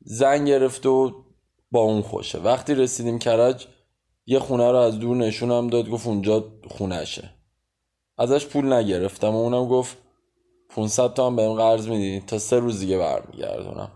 زن 0.00 0.44
گرفت 0.44 0.86
و 0.86 1.24
با 1.70 1.80
اون 1.80 2.02
خوشه. 2.02 2.38
وقتی 2.38 2.74
رسیدیم 2.74 3.18
کرج 3.18 3.66
یه 4.26 4.38
خونه 4.38 4.70
رو 4.70 4.78
از 4.78 4.98
دور 4.98 5.16
نشونم 5.16 5.66
داد 5.66 5.88
گفت 5.88 6.06
اونجا 6.06 6.44
خونهشه 6.70 7.30
ازش 8.18 8.46
پول 8.46 8.72
نگرفتم 8.72 9.34
و 9.34 9.42
اونم 9.42 9.68
گفت 9.68 9.96
500 10.68 11.14
تا 11.14 11.26
هم 11.26 11.36
بهم 11.36 11.54
قرض 11.54 11.88
میدی 11.88 12.20
تا 12.26 12.38
سه 12.38 12.58
روز 12.58 12.80
دیگه 12.80 12.98
برمیگردونم. 12.98 13.90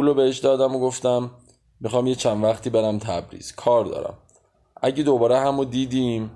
پولو 0.00 0.14
بهش 0.14 0.38
دادم 0.38 0.76
و 0.76 0.80
گفتم 0.80 1.30
می‌خوام 1.80 2.06
یه 2.06 2.14
چند 2.14 2.44
وقتی 2.44 2.70
برم 2.70 2.98
تبریز. 2.98 3.52
کار 3.52 3.84
دارم. 3.84 4.18
اگه 4.82 5.02
دوباره 5.02 5.38
همو 5.38 5.64
دیدیم 5.64 6.30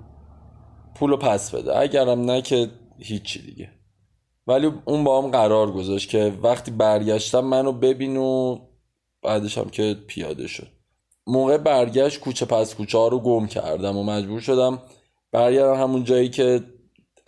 پولو 0.95 1.17
پس 1.17 1.55
بده. 1.55 1.77
اگرم 1.79 2.21
نه 2.21 2.41
که 2.41 2.71
هیچی 2.99 3.41
دیگه. 3.41 3.69
ولی 4.47 4.71
اون 4.85 5.03
با 5.03 5.21
هم 5.21 5.31
قرار 5.31 5.71
گذاشت 5.71 6.09
که 6.09 6.37
وقتی 6.43 6.71
برگشتم 6.71 7.39
منو 7.39 7.71
ببین 7.71 8.17
و 8.17 8.59
بعدش 9.21 9.57
هم 9.57 9.69
که 9.69 9.97
پیاده 10.07 10.47
شد. 10.47 10.67
موقع 11.27 11.57
برگشت 11.57 12.19
کوچه 12.19 12.45
پس 12.45 12.75
کوچه 12.75 12.97
ها 12.97 13.07
رو 13.07 13.19
گم 13.19 13.47
کردم 13.47 13.97
و 13.97 14.03
مجبور 14.03 14.39
شدم 14.39 14.81
برگردم 15.31 15.81
همون 15.81 16.03
جایی 16.03 16.29
که 16.29 16.63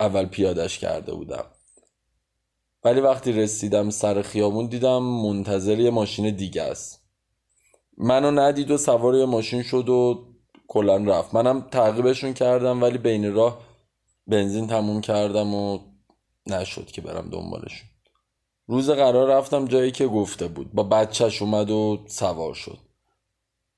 اول 0.00 0.26
پیادش 0.26 0.78
کرده 0.78 1.14
بودم. 1.14 1.44
ولی 2.88 3.00
وقتی 3.00 3.32
رسیدم 3.32 3.90
سر 3.90 4.22
خیابون 4.22 4.66
دیدم 4.66 5.02
منتظر 5.02 5.80
یه 5.80 5.90
ماشین 5.90 6.36
دیگه 6.36 6.62
است. 6.62 7.02
منو 7.98 8.30
ندید 8.30 8.70
و 8.70 8.78
سوار 8.78 9.14
یه 9.14 9.24
ماشین 9.24 9.62
شد 9.62 9.88
و 9.88 10.26
کلا 10.68 10.96
رفت. 10.96 11.34
منم 11.34 11.60
تعقیبشون 11.60 12.34
کردم 12.34 12.82
ولی 12.82 12.98
بین 12.98 13.34
راه 13.34 13.60
بنزین 14.26 14.66
تموم 14.66 15.00
کردم 15.00 15.54
و 15.54 15.78
نشد 16.46 16.86
که 16.86 17.00
برم 17.00 17.30
دنبالشون. 17.30 17.88
روز 18.66 18.90
قرار 18.90 19.28
رفتم 19.28 19.64
جایی 19.64 19.90
که 19.90 20.06
گفته 20.06 20.48
بود. 20.48 20.72
با 20.72 20.82
بچهش 20.82 21.42
اومد 21.42 21.70
و 21.70 22.04
سوار 22.06 22.54
شد. 22.54 22.78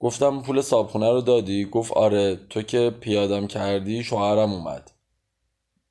گفتم 0.00 0.42
پول 0.42 0.60
صابخونه 0.60 1.10
رو 1.10 1.20
دادی؟ 1.20 1.64
گفت 1.64 1.92
آره. 1.92 2.36
تو 2.50 2.62
که 2.62 2.90
پیادم 3.00 3.46
کردی 3.46 4.04
شوهرم 4.04 4.52
اومد. 4.52 4.90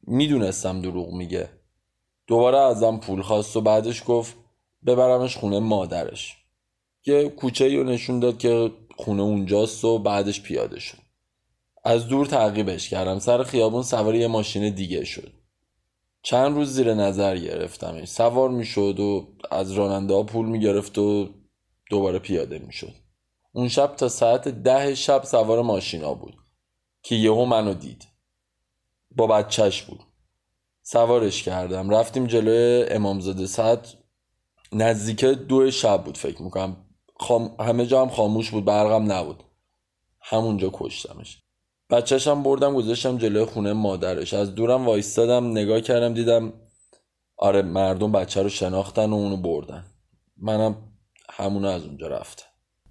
می‌دونستم 0.07 0.81
دروغ 0.81 1.13
میگه. 1.13 1.58
دوباره 2.29 2.59
ازم 2.59 2.97
پول 2.97 3.21
خواست 3.21 3.57
و 3.57 3.61
بعدش 3.61 4.03
گفت 4.07 4.35
ببرمش 4.85 5.37
خونه 5.37 5.59
مادرش. 5.59 6.37
یه 7.05 7.29
کوچه 7.29 7.77
رو 7.77 7.83
نشون 7.83 8.19
داد 8.19 8.37
که 8.37 8.71
خونه 8.97 9.21
اونجاست 9.21 9.85
و 9.85 9.99
بعدش 9.99 10.41
پیاده 10.41 10.79
شد. 10.79 10.97
از 11.83 12.07
دور 12.07 12.25
تعقیبش 12.25 12.89
کردم. 12.89 13.19
سر 13.19 13.43
خیابون 13.43 13.83
سوار 13.83 14.15
یه 14.15 14.27
ماشین 14.27 14.69
دیگه 14.69 15.05
شد. 15.05 15.33
چند 16.21 16.55
روز 16.55 16.73
زیر 16.73 16.93
نظر 16.93 17.37
گرفتمش. 17.37 18.07
سوار 18.07 18.49
می‌شد 18.49 18.99
و 18.99 19.27
از 19.51 19.71
راننده 19.71 20.13
ها 20.13 20.23
پول 20.23 20.45
می‌گرفت 20.45 20.97
و 20.97 21.29
دوباره 21.89 22.19
پیاده 22.19 22.59
می‌شد. 22.59 22.93
اون 23.51 23.67
شب 23.67 23.95
تا 23.95 24.09
ساعت 24.09 24.47
ده 24.47 24.95
شب 24.95 25.23
سوار 25.23 25.61
ماشینا 25.61 26.13
بود 26.13 26.37
که 27.03 27.15
یهو 27.15 27.45
منو 27.45 27.73
دید. 27.73 28.07
با 29.11 29.27
بچهش 29.27 29.81
بود. 29.81 29.99
سوارش 30.91 31.43
کردم. 31.43 31.89
رفتیم 31.89 32.27
جلوی 32.27 32.85
امامزاده 32.89 33.45
ساعت 33.45 33.93
نزدیک 34.73 35.25
دو 35.25 35.71
شب 35.71 36.03
بود 36.03 36.17
فکر 36.17 36.41
می‌کنم. 36.41 36.77
خام... 37.19 37.55
همه 37.59 37.85
جا 37.85 38.01
هم 38.01 38.09
خاموش 38.09 38.51
بود 38.51 38.65
برقم 38.65 39.11
نبود. 39.11 39.43
همونجا 40.21 40.69
کشتمش. 40.73 41.41
بچهشم 41.89 42.43
بردم 42.43 42.73
گذاشتم 42.73 43.17
جلوی 43.17 43.45
خونه 43.45 43.73
مادرش. 43.73 44.33
از 44.33 44.55
دورم 44.55 44.85
وایستادم 44.85 45.51
نگاه 45.51 45.81
کردم 45.81 46.13
دیدم 46.13 46.53
آره 47.37 47.61
مردم 47.61 48.11
بچه 48.11 48.43
رو 48.43 48.49
شناختن 48.49 49.09
و 49.09 49.15
اونو 49.15 49.37
بردن. 49.37 49.85
منم 50.37 50.75
همونو 51.29 51.67
از 51.67 51.85
اونجا 51.85 52.07
رفتم. 52.07 52.45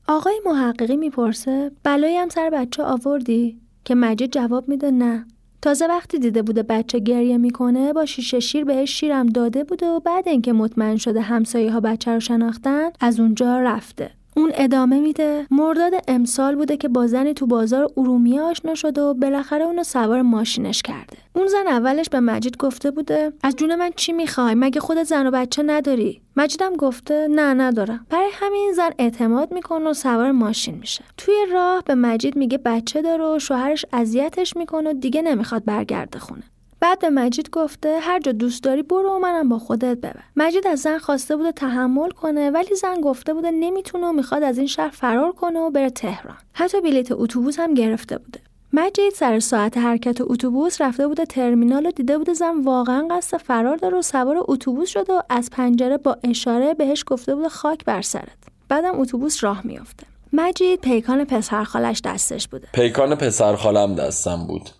آقای 0.09 0.41
محققی 0.47 0.97
می‌پرسه 0.97 1.71
بلایی 1.83 2.17
هم 2.17 2.29
سر 2.29 2.51
بچه 2.51 2.83
آوردی؟ 2.83 3.61
که 3.85 3.95
مجید 3.95 4.33
جواب 4.33 4.69
میده 4.69 4.91
نه. 4.91 5.27
تازه 5.63 5.87
وقتی 5.87 6.19
دیده 6.19 6.43
بوده 6.43 6.63
بچه 6.63 6.99
گریه 6.99 7.39
می‌کنه 7.39 7.93
با 7.93 8.05
شیشه 8.05 8.41
شیر 8.41 8.65
بهش 8.65 9.01
شیرم 9.01 9.27
داده 9.27 9.65
بوده 9.65 9.87
و 9.87 10.01
بعد 10.01 10.29
اینکه 10.29 10.53
مطمئن 10.53 10.97
شده 10.97 11.21
همسایه 11.21 11.73
ها 11.73 11.81
بچه 11.81 12.11
رو 12.15 12.21
شناختن 12.21 12.91
از 13.01 13.21
اونجا 13.21 13.61
رفته. 13.61 14.18
اون 14.39 14.53
ادامه 14.55 15.01
میده. 15.01 15.47
مرداد 15.51 15.93
امسال 16.09 16.57
بوده 16.57 16.77
که 16.77 16.89
با 16.89 17.07
زنی 17.07 17.35
تو 17.35 17.47
بازار 17.47 17.89
ارومیه 17.97 18.41
آشنا 18.41 18.75
شده 18.75 19.01
و 19.03 19.15
بالاخره 19.15 19.65
اونو 19.65 19.83
سوار 19.83 20.23
ماشینش 20.23 20.83
کرده. 20.83 21.17
اون 21.33 21.47
زن 21.47 21.67
اولش 21.67 22.09
به 22.09 22.21
مجید 22.21 22.57
گفته 22.57 22.91
بوده 22.91 23.33
از 23.43 23.57
جون 23.57 23.75
من 23.75 23.91
چی 23.97 24.13
می‌خوای؟ 24.13 24.55
مگه 24.55 24.81
خودت 24.81 25.05
زن 25.05 25.27
و 25.27 25.31
بچه 25.31 25.63
نداری؟ 25.63 26.21
مجیدم 26.37 26.77
گفته 26.77 27.29
نه 27.31 27.55
ندارم. 27.55 28.07
برای 28.11 28.31
همین 28.33 28.73
زن 28.73 28.91
اعتماد 28.99 29.53
می‌کنه 29.53 29.91
و 29.91 29.95
سوار 29.95 30.33
ماشین 30.33 30.75
میشه. 30.75 31.05
توی 31.17 31.35
راه 31.53 31.83
به 31.85 31.95
مجید 31.95 32.37
میگه 32.37 32.59
بچه 32.59 33.03
داره 33.03 33.25
و 33.25 33.39
شوهرش 33.39 33.85
اذیتش 33.93 34.57
می‌کنه 34.57 34.91
و 34.91 34.93
دیگه 34.93 35.23
نمی‌خواد 35.23 35.65
برگرده 35.65 36.19
خونه. 36.19 36.43
بعد 36.81 36.99
به 36.99 37.11
مجید 37.11 37.51
گفته 37.51 37.99
هر 38.01 38.21
جا 38.21 38.33
دوست 38.33 38.63
داری 38.63 38.83
برو 38.83 39.17
و 39.17 39.19
منم 39.19 39.49
با 39.49 39.59
خودت 39.59 39.97
ببر. 39.99 40.23
مجید 40.37 40.67
از 40.67 40.81
زن 40.81 40.99
خواسته 40.99 41.37
بوده 41.37 41.53
تحمل 41.53 42.11
کنه 42.11 42.51
ولی 42.51 42.75
زن 42.75 43.01
گفته 43.01 43.35
بوده 43.35 43.51
نمی‌تونه 43.51 44.07
و 44.07 44.13
می‌خواد 44.13 44.43
از 44.43 44.59
این 44.59 44.67
شهر 44.67 44.89
فرار 44.89 45.33
کنه 45.33 45.59
و 45.61 45.71
بره 45.71 45.91
تهران. 45.91 46.37
حتی 46.53 46.81
بلیت 46.81 47.13
اتوبوس 47.13 47.59
هم 47.59 47.75
گرفته 47.75 48.19
بوده. 48.19 48.41
مجید 48.73 49.13
سر 49.13 49.41
ساعت 49.41 49.79
حرکت 49.79 50.21
اتوبوس 50.21 50.81
رفته 50.81 51.09
بوده 51.09 51.25
ترمینال 51.27 51.87
و 51.87 51.91
دیده 51.91 52.19
بوده 52.19 52.33
زن 52.33 52.61
واقعا 52.65 53.09
قصد 53.11 53.37
فرار 53.37 53.77
داره 53.77 53.99
و 53.99 54.03
سوار 54.03 54.37
اتوبوس 54.49 54.89
شده 54.89 55.13
و 55.13 55.23
از 55.31 55.51
پنجره 55.51 55.97
با 55.97 56.17
اشاره 56.25 56.75
بهش 56.75 57.05
گفته 57.07 57.35
بوده 57.35 57.49
خاک 57.49 57.85
بر 57.85 58.03
سرت. 58.03 58.39
بعدم 58.69 59.01
اتوبوس 59.01 59.45
راه 59.45 59.67
میافته. 59.67 60.07
مجید 60.33 60.81
پیکان 60.81 61.25
پسرخالش 61.25 62.01
دستش 62.05 62.49
بوده. 62.49 62.69
پیکان 62.73 63.15
پسرخالم 63.15 63.95
دستم 63.95 64.45
بود. 64.49 64.71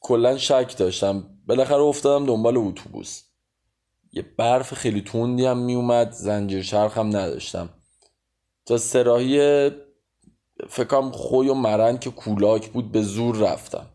کلا 0.00 0.38
شک 0.38 0.74
داشتم. 0.78 1.24
بالاخره 1.46 1.82
افتادم 1.82 2.26
دنبال 2.26 2.56
اتوبوس. 2.56 3.22
یه 4.12 4.22
برف 4.22 4.74
خیلی 4.74 5.00
توندی 5.00 5.46
هم 5.46 5.58
میومد 5.58 6.10
زنجیر 6.12 6.62
شرخ 6.62 6.98
هم 6.98 7.06
نداشتم. 7.06 7.68
تا 8.66 8.78
سراحی 8.78 9.70
فکرم 10.68 11.10
خوی 11.10 11.48
و 11.48 11.54
مرند 11.54 12.00
که 12.00 12.10
کولاک 12.10 12.68
بود 12.68 12.92
به 12.92 13.02
زور 13.02 13.36
رفتم. 13.36 13.86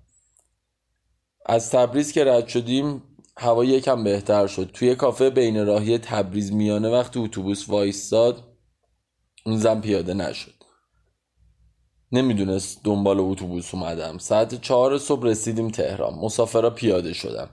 از 1.46 1.72
تبریز 1.72 2.12
که 2.12 2.26
رد 2.26 2.48
شدیم 2.48 3.04
هوا 3.38 3.66
یکم 3.66 4.04
بهتر 4.04 4.48
شد. 4.48 4.72
توی 4.74 4.96
کافه 4.96 5.30
بین 5.30 5.66
راهی 5.66 5.98
تبریز 5.98 6.54
میانه 6.54 6.90
وقتی 6.90 7.20
اتوبوس 7.20 7.70
وایستاد 7.70 8.44
اون 9.46 9.58
زن 9.58 9.82
پیاده 9.82 10.14
نشد. 10.14 10.65
نمی‌دونست 12.12 12.84
دنبال 12.84 13.20
اتوبوس 13.20 13.74
اومدم. 13.74 14.18
ساعت 14.18 14.62
چهار 14.62 14.98
صبح 14.98 15.24
رسیدیم 15.24 15.70
تهران. 15.70 16.14
مسافرا 16.14 16.70
پیاده 16.70 17.14
شدم. 17.14 17.50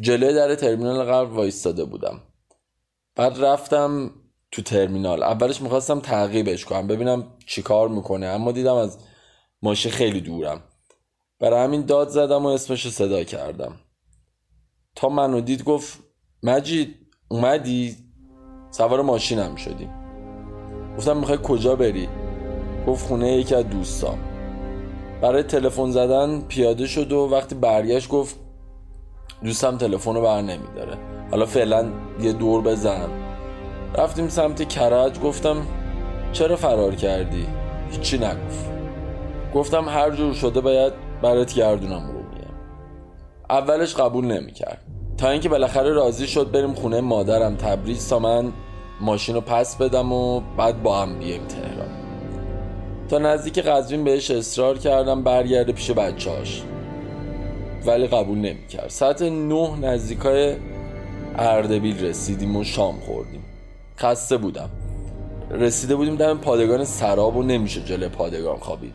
جلوی 0.00 0.34
در 0.34 0.54
ترمینال 0.54 1.04
قبل 1.04 1.30
وایستاده 1.30 1.84
بودم. 1.84 2.20
بعد 3.16 3.44
رفتم 3.44 4.10
تو 4.52 4.62
ترمینال. 4.62 5.22
اولش 5.22 5.62
می‌خواستم 5.62 6.00
تعقیبش 6.00 6.64
کنم 6.64 6.86
ببینم 6.86 7.24
چیکار 7.46 7.88
می‌کنه. 7.88 8.26
اما 8.26 8.52
دیدم 8.52 8.74
از 8.74 8.98
ماشین 9.62 9.92
خیلی 9.92 10.20
دورم. 10.20 10.62
برای 11.40 11.64
همین 11.64 11.82
داد 11.82 12.08
زدم 12.08 12.46
و 12.46 12.48
اسمش 12.48 12.88
صدا 12.88 13.24
کردم. 13.24 13.74
تا 14.96 15.08
منو 15.08 15.40
دید 15.40 15.64
گفت 15.64 15.98
مجید 16.42 16.94
اومدی؟ 17.28 17.96
سوار 18.70 19.02
ماشینم 19.02 19.56
شدی. 19.56 19.88
گفتم 20.98 21.16
می‌خوای 21.16 21.38
کجا 21.42 21.76
بری؟ 21.76 22.08
گفت 22.88 23.06
خونه 23.06 23.32
یکی 23.32 23.54
از 23.54 23.68
دوستام 23.68 24.18
برای 25.22 25.42
تلفن 25.42 25.90
زدن 25.90 26.40
پیاده 26.40 26.86
شد 26.86 27.12
و 27.12 27.28
وقتی 27.32 27.54
برگشت 27.54 28.08
گفت 28.08 28.36
دوستم 29.44 29.76
تلفن 29.78 30.14
رو 30.14 30.22
بر 30.22 30.42
نمیداره. 30.42 30.98
حالا 31.30 31.46
فعلا 31.46 31.86
یه 32.20 32.32
دور 32.32 32.62
بزن. 32.62 33.08
رفتیم 33.94 34.28
سمت 34.28 34.68
کرج 34.68 35.20
گفتم 35.20 35.56
چرا 36.32 36.56
فرار 36.56 36.94
کردی؟ 36.94 37.46
هیچی 37.90 38.18
نگفت. 38.18 38.70
گفتم 39.54 39.88
هر 39.88 40.10
جور 40.10 40.34
شده 40.34 40.60
باید 40.60 40.92
برات 41.22 41.54
گردونم 41.54 42.06
رو 42.06 42.18
میگم 42.18 42.54
اولش 43.50 43.94
قبول 43.94 44.24
نمی‌کرد. 44.24 44.84
تا 45.16 45.28
اینکه 45.30 45.48
بالاخره 45.48 45.92
راضی 45.92 46.26
شد 46.26 46.50
بریم 46.50 46.74
خونه 46.74 47.00
مادرم 47.00 47.56
تبریز 47.56 48.08
تا 48.08 48.18
من 48.18 48.52
ماشین 49.00 49.34
رو 49.34 49.40
پس 49.40 49.76
بدم 49.76 50.12
و 50.12 50.40
بعد 50.56 50.82
با 50.82 51.02
هم 51.02 51.18
بیایم 51.18 51.46
تهران. 51.46 51.77
تا 53.08 53.18
نزدیک 53.18 53.58
قزوین 53.58 54.04
بهش 54.04 54.30
اصرار 54.30 54.78
کردم 54.78 55.22
برگرده 55.22 55.72
پیش 55.72 55.90
بچهاش 55.90 56.62
ولی 57.86 58.06
قبول 58.06 58.38
نمی‌کرد. 58.38 58.88
ساعت 58.88 59.22
نه 59.22 59.76
نزدیکای 59.76 60.56
اردبیل 61.36 62.04
رسیدیم 62.04 62.56
و 62.56 62.64
شام 62.64 63.00
خوردیم. 63.00 63.44
خسته 63.98 64.36
بودم. 64.36 64.70
رسیده 65.50 65.96
بودیم 65.96 66.16
دم 66.16 66.38
پادگان 66.38 66.84
سراب 66.84 67.36
و 67.36 67.42
نمیشه 67.42 67.80
جلو 67.80 68.08
پادگان 68.08 68.56
خوابید. 68.56 68.94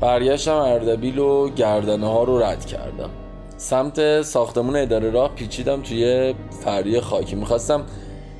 برگشتم 0.00 0.56
اردبیل 0.56 1.18
و 1.18 1.48
گردنه 1.48 2.06
ها 2.06 2.24
رو 2.24 2.42
رد 2.42 2.66
کردم. 2.66 3.10
سمت 3.56 4.22
ساختمون 4.22 4.76
اداره 4.76 5.10
راه 5.10 5.34
پیچیدم 5.34 5.82
توی 5.82 6.34
فری 6.64 7.00
خاکی. 7.00 7.36
می‌خواستم 7.36 7.84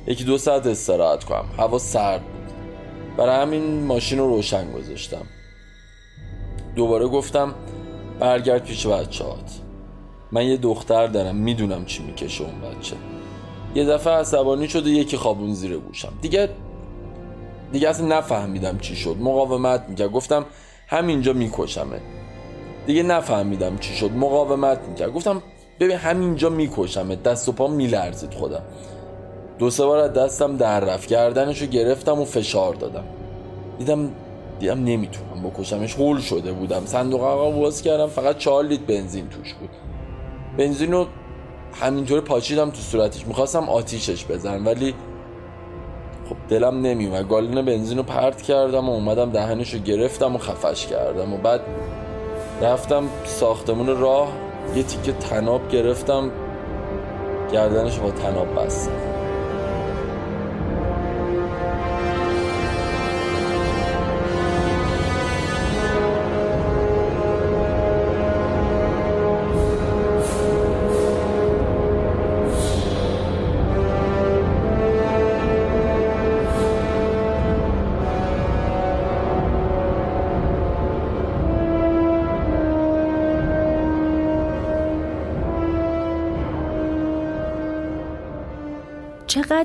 یکی 0.07 0.23
دو 0.23 0.37
ساعت 0.37 0.67
استراحت 0.67 1.23
کنم. 1.23 1.45
هوا 1.57 1.77
سرد 1.77 2.21
بود. 2.21 2.36
برای 3.17 3.41
همین 3.41 3.83
ماشین 3.83 4.19
رو 4.19 4.27
روشن 4.27 4.71
گذاشتم. 4.71 5.25
دوباره 6.75 7.07
گفتم 7.07 7.53
برگرد 8.19 8.63
پیش 8.63 8.87
بچه 8.87 9.23
هات 9.23 9.51
من 10.31 10.45
یه 10.45 10.57
دختر 10.57 11.07
دارم 11.07 11.35
می‌دونم 11.35 11.85
چی 11.85 12.03
می‌کشه 12.03 12.43
اون 12.43 12.61
بچه. 12.61 12.95
یه 13.75 13.85
دفعه 13.85 14.13
عصبانی 14.13 14.67
شد 14.67 14.85
و 14.85 14.89
یکی 14.89 15.17
خوابون 15.17 15.53
زیر 15.53 15.77
گوشم. 15.77 16.13
دیگه 16.21 16.49
دیگه 17.71 17.89
اصلا 17.89 18.17
نفهمیدم 18.17 18.77
چی 18.77 18.95
شد. 18.95 19.15
مقاومت 19.19 19.85
می‌کرد. 19.89 20.11
گفتم 20.11 20.45
همینجا 20.87 21.33
میکشمه 21.33 22.01
دیگه 22.87 23.03
نفهمیدم 23.03 23.77
چی 23.77 23.95
شد. 23.95 24.11
مقاومت 24.11 24.79
می‌کرد. 24.89 25.13
گفتم 25.13 25.41
ببین 25.79 25.97
همینجا 25.97 26.49
میکشمه 26.49 27.15
دست 27.15 27.49
و 27.49 27.51
پا 27.51 27.67
میلرزید 27.67 28.33
خودم 28.33 28.61
دو 29.59 29.69
سه 29.69 29.85
بار 29.85 30.07
دستم 30.07 30.57
در 30.57 30.79
رفت. 30.79 31.09
گردنشو 31.09 31.65
گرفتم 31.65 32.19
و 32.19 32.25
فشار 32.25 32.73
دادم. 32.73 33.03
دیدم 33.79 34.09
دیدم 34.59 34.83
نمی‌تونم 34.83 35.43
بکشمش. 35.43 35.95
هول 35.95 36.19
شده 36.19 36.51
بودم. 36.51 36.85
صندوق 36.85 37.23
آقا 37.23 37.51
باز 37.51 37.81
کردم. 37.81 38.07
فقط 38.07 38.37
چهار 38.37 38.63
لیتر 38.63 38.83
بنزین 38.87 39.29
توش 39.29 39.53
بود. 39.53 39.69
بنزین 40.57 40.91
رو 40.91 41.05
همینطور 41.73 42.21
پاچیدم 42.21 42.69
تو 42.69 42.81
صورتش. 42.81 43.27
می‌خواستم 43.27 43.69
آتیشش 43.69 44.25
بزنم 44.25 44.65
ولی 44.65 44.93
خب 46.29 46.35
دلم 46.49 46.81
نمیومد 46.81 47.29
گالون 47.29 47.65
بنزین 47.65 47.97
رو 47.97 48.03
پرت 48.03 48.41
کردم 48.41 48.89
و 48.89 48.93
اومدم 48.93 49.31
دهنش 49.31 49.73
رو 49.73 49.79
گرفتم 49.79 50.35
و 50.35 50.37
خفش 50.37 50.87
کردم 50.87 51.33
و 51.33 51.37
بعد 51.37 51.61
رفتم 52.61 53.03
ساختمون 53.25 53.99
راه. 53.99 54.27
یه 54.75 54.83
تیکه 54.83 55.11
تناب 55.11 55.69
گرفتم. 55.69 56.31
گردنش 57.51 57.99
با 57.99 58.11
تناب 58.11 58.55
بستم. 58.55 59.16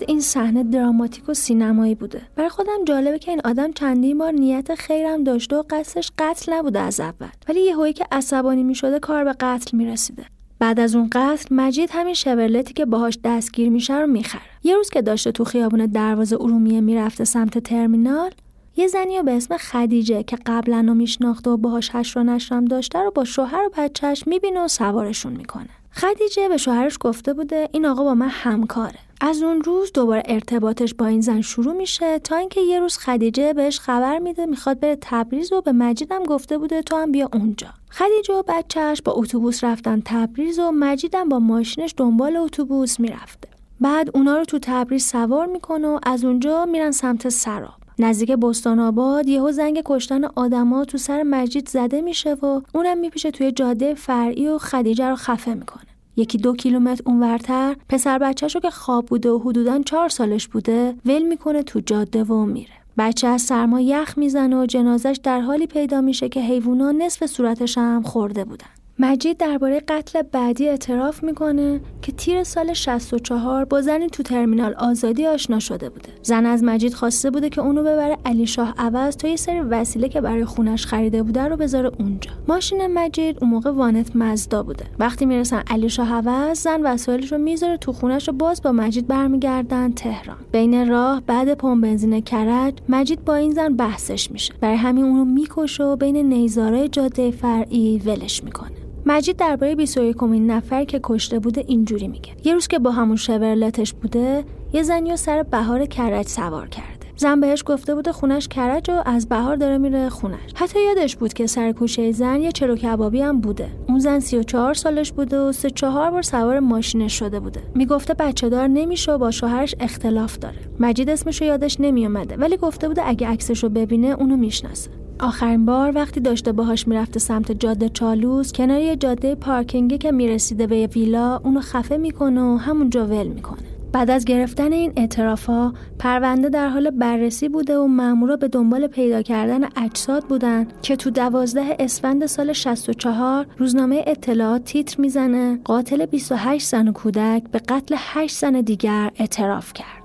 چقدر 0.03 0.13
این 0.13 0.21
صحنه 0.21 0.63
دراماتیک 0.63 1.29
و 1.29 1.35
سینمایی 1.35 1.95
بوده. 1.95 2.23
برای 2.37 2.49
خودم 2.49 2.85
جالبه 2.85 3.19
که 3.19 3.31
این 3.31 3.41
آدم 3.45 3.73
چندین 3.73 4.19
بار 4.19 4.33
نیت 4.33 4.75
خیرم 4.75 5.25
داشته 5.25 5.57
و 5.57 5.63
قصدش 5.71 6.13
قتل 6.19 6.53
نبوده 6.53 6.81
از 6.81 7.01
اول. 7.01 7.29
ولی 7.49 7.61
یه 7.61 7.77
هایی 7.77 7.93
که 7.93 8.05
عصبانی 8.13 8.63
می‌شده 8.63 8.99
کار 8.99 9.25
به 9.25 9.33
قتل 9.33 9.77
می‌رسیده. 9.77 10.25
بعد 10.59 10.81
از 10.81 10.95
اون 10.95 11.09
قتل 11.13 11.55
مجید 11.55 11.91
همین 11.93 12.15
شورلتی 12.15 12.75
که 12.75 12.85
باهاش 12.85 13.19
دستگیر 13.25 13.69
میشه 13.71 13.99
رو 13.99 14.07
می‌خره. 14.07 14.43
یه 14.63 14.77
روز 14.77 14.91
که 14.91 15.03
داشته 15.03 15.33
تو 15.33 15.45
خیابون 15.45 15.87
دروازه 15.87 16.37
ارومیه 16.41 16.81
می‌رفته 16.81 17.25
سمت 17.25 17.59
ترمینال 17.59 18.31
یه 18.77 18.87
زنی 18.87 19.23
به 19.23 19.33
اسم 19.33 19.57
خدیجه 19.57 20.23
که 20.23 20.39
قبلا 20.47 20.85
رو 20.89 20.95
میشناخته 20.95 21.51
و 21.51 21.57
باهاش 21.57 21.91
هش 21.93 22.17
و 22.17 22.23
نشرم 22.23 22.65
داشته 22.65 22.99
رو 22.99 23.11
با 23.11 23.25
شوهر 23.25 23.63
و 23.67 23.71
بچهش 23.77 24.27
می‌بینه 24.27 24.61
و 24.61 24.69
سوارشون 24.69 25.33
می‌کنه. 25.33 25.69
خدیجه 25.95 26.49
به 26.49 26.57
شوهرش 26.57 26.97
گفته 27.01 27.33
بوده 27.33 27.69
این 27.73 27.87
آقا 27.87 28.05
با 28.05 28.15
من 28.15 28.29
همکاره. 28.29 28.99
از 29.21 29.43
اون 29.43 29.63
روز 29.63 29.93
دوباره 29.93 30.23
ارتباطش 30.27 30.95
با 30.95 31.07
این 31.07 31.21
زن 31.21 31.41
شروع 31.41 31.75
میشه 31.75 32.19
تا 32.19 32.37
اینکه 32.37 32.61
یه 32.61 32.81
روز 32.81 32.99
خدیجه 32.99 33.53
بهش 33.53 33.81
خبر 33.81 34.19
میده 34.19 34.47
می‌خواد 34.47 34.81
بره 34.81 34.99
تبریز 35.01 35.53
و 35.53 35.61
به 35.61 35.73
مجیدم 35.73 36.23
گفته 36.23 36.59
بوده 36.59 36.83
تو 36.83 36.97
هم 36.97 37.13
بیا 37.13 37.29
اونجا. 37.33 37.67
خدیجه 37.91 38.35
و 38.35 38.43
بچهش 38.49 39.03
با 39.03 39.13
اتوبوس 39.13 39.65
رفتن 39.65 40.03
تبریز 40.05 40.59
و 40.59 40.71
مجیدم 40.71 41.29
با 41.29 41.39
ماشینش 41.39 41.95
دنبال 41.97 42.37
اتوبوس 42.37 43.01
می‌رفته. 43.01 43.49
بعد 43.81 44.11
اونا 44.15 44.37
رو 44.37 44.45
تو 44.45 44.59
تبریز 44.63 45.05
سوار 45.07 45.47
می‌کنه 45.47 45.89
و 45.89 45.99
از 46.03 46.25
اونجا 46.25 46.65
میرن 46.65 46.91
سمت 46.91 47.29
سراب. 47.29 47.82
نزدیک 47.99 48.33
بستان 48.33 48.79
آباد 48.79 49.29
یهو 49.29 49.53
زنگ 49.53 49.83
کشتن 49.85 50.25
آدما 50.25 50.85
تو 50.85 50.99
سر 50.99 51.23
مجید 51.23 51.69
زده 51.69 52.01
میشه 52.01 52.35
و 52.35 52.61
اونم 52.75 52.99
میپیشه 52.99 53.31
توی 53.31 53.53
جاده 53.53 53.95
فرعی 53.95 54.49
و 54.49 54.59
خدیجه 54.59 55.09
رو 55.09 55.17
خفه 55.17 55.55
می‌کنه. 55.55 55.87
یکی 56.17 56.39
دو 56.39 56.57
کیلومتر 56.57 57.03
اونورتر 57.07 57.77
پسر 57.89 58.19
بچهشو 58.19 58.61
که 58.61 58.71
خواب 58.71 59.07
بوده 59.07 59.31
و 59.31 59.39
حدودا 59.39 59.83
چهار 59.83 60.09
سالش 60.09 60.49
بوده 60.49 60.95
ول 61.07 61.23
می‌کنه 61.23 61.63
تو 61.63 61.81
جاده 61.81 62.25
و 62.25 62.45
میره. 62.45 62.73
بچه 62.99 63.27
از 63.27 63.43
سرما 63.43 63.81
یخ 63.81 64.19
می‌زنه 64.19 64.63
و 64.63 64.67
جنازش 64.67 65.21
در 65.23 65.41
حالی 65.41 65.67
پیدا 65.67 66.01
میشه 66.01 66.29
که 66.29 66.41
حیوونا 66.41 66.91
نصف 66.91 67.27
صورتش 67.27 67.79
هم 67.79 68.03
خورده 68.03 68.45
بودن. 68.45 68.67
مجید 69.05 69.37
درباره 69.37 69.81
قتل 69.89 70.23
بعدی 70.23 70.69
اعتراف 70.69 71.23
می‌کنه 71.23 71.81
که 72.03 72.13
تیر 72.13 72.45
سال 72.45 72.73
64 72.73 73.65
با 73.65 73.81
زنی 73.81 74.09
تو 74.09 74.23
ترمینال 74.23 74.75
آزادی 74.75 75.27
آشنا 75.27 75.59
شده 75.59 75.89
بوده. 75.89 76.09
زن 76.23 76.47
از 76.47 76.65
مجید 76.65 76.95
خواسته 76.95 77.31
بوده 77.31 77.49
که 77.49 77.61
اونو 77.61 77.83
ببره 77.83 78.19
علی 78.25 78.47
شاه 78.47 78.75
عوض 78.79 79.17
تا 79.17 79.29
یه 79.29 79.37
سری 79.37 79.61
وسیله 79.61 80.09
که 80.09 80.21
برای 80.21 80.45
خونش 80.45 80.87
خریده 80.87 81.23
بوده 81.23 81.43
رو 81.43 81.57
بذاره 81.57 81.91
اونجا. 81.99 82.31
ماشین 82.49 82.87
مجید 82.87 83.39
اون 83.41 83.51
موقع 83.51 83.71
وانت 83.71 84.17
مزدا 84.17 84.63
بوده. 84.63 84.85
وقتی 84.99 85.27
می‌رسن 85.27 85.63
علی 85.71 85.89
شاه 85.89 86.13
عوض 86.13 86.61
زن 86.61 86.83
وسایلش 86.83 87.33
رو 87.33 87.39
می‌ذاره 87.39 87.77
تو 87.77 87.93
خونش 87.93 88.29
رو 88.29 88.35
باز 88.35 88.63
با 88.63 88.73
مجید 88.73 89.07
برمیگردن 89.07 89.93
تهران. 89.93 90.37
بین 90.53 90.89
راه 90.89 91.23
بعد 91.27 91.55
پمپ 91.55 91.83
بنزین 91.83 92.21
کرج 92.21 92.75
مجید 92.89 93.25
با 93.25 93.35
این 93.35 93.51
زن 93.51 93.77
بحثش 93.77 94.31
میشه. 94.31 94.55
برای 94.61 94.77
همین 94.77 95.05
اونو 95.05 95.25
می‌کشه 95.25 95.85
و 95.85 95.97
بین 95.97 96.17
نیزارای 96.17 96.89
جاده 96.89 97.31
فرعی 97.31 97.99
ولش 97.99 98.45
می‌کنه. 98.45 98.73
مجید 99.07 99.37
درباره 99.37 99.75
21 99.75 100.23
نفر 100.23 100.85
که 100.85 101.01
کشته 101.03 101.39
بوده 101.39 101.65
اینجوری 101.67 102.09
میگه. 102.09 102.33
یه 102.45 102.55
روز 102.55 102.67
که 102.67 102.79
با 102.79 102.91
همون 102.91 103.17
شورلتش 103.17 103.93
بوده 103.93 104.45
یه 104.73 104.83
زنی 104.83 105.13
و 105.13 105.17
سر 105.17 105.43
بهار 105.43 105.87
کرج 105.87 106.27
سوار 106.27 106.69
کرده. 106.69 107.03
زن 107.17 107.41
بهش 107.41 107.63
گفته 107.67 107.95
بوده 107.95 108.13
خونش 108.13 108.49
کرج 108.49 108.91
و 108.91 109.03
از 109.07 109.29
بهار 109.29 109.57
داره 109.57 109.79
میره 109.79 110.09
خونش. 110.09 110.53
حتی 110.55 110.79
یادش 110.85 111.17
بود 111.17 111.33
که 111.33 111.47
سر 111.47 111.73
کوچه 111.73 112.13
زن 112.13 112.41
یه 112.41 112.53
چلو 112.53 112.77
کبابی 112.77 113.21
هم 113.21 113.41
بوده. 113.41 113.69
اون 113.89 113.99
زن 113.99 114.21
34 114.21 114.75
سالش 114.75 115.13
بوده 115.13 115.41
و 115.41 115.53
سه 115.53 115.71
چهار 115.71 116.11
بار 116.11 116.23
سوار 116.23 116.61
ماشینش 116.61 117.19
شده 117.19 117.41
بوده. 117.41 117.63
می‌گفته 117.75 118.15
بچه 118.15 118.49
دار 118.49 118.69
نمیشه 118.69 119.13
و 119.13 119.19
با 119.19 119.31
شوهرش 119.31 119.75
اختلاف 119.81 120.39
داره. 120.39 120.59
مجید 120.81 121.11
اسمشو 121.11 121.45
یادش 121.45 121.81
نمیومده 121.81 122.37
ولی 122.37 122.57
گفته 122.57 122.89
بوده 122.89 123.03
اگه 123.09 123.29
عکسشو 123.29 123.69
ببینه 123.69 124.09
اونو 124.09 124.37
می‌شناسه. 124.37 124.91
آخرین 125.21 125.67
بار 125.67 125.93
وقتی 125.95 126.21
داشته 126.21 126.53
باهاش 126.53 126.89
می‌رفته 126.89 127.21
سمت 127.21 127.53
جاده 127.53 127.89
چالوس 127.89 128.53
کنار 128.53 128.81
یه 128.81 128.97
جاده 128.97 129.35
پارکینگی 129.35 129.99
که 129.99 130.13
می‌رسیده 130.13 130.67
به 130.67 130.87
ویلا 130.87 131.41
اونو 131.45 131.61
خفه 131.61 131.97
می‌کنه 131.97 132.43
و 132.43 132.57
همونجا 132.57 133.07
ول 133.07 133.27
می‌کنه 133.27 133.59
بعد 133.93 134.11
از 134.11 134.25
گرفتن 134.25 134.73
این 134.73 134.93
اعترافا 134.97 135.73
پرونده 135.99 136.49
در 136.49 136.69
حال 136.69 136.91
بررسی 136.91 137.49
بوده 137.49 137.79
و 137.79 137.87
مامورا 137.87 138.37
به 138.37 138.49
دنبال 138.49 138.87
پیدا 138.87 139.23
کردن 139.23 139.69
اجساد 139.77 140.25
بودن 140.25 140.67
که 140.83 140.97
تو 140.97 141.11
دوازده 141.11 141.77
اسفند 141.79 142.27
سال 142.27 142.53
64 142.53 143.47
روزنامه 143.59 144.05
اطلاعات 144.07 144.65
تیتر 144.65 145.01
می‌زنه 145.01 145.59
قاتل 145.65 146.07
28 146.07 146.69
زن 146.69 146.89
و 146.89 146.93
کودک 146.93 147.43
به 147.53 147.59
قتل 147.59 147.95
8 147.99 148.39
زن 148.39 148.61
دیگر 148.61 149.11
اعتراف 149.17 149.73
کرد. 149.73 150.02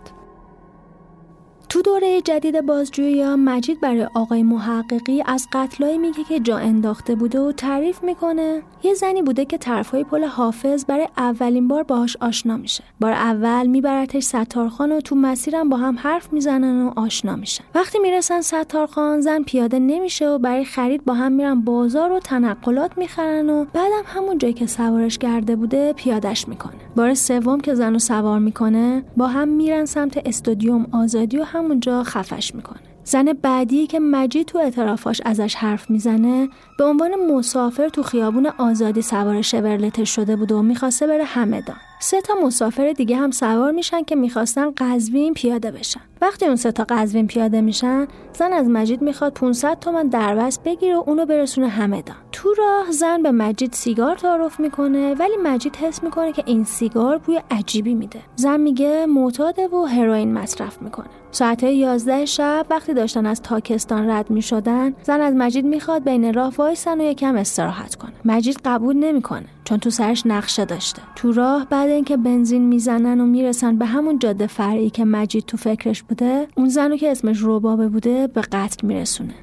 تو 1.69 1.81
دوره 1.81 2.21
جدید 2.21 2.61
بازجویی 2.61 3.35
مجید 3.35 3.81
برای 3.81 4.07
آقای 4.13 4.43
محققی 4.43 5.23
از 5.25 5.47
قتلایی 5.53 5.97
میگه 5.97 6.23
که 6.23 6.39
جا 6.39 6.57
انداخته 6.57 7.15
بوده 7.15 7.39
و 7.39 7.51
تعریف 7.51 8.03
می‌کنه. 8.03 8.61
یه 8.83 8.93
زنی 8.93 9.21
بوده 9.21 9.45
که 9.45 9.57
طرفهای 9.57 10.03
پل 10.03 10.23
حافظ 10.23 10.85
برای 10.85 11.07
اولین 11.17 11.67
بار 11.67 11.83
باهاش 11.83 12.17
آشنا 12.21 12.57
میشه. 12.57 12.83
بار 12.99 13.11
اول 13.11 13.67
میبرتش 13.67 14.23
ستارخان 14.23 14.91
و 14.91 15.01
تو 15.01 15.15
مسیرم 15.15 15.69
با 15.69 15.77
هم 15.77 15.99
حرف 15.99 16.33
می‌زنن 16.33 16.81
و 16.81 16.91
آشنا 16.95 17.35
میشن. 17.35 17.63
وقتی 17.75 17.99
می‌رسن 17.99 18.41
ستارخان 18.41 19.21
زن 19.21 19.43
پیاده 19.43 19.79
نمیشه 19.79 20.29
و 20.29 20.37
برای 20.37 20.65
خرید 20.65 21.05
با 21.05 21.13
هم 21.13 21.31
میرن 21.31 21.61
بازار 21.61 22.11
و 22.11 22.19
تنقلات 22.19 22.97
می‌خرن 22.97 23.49
و 23.49 23.65
بعدم 23.65 24.03
همون 24.05 24.37
جایی 24.37 24.53
که 24.53 24.65
سوارش 24.65 25.17
کرده 25.17 25.55
بوده 25.55 25.93
پیادش 25.93 26.47
می‌کنه. 26.47 26.73
بار 26.95 27.13
سوم 27.13 27.59
که 27.59 27.73
زن 27.73 27.93
رو 27.93 27.99
سوار 27.99 28.39
می‌کنه 28.39 29.03
با 29.17 29.27
هم 29.27 29.47
میرن 29.47 29.85
سمت 29.85 30.27
استودیوم 30.27 30.87
آزادی 30.91 31.37
و 31.37 31.43
همونجا 31.57 32.03
خفش 32.03 32.55
می‌کنه. 32.55 32.79
زن 33.03 33.33
بعدی 33.33 33.87
که 33.87 33.99
مجید 33.99 34.47
تو 34.47 34.57
اعترافاش 34.57 35.21
ازش 35.25 35.55
حرف 35.55 35.89
می‌زنه 35.89 36.49
به 36.77 36.83
عنوان 36.83 37.11
مسافر 37.31 37.89
تو 37.89 38.03
خیابون 38.03 38.47
آزادی 38.57 39.01
سوار 39.01 39.41
شورلتش 39.41 40.15
شده 40.15 40.35
بود 40.35 40.51
و 40.51 40.61
می‌خواسته 40.61 41.07
بره 41.07 41.23
همدان. 41.23 41.75
سه 41.99 42.21
تا 42.21 42.33
مسافر 42.43 42.91
دیگه 42.91 43.15
هم 43.15 43.31
سوار 43.31 43.71
میشن 43.71 44.03
که 44.03 44.15
می‌خواستن 44.15 44.71
قزوین 44.77 45.33
پیاده 45.33 45.71
بشن. 45.71 45.99
وقتی 46.21 46.45
اون 46.45 46.55
سه 46.55 46.71
تا 46.71 46.85
قزوین 46.89 47.27
پیاده 47.27 47.61
میشن 47.61 48.07
زن 48.33 48.53
از 48.53 48.67
مجید 48.67 49.01
می‌خواد 49.01 49.33
500 49.33 49.79
تومن 49.79 50.07
دربست 50.07 50.63
بگیره 50.63 50.97
و 50.97 51.03
اونو 51.07 51.25
برسونه 51.25 51.67
همدان. 51.67 52.15
تو 52.31 52.53
راه 52.57 52.91
زن 52.91 53.23
به 53.23 53.31
مجید 53.31 53.73
سیگار 53.73 54.15
تعارف 54.15 54.59
می‌کنه 54.59 55.13
ولی 55.13 55.37
مجید 55.43 55.75
حس 55.75 56.03
می‌کنه 56.03 56.31
که 56.31 56.43
این 56.45 56.63
سیگار 56.63 57.17
بوی 57.17 57.41
عجیبی 57.51 57.93
میده. 57.93 58.19
زن 58.35 58.59
میگه 58.59 59.05
معتاده 59.05 59.67
و 59.67 59.85
هروئین 59.85 60.33
مصرف 60.33 60.81
می‌کنه. 60.81 61.07
ساعت 61.37 61.63
11 61.63 62.25
شب 62.25 62.65
وقتی 62.69 62.93
داشتن 62.93 63.25
از 63.25 63.41
تاکستان 63.41 64.09
رد 64.09 64.29
می‌شدن 64.29 64.93
زن 65.03 65.21
از 65.21 65.33
مجید 65.33 65.65
می‌خواد 65.65 66.03
بین 66.03 66.33
راه 66.33 66.53
وایسن 66.57 67.01
و 67.01 67.03
یکم 67.03 67.35
استراحت 67.35 67.95
کنه. 67.95 68.11
مجید 68.25 68.59
قبول 68.65 68.95
نمی‌کنه 68.95 69.45
چون 69.63 69.77
تو 69.77 69.89
سرش 69.89 70.23
نقشه 70.25 70.65
داشته. 70.65 71.01
تو 71.15 71.31
راه 71.31 71.67
بعد 71.69 71.89
اینکه 71.89 72.17
بنزین 72.17 72.61
می‌زنن 72.61 73.21
و 73.21 73.25
می‌رسن 73.25 73.77
به 73.77 73.85
همون 73.85 74.19
جاده 74.19 74.47
فرعی 74.47 74.89
که 74.89 75.05
مجید 75.05 75.45
تو 75.45 75.57
فکرش 75.57 76.03
بوده 76.03 76.47
اون 76.55 76.69
زنو 76.69 76.97
که 76.97 77.11
اسمش 77.11 77.37
روبابه 77.37 77.87
بوده 77.87 78.27
به 78.27 78.41
قتل 78.41 78.87
میرسونه. 78.87 79.33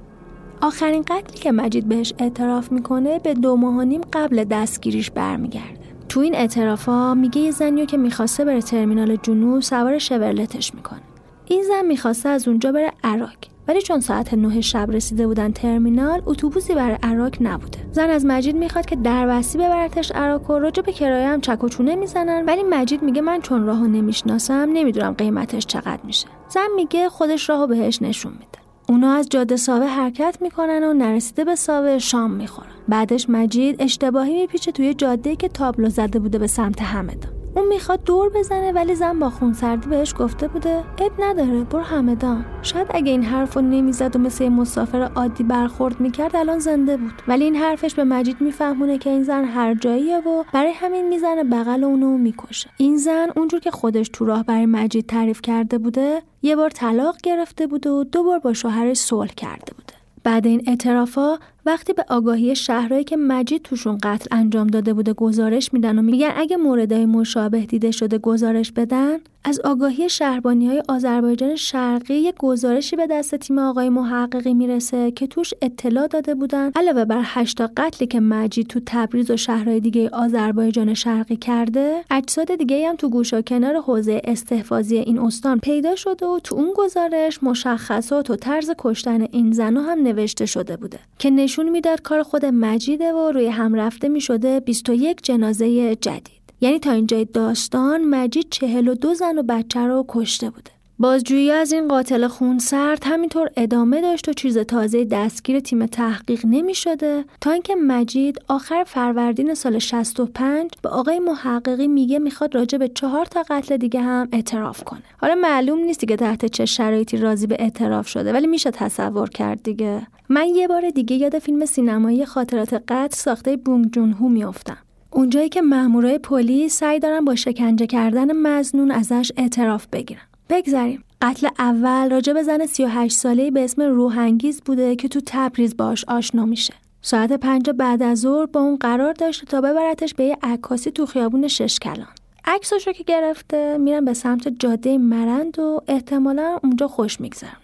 آخرین 0.61 1.03
قتلی 1.03 1.39
که 1.39 1.53
مجید 1.53 1.89
بهش 1.89 2.15
اعتراف 2.19 2.73
می‌کنه 2.73 3.19
به 3.19 3.35
دو 3.35 3.57
ماه 3.57 3.75
و 3.77 3.83
نیم 3.83 4.01
قبل 4.13 4.45
دستگیریش 4.45 5.11
برمیگرده. 5.11 5.81
تو 6.09 6.21
این 6.21 6.35
اعترافا 6.35 7.15
میگه 7.15 7.41
یه 7.41 7.51
زنیو 7.51 7.85
که 7.85 7.97
می‌خواسته 7.97 8.45
بره 8.45 8.63
ترمینال 8.63 9.17
جنوب 9.17 9.61
سوار 9.61 9.99
شورلتش 9.99 10.75
می‌کنه. 10.75 11.01
این 11.47 11.63
زن 11.63 11.87
می‌خواسته 11.87 12.29
از 12.29 12.49
اونجا 12.49 12.73
بره 12.73 12.93
عراق. 13.05 13.37
ولی 13.69 13.83
چون 13.83 14.01
ساعت 14.01 14.35
نه 14.35 14.61
شب 14.61 14.91
رسیده 14.91 15.27
بودن 15.27 15.53
ترمینال 15.53 16.23
اتوبوسی 16.27 16.75
برای 16.75 16.99
عراق 17.03 17.37
نبوده. 17.41 17.79
زن 17.93 18.11
از 18.11 18.27
مجید 18.27 18.57
می‌خواد 18.57 18.87
که 18.87 18.97
دربستی 18.97 19.59
ببرتش 19.59 20.13
عراق 20.13 20.51
و 20.51 20.59
راجع 20.59 20.83
به 20.83 20.93
کرایه 20.93 21.29
هم 21.29 21.41
چک 21.41 21.65
و 21.65 21.69
چونه 21.69 21.95
می‌زنن. 21.95 22.45
ولی 22.47 22.63
مجید 22.63 23.03
میگه 23.03 23.21
من 23.23 23.41
چون 23.41 23.67
راهو 23.67 23.87
نمی‌شناسم 23.87 24.71
نمی‌دونم 24.73 25.13
قیمتش 25.13 25.67
چقدر 25.67 26.01
میشه. 26.05 26.27
زن 26.49 26.69
میگه 26.77 27.09
خودش 27.09 27.49
راهو 27.49 27.67
بهش 27.67 28.03
نشون 28.03 28.33
میده. 28.33 28.59
اونا 28.89 29.13
از 29.13 29.29
جاده 29.29 29.57
ساوه 29.57 29.87
حرکت 29.87 30.39
می‌کنن 30.41 30.85
و 30.85 30.93
نرسیده 30.93 31.45
به 31.45 31.55
ساوه 31.55 31.99
شام 31.99 32.31
می‌خورن. 32.31 32.69
بعدش 32.89 33.31
مجید 33.31 33.77
اشتباهی 33.79 34.41
میپیچه 34.41 34.73
توی 34.73 34.95
جاده 34.95 35.37
که 35.37 35.49
تابلو 35.49 35.89
زده 35.89 36.19
بوده 36.19 36.39
به 36.39 36.47
سمت 36.47 36.83
همدان. 36.83 37.34
اون 37.57 37.69
می‌خواد 37.69 38.05
دور 38.05 38.29
بزنه 38.29 38.73
ولی 38.73 38.95
زن 38.95 39.19
با 39.19 39.31
خونسردی 39.31 39.89
بهش 39.89 40.15
گفته 40.19 40.49
بوده 40.49 40.85
اب 40.99 41.13
نداره 41.19 41.65
برو 41.65 41.81
همدان. 41.83 42.45
شاید 42.63 42.87
اگه 42.91 43.11
این 43.11 43.23
حرف 43.23 43.55
رو 43.55 43.63
نمی‌زد 43.63 44.17
و 44.17 44.19
مثل 44.19 44.49
مسافر 44.49 45.03
عادی 45.03 45.45
برخورد 45.45 46.01
می‌کرد 46.01 46.37
الان 46.37 46.59
زنده 46.59 46.97
بود. 46.97 47.23
ولی 47.29 47.45
این 47.45 47.57
حرفش 47.57 47.95
به 47.95 48.05
مجید 48.05 48.41
میفهمونه 48.41 48.99
که 48.99 49.11
این 49.11 49.23
زن 49.23 49.45
هر 49.45 49.75
جاییه 49.75 50.19
و 50.19 50.45
برای 50.53 50.73
همین 50.73 51.09
می‌زنه 51.09 51.45
بغل 51.45 51.85
اونو 51.85 52.19
می‌کشه. 52.19 52.71
این 52.77 52.97
زن 52.97 53.29
اونجور 53.37 53.61
که 53.61 53.71
خودش 53.71 54.09
تو 54.09 54.25
راه 54.25 54.43
برای 54.43 54.67
مجید 54.67 55.07
تعریف 55.07 55.43
کرده 55.43 55.79
بوده 55.79 56.23
یه 56.43 56.57
بار 56.57 56.71
طلاق 56.71 57.17
گرفته 57.23 57.67
بوده 57.67 57.91
و 57.91 58.05
دو 58.05 58.25
بار 58.25 58.39
با 58.39 58.53
شوهرش 58.53 58.97
صلح 58.97 59.33
کرده 59.37 59.73
بوده. 59.77 59.95
بعد 60.25 60.47
این 60.47 60.63
اعترافا 60.67 61.39
وقتی 61.67 61.93
به 61.93 62.05
آگاهی 62.09 62.57
شهرهایی 62.57 63.05
که 63.05 63.17
مجید 63.17 63.63
توشون 63.63 63.99
قتل 64.03 64.27
انجام 64.31 64.67
داده 64.67 64.95
بوده 64.95 65.13
گزارش 65.13 65.73
میدن 65.73 65.99
و 65.99 66.03
میگن 66.03 66.31
اگه 66.37 66.57
موردهای 66.57 67.07
مشابه 67.07 67.61
دیده 67.61 67.91
شده 67.91 68.19
گزارش 68.19 68.73
بدن 68.73 69.19
از 69.47 69.61
آگاهی 69.61 70.09
شهربانی 70.09 70.67
های 70.67 70.83
آذربایجان 70.89 71.57
شرقی 71.57 72.15
یک 72.15 72.35
گزارشی 72.39 72.97
به 72.97 73.07
دست 73.07 73.35
تیم 73.35 73.59
آقای 73.59 73.89
محققی 73.89 74.55
می‌رسه 74.55 75.11
که 75.11 75.27
توش 75.27 75.55
اطلاع 75.63 76.07
داده 76.07 76.35
بودن 76.35 76.71
علاوه 76.77 77.05
بر 77.05 77.23
هشتا 77.25 77.71
قتلی 77.77 78.07
که 78.07 78.21
مجید 78.21 78.67
تو 78.67 78.81
تبریز 78.87 79.31
و 79.31 79.37
شهرهای 79.37 79.81
دیگه 79.81 80.09
آذربایجان 80.09 80.95
شرقی 80.95 81.37
کرده 81.37 82.05
اجساد 82.11 82.55
دیگه 82.55 82.89
هم 82.89 82.97
تو 82.97 83.09
گوشا 83.09 83.43
کنار 83.43 83.77
حوزه 83.77 84.21
استحفاظی 84.25 84.97
این 84.97 85.19
استان 85.19 85.59
پیدا 85.59 85.97
شده 85.97 86.27
و 86.27 86.39
تو 86.45 86.55
اون 86.55 86.73
گزارش 86.77 87.43
مشخصات 87.43 88.31
و 88.31 88.37
طرز 88.37 88.71
کشتن 88.79 89.27
این 89.33 89.53
زنها 89.53 89.93
هم 89.93 90.03
نوشته 90.03 90.47
شده 90.47 90.77
بوده 90.77 90.99
که 91.19 91.31
نشون 91.55 91.69
می‌داد 91.69 92.03
کار 92.03 92.23
خود 92.23 92.47
مجیده 92.47 93.13
و 93.13 93.31
روی 93.33 93.47
هم 93.47 93.75
رفته 93.75 94.09
می‌شده 94.09 94.61
21 94.61 95.23
جنازه 95.23 95.97
جدید. 95.97 96.43
یعنی 96.61 96.79
تا 96.79 96.93
اینجای 96.93 97.25
داستان 97.25 98.05
مجید 98.05 98.47
42 98.51 99.15
زن 99.15 99.39
و 99.39 99.43
بچه 99.43 99.81
رو 99.81 100.05
کشته 100.09 100.51
بوده. 100.51 100.71
بازجویی 100.99 101.51
از 101.51 101.73
این 101.73 101.89
قاتل 101.89 102.29
خونسرد 102.29 103.03
همینطور 103.05 103.51
ادامه 103.57 104.01
داشت 104.01 104.29
و 104.29 104.33
چیز 104.33 104.59
تازه 104.59 105.05
دستگیر 105.05 105.61
تیم 105.61 105.87
تحقیق 105.87 106.47
نمی 106.47 106.75
شده 106.75 107.25
تا 107.41 107.51
اینکه 107.51 107.75
مجید 107.75 108.39
آخر 108.49 108.85
فروردین 108.85 109.55
سال 109.55 109.79
65 109.79 110.71
به 110.83 110.89
آقای 110.89 111.19
محققی 111.19 111.89
میگه 111.89 112.19
می‌خواد 112.19 112.55
راجع 112.55 112.79
به 112.79 112.89
چهار 112.89 113.27
تا 113.27 113.45
قتل 113.51 113.77
دیگه 113.77 114.01
هم 114.01 114.29
اعتراف 114.33 114.85
کنه. 114.85 115.03
حالا 115.19 115.35
معلوم 115.35 115.79
نیست 115.79 116.09
که 116.09 116.17
تحت 116.17 116.47
چه 116.47 116.65
شرایطی 116.65 117.17
راضی 117.17 117.47
به 117.47 117.57
اعتراف 117.59 118.09
شده 118.09 118.33
ولی 118.33 118.47
میشه 118.47 118.71
تصور 118.71 119.29
کرد 119.29 119.63
دیگه. 119.63 120.07
من 120.29 120.47
یه 120.47 120.69
بار 120.69 120.91
دیگه 120.91 121.17
یاد 121.17 121.39
فیلم 121.39 121.67
سینمایی 121.67 122.27
خاطرات 122.27 122.75
قتل 122.75 123.17
ساخته 123.17 123.57
بونگ 123.57 123.91
جون 123.91 124.13
هو 124.13 124.29
میافتم. 124.29 124.79
اونجایی 125.11 125.49
که 125.49 125.63
مامورای 125.63 126.19
پلیس 126.19 126.79
سعی 126.79 126.99
دارن 126.99 127.25
با 127.25 127.35
شکنجه 127.35 127.87
کردن 127.87 128.37
مزنون 128.37 128.91
ازش 128.91 129.33
اعتراف 129.37 129.87
بگیرن. 129.93 130.34
بگذریم 130.51 131.05
قتل 131.23 131.49
اول 131.59 132.11
راجع 132.11 132.33
به 132.33 132.43
زن 132.43 132.67
38 132.67 133.17
ساله‌ای 133.17 133.51
به 133.51 133.65
اسم 133.65 133.83
روحانگیز 133.83 134.61
بوده 134.65 134.97
که 134.97 135.09
تو 135.09 135.21
تبریز 135.27 135.77
باش 135.77 136.05
آشنا 136.05 136.45
میشه. 136.45 136.75
ساعت 137.03 137.33
پنج 137.33 137.71
بعد 137.71 138.03
از 138.03 138.21
ظهر 138.21 138.47
با 138.47 138.61
اون 138.61 138.77
قرار 138.77 139.13
داشته 139.13 139.47
تا 139.47 139.61
ببرتش 139.61 140.15
به 140.15 140.25
یه 140.25 140.39
عکاسی 140.43 140.91
تو 140.91 141.07
خیابون 141.07 141.49
شش 141.49 141.79
کلان 141.79 142.09
عکسش 142.45 142.87
رو 142.87 142.93
که 142.93 143.05
گرفته 143.05 143.79
میرن 143.79 144.05
به 144.05 144.15
سمت 144.15 144.49
جاده 144.49 144.99
مرند 144.99 145.59
و 145.59 145.81
احتمالا 145.89 146.59
اونجا 146.63 146.89
خوش 146.89 147.21
میگذرونن. 147.21 147.59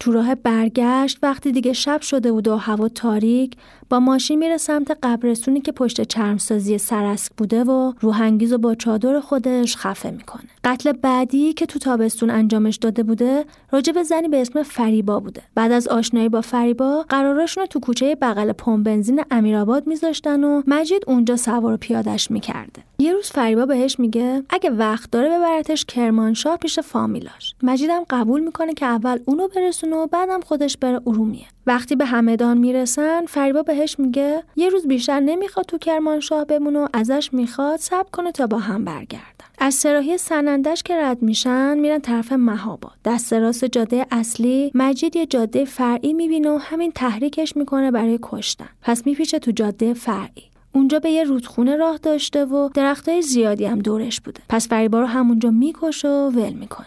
تو 0.00 0.12
راه 0.12 0.34
برگشت 0.34 1.18
وقتی 1.22 1.52
دیگه 1.52 1.72
شب 1.72 2.00
شده 2.00 2.32
بود 2.32 2.48
و 2.48 2.56
هوا 2.56 2.88
تاریک 2.88 3.56
با 3.90 4.00
ماشین 4.00 4.38
میره 4.38 4.56
سمت 4.56 4.98
قبرستونی 5.02 5.60
که 5.60 5.72
پشت 5.72 6.00
چرمسازی 6.00 6.78
سرسک 6.78 7.32
بوده 7.36 7.64
و 7.64 7.92
روحنگیز 8.00 8.52
و 8.52 8.58
با 8.58 8.74
چادر 8.74 9.20
خودش 9.20 9.76
خفه 9.76 10.10
می‌کنه. 10.10 10.48
قتل 10.64 10.92
بعدی 10.92 11.52
که 11.52 11.66
تو 11.66 11.78
تابستون 11.78 12.30
انجامش 12.30 12.76
داده 12.76 13.02
بوده 13.02 13.44
راجع 13.70 13.92
به 13.92 14.02
زنی 14.02 14.28
به 14.28 14.40
اسم 14.40 14.62
فریبا 14.62 15.20
بوده. 15.20 15.42
بعد 15.54 15.72
از 15.72 15.88
آشنایی 15.88 16.28
با 16.28 16.40
فریبا 16.40 17.04
قرارشون 17.08 17.66
تو 17.66 17.80
کوچه 17.80 18.14
بغل 18.14 18.52
پمپ 18.52 18.86
بنزین 18.86 19.22
امیرآباد 19.30 19.86
میذاشتن 19.86 20.44
و 20.44 20.62
مجید 20.66 21.02
اونجا 21.06 21.36
سوار 21.36 21.72
و 21.72 21.76
پیادش 21.76 22.30
می‌کرده. 22.30 22.82
یه 22.98 23.12
روز 23.12 23.26
فریبا 23.26 23.66
بهش 23.66 23.98
میگه 23.98 24.42
اگه 24.50 24.70
وقت 24.70 25.10
داره 25.10 25.38
ببرتش 25.38 25.84
کرمانشاه 25.84 26.56
پیش 26.56 26.78
فامیلاش. 26.78 27.54
مجیدم 27.62 28.04
قبول 28.10 28.40
می‌کنه 28.40 28.74
که 28.74 28.86
اول 28.86 29.18
اونو 29.24 29.48
برسونه 29.48 29.96
و 29.96 30.06
بعدم 30.06 30.40
خودش 30.40 30.76
بره 30.76 31.00
ارومیه. 31.06 31.46
وقتی 31.68 31.96
به 31.96 32.04
همدان 32.04 32.58
می‌رسن 32.58 33.26
فریبا 33.26 33.62
بهش 33.62 33.98
میگه 33.98 34.42
یه 34.56 34.68
روز 34.68 34.86
بیشتر 34.86 35.20
نمی‌خواد 35.20 35.66
تو 35.66 35.78
کرمانشاه 35.78 36.44
بمونه 36.44 36.78
و 36.78 36.88
ازش 36.92 37.30
می‌خواد 37.32 37.78
صبر 37.78 38.08
کنه 38.12 38.32
تا 38.32 38.46
با 38.46 38.58
هم 38.58 38.84
برگردن. 38.84 39.46
از 39.58 39.74
سراحی 39.74 40.18
سنندش 40.18 40.82
که 40.82 40.96
رد 40.96 41.22
میشن 41.22 41.78
میرن 41.78 41.98
طرف 41.98 42.32
مهاباد. 42.32 42.92
دست 43.04 43.32
راست 43.32 43.64
جاده 43.64 44.06
اصلی 44.10 44.70
مجید 44.74 45.16
یه 45.16 45.26
جاده 45.26 45.64
فرعی 45.64 46.12
می‌بینه 46.12 46.50
و 46.50 46.58
همین 46.60 46.92
تحریکش 46.92 47.56
می‌کنه 47.56 47.90
برای 47.90 48.18
کشتن. 48.22 48.68
پس 48.82 49.06
میپیچه 49.06 49.38
تو 49.38 49.50
جاده 49.50 49.94
فرعی. 49.94 50.44
اونجا 50.72 50.98
به 50.98 51.10
یه 51.10 51.24
رودخونه 51.24 51.76
راه 51.76 51.96
داشته 51.96 52.44
و 52.44 52.68
درختای 52.74 53.22
زیادی 53.22 53.64
هم 53.64 53.78
دورش 53.78 54.20
بوده. 54.20 54.40
پس 54.48 54.68
فریبا 54.68 55.00
رو 55.00 55.06
همونجا 55.06 55.50
می‌کشه 55.50 56.08
و 56.08 56.30
ول 56.30 56.52
می‌کنه. 56.52 56.86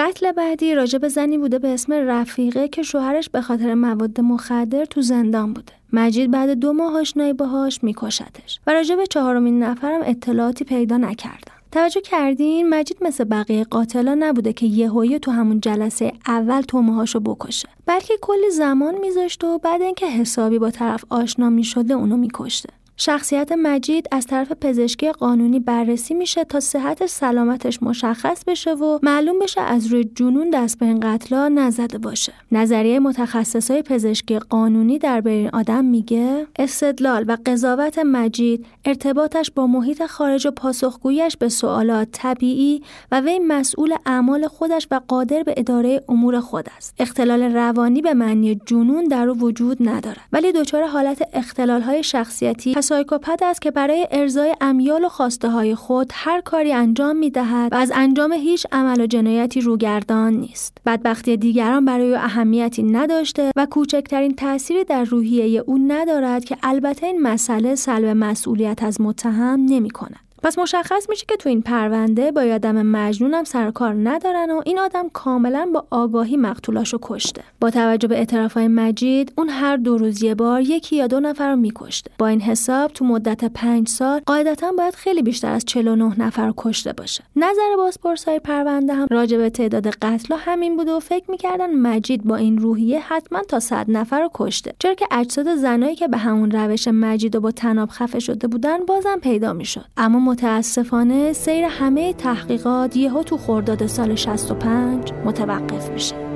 قتل 0.00 0.32
بعدی 0.32 0.74
راجع 0.74 0.98
به 0.98 1.08
زنی 1.08 1.38
بوده 1.38 1.58
به 1.58 1.68
اسم 1.68 1.92
رفیقه 1.92 2.68
که 2.68 2.82
شوهرش 2.82 3.28
به 3.28 3.40
خاطر 3.40 3.74
مواد 3.74 4.20
مخدر 4.20 4.84
تو 4.84 5.02
زندان 5.02 5.52
بوده. 5.52 5.72
مجید 5.92 6.30
بعد 6.30 6.50
دو 6.50 6.72
ماه 6.72 7.00
آشنایی 7.00 7.32
باهاش 7.32 7.84
میکشتش 7.84 8.60
و 8.66 8.72
راجع 8.72 8.94
به 8.94 9.06
چهارمین 9.06 9.62
نفرم 9.62 10.00
اطلاعاتی 10.04 10.64
پیدا 10.64 10.96
نکردم. 10.96 11.52
توجه 11.72 12.00
کردین 12.00 12.68
مجید 12.68 12.96
مثل 13.00 13.24
بقیه 13.24 13.64
قاتلا 13.64 14.16
نبوده 14.20 14.52
که 14.52 14.66
یهویی 14.66 15.18
تو 15.18 15.30
همون 15.30 15.60
جلسه 15.60 16.12
اول 16.26 16.60
تومهاشو 16.60 17.20
بکشه 17.20 17.68
بلکه 17.86 18.14
کلی 18.20 18.50
زمان 18.50 18.94
میذاشته 18.98 19.46
و 19.46 19.58
بعد 19.58 19.82
اینکه 19.82 20.06
حسابی 20.06 20.58
با 20.58 20.70
طرف 20.70 21.04
آشنا 21.08 21.50
می‌شده 21.50 21.94
اونو 21.94 22.16
میکشته 22.16 22.68
شخصیت 23.02 23.52
مجید 23.52 24.06
از 24.10 24.26
طرف 24.26 24.52
پزشکی 24.52 25.12
قانونی 25.12 25.60
بررسی 25.60 26.14
میشه 26.14 26.44
تا 26.44 26.60
صحت 26.60 27.06
سلامتش 27.06 27.82
مشخص 27.82 28.44
بشه 28.46 28.74
و 28.74 28.98
معلوم 29.02 29.38
بشه 29.38 29.60
از 29.60 29.86
روی 29.86 30.04
جنون 30.14 30.50
دست 30.50 30.78
به 30.78 30.86
این 30.86 31.00
قتلا 31.00 31.48
نزده 31.48 31.98
باشه. 31.98 32.32
نظریه 32.52 32.98
متخصصای 32.98 33.82
پزشکی 33.82 34.38
قانونی 34.38 34.98
در 34.98 35.22
این 35.26 35.50
آدم 35.52 35.84
میگه 35.84 36.46
استدلال 36.58 37.24
و 37.28 37.36
قضاوت 37.46 37.98
مجید 37.98 38.66
ارتباطش 38.84 39.50
با 39.50 39.66
محیط 39.66 40.06
خارج 40.06 40.46
و 40.46 40.50
پاسخگویش 40.50 41.36
به 41.36 41.48
سوالات 41.48 42.08
طبیعی 42.12 42.82
و 43.12 43.20
وی 43.20 43.38
مسئول 43.38 43.94
اعمال 44.06 44.48
خودش 44.48 44.88
و 44.90 45.00
قادر 45.08 45.42
به 45.42 45.54
اداره 45.56 46.02
امور 46.08 46.40
خود 46.40 46.66
است. 46.76 46.94
اختلال 46.98 47.42
روانی 47.42 48.02
به 48.02 48.14
معنی 48.14 48.60
جنون 48.66 49.04
در 49.04 49.28
او 49.28 49.38
وجود 49.38 49.88
ندارد 49.88 50.20
ولی 50.32 50.52
دچار 50.52 50.86
حالت 50.86 51.22
اختلال 51.32 51.82
های 51.82 52.02
شخصیتی 52.02 52.74
سایکوپت 52.90 53.42
است 53.42 53.62
که 53.62 53.70
برای 53.70 54.08
ارزای 54.10 54.54
امیال 54.60 55.04
و 55.04 55.08
خواسته 55.08 55.48
های 55.50 55.74
خود 55.74 56.10
هر 56.14 56.40
کاری 56.40 56.72
انجام 56.72 57.16
می 57.16 57.30
دهد 57.30 57.72
و 57.72 57.76
از 57.76 57.92
انجام 57.94 58.32
هیچ 58.32 58.66
عمل 58.72 59.00
و 59.00 59.06
جنایتی 59.06 59.60
روگردان 59.60 60.32
نیست. 60.32 60.78
بدبختی 60.86 61.36
دیگران 61.36 61.84
برای 61.84 62.10
او 62.10 62.16
اهمیتی 62.16 62.82
نداشته 62.82 63.50
و 63.56 63.66
کوچکترین 63.66 64.34
تأثیری 64.34 64.84
در 64.84 65.04
روحیه 65.04 65.60
او 65.66 65.78
ندارد 65.88 66.44
که 66.44 66.56
البته 66.62 67.06
این 67.06 67.22
مسئله 67.22 67.74
سلب 67.74 68.04
مسئولیت 68.04 68.82
از 68.82 69.00
متهم 69.00 69.66
نمی 69.68 69.90
کند. 69.90 70.29
پس 70.42 70.58
مشخص 70.58 71.06
میشه 71.08 71.24
که 71.28 71.36
تو 71.36 71.48
این 71.48 71.62
پرونده 71.62 72.32
با 72.32 72.40
آدم 72.40 72.82
مجنونم 72.82 73.44
سر 73.44 73.70
کار 73.70 73.94
ندارن 73.94 74.50
و 74.50 74.62
این 74.66 74.78
آدم 74.78 75.08
کاملا 75.08 75.70
با 75.74 75.86
آگاهی 75.90 76.36
مقتولاشو 76.36 76.98
کشته. 77.02 77.42
با 77.60 77.70
توجه 77.70 78.08
به 78.08 78.18
اعترافای 78.18 78.68
مجید 78.68 79.32
اون 79.38 79.48
هر 79.48 79.76
دو 79.76 79.98
روز 79.98 80.22
یه 80.22 80.34
بار 80.34 80.60
یکی 80.60 80.96
یا 80.96 81.06
دو 81.06 81.20
نفر 81.20 81.50
رو 81.50 81.56
میکشته. 81.56 82.10
با 82.18 82.26
این 82.26 82.40
حساب 82.40 82.90
تو 82.90 83.04
مدت 83.04 83.44
پنج 83.44 83.88
سال 83.88 84.20
قاعدتا 84.26 84.72
باید 84.78 84.94
خیلی 84.94 85.22
بیشتر 85.22 85.52
از 85.52 85.64
49 85.64 86.20
نفر 86.20 86.46
رو 86.46 86.54
کشته 86.56 86.92
باشه. 86.92 87.24
نظر 87.36 87.76
بازپرسای 87.76 88.38
پرونده 88.38 88.94
هم 88.94 89.06
راجع 89.10 89.38
به 89.38 89.50
تعداد 89.50 89.86
قتل 89.86 90.34
همین 90.38 90.76
بوده 90.76 90.92
و 90.92 91.00
فکر 91.00 91.30
می‌کردن 91.30 91.74
مجید 91.74 92.24
با 92.24 92.36
این 92.36 92.58
روحیه 92.58 93.00
حتما 93.00 93.42
تا 93.42 93.60
صد 93.60 93.86
نفر 93.88 94.20
رو 94.20 94.30
کشته. 94.34 94.74
چرا 94.78 94.94
که 94.94 95.06
اجساد 95.10 95.54
زنایی 95.54 95.94
که 95.94 96.08
به 96.08 96.16
همون 96.16 96.50
روش 96.50 96.88
مجید 96.88 97.36
و 97.36 97.40
با 97.40 97.50
تناب 97.50 97.88
خفه 97.90 98.18
شده 98.18 98.48
بودن 98.48 98.84
بازم 98.86 99.18
پیدا 99.22 99.52
می‌شد. 99.52 99.84
اما 99.96 100.29
متاسفانه 100.30 101.32
سیر 101.32 101.64
همه 101.64 102.12
تحقیقات 102.12 102.96
یهو 102.96 103.22
تو 103.22 103.36
خرداد 103.36 103.86
سال 103.86 104.14
65 104.14 105.12
متوقف 105.24 105.90
میشه. 105.90 106.29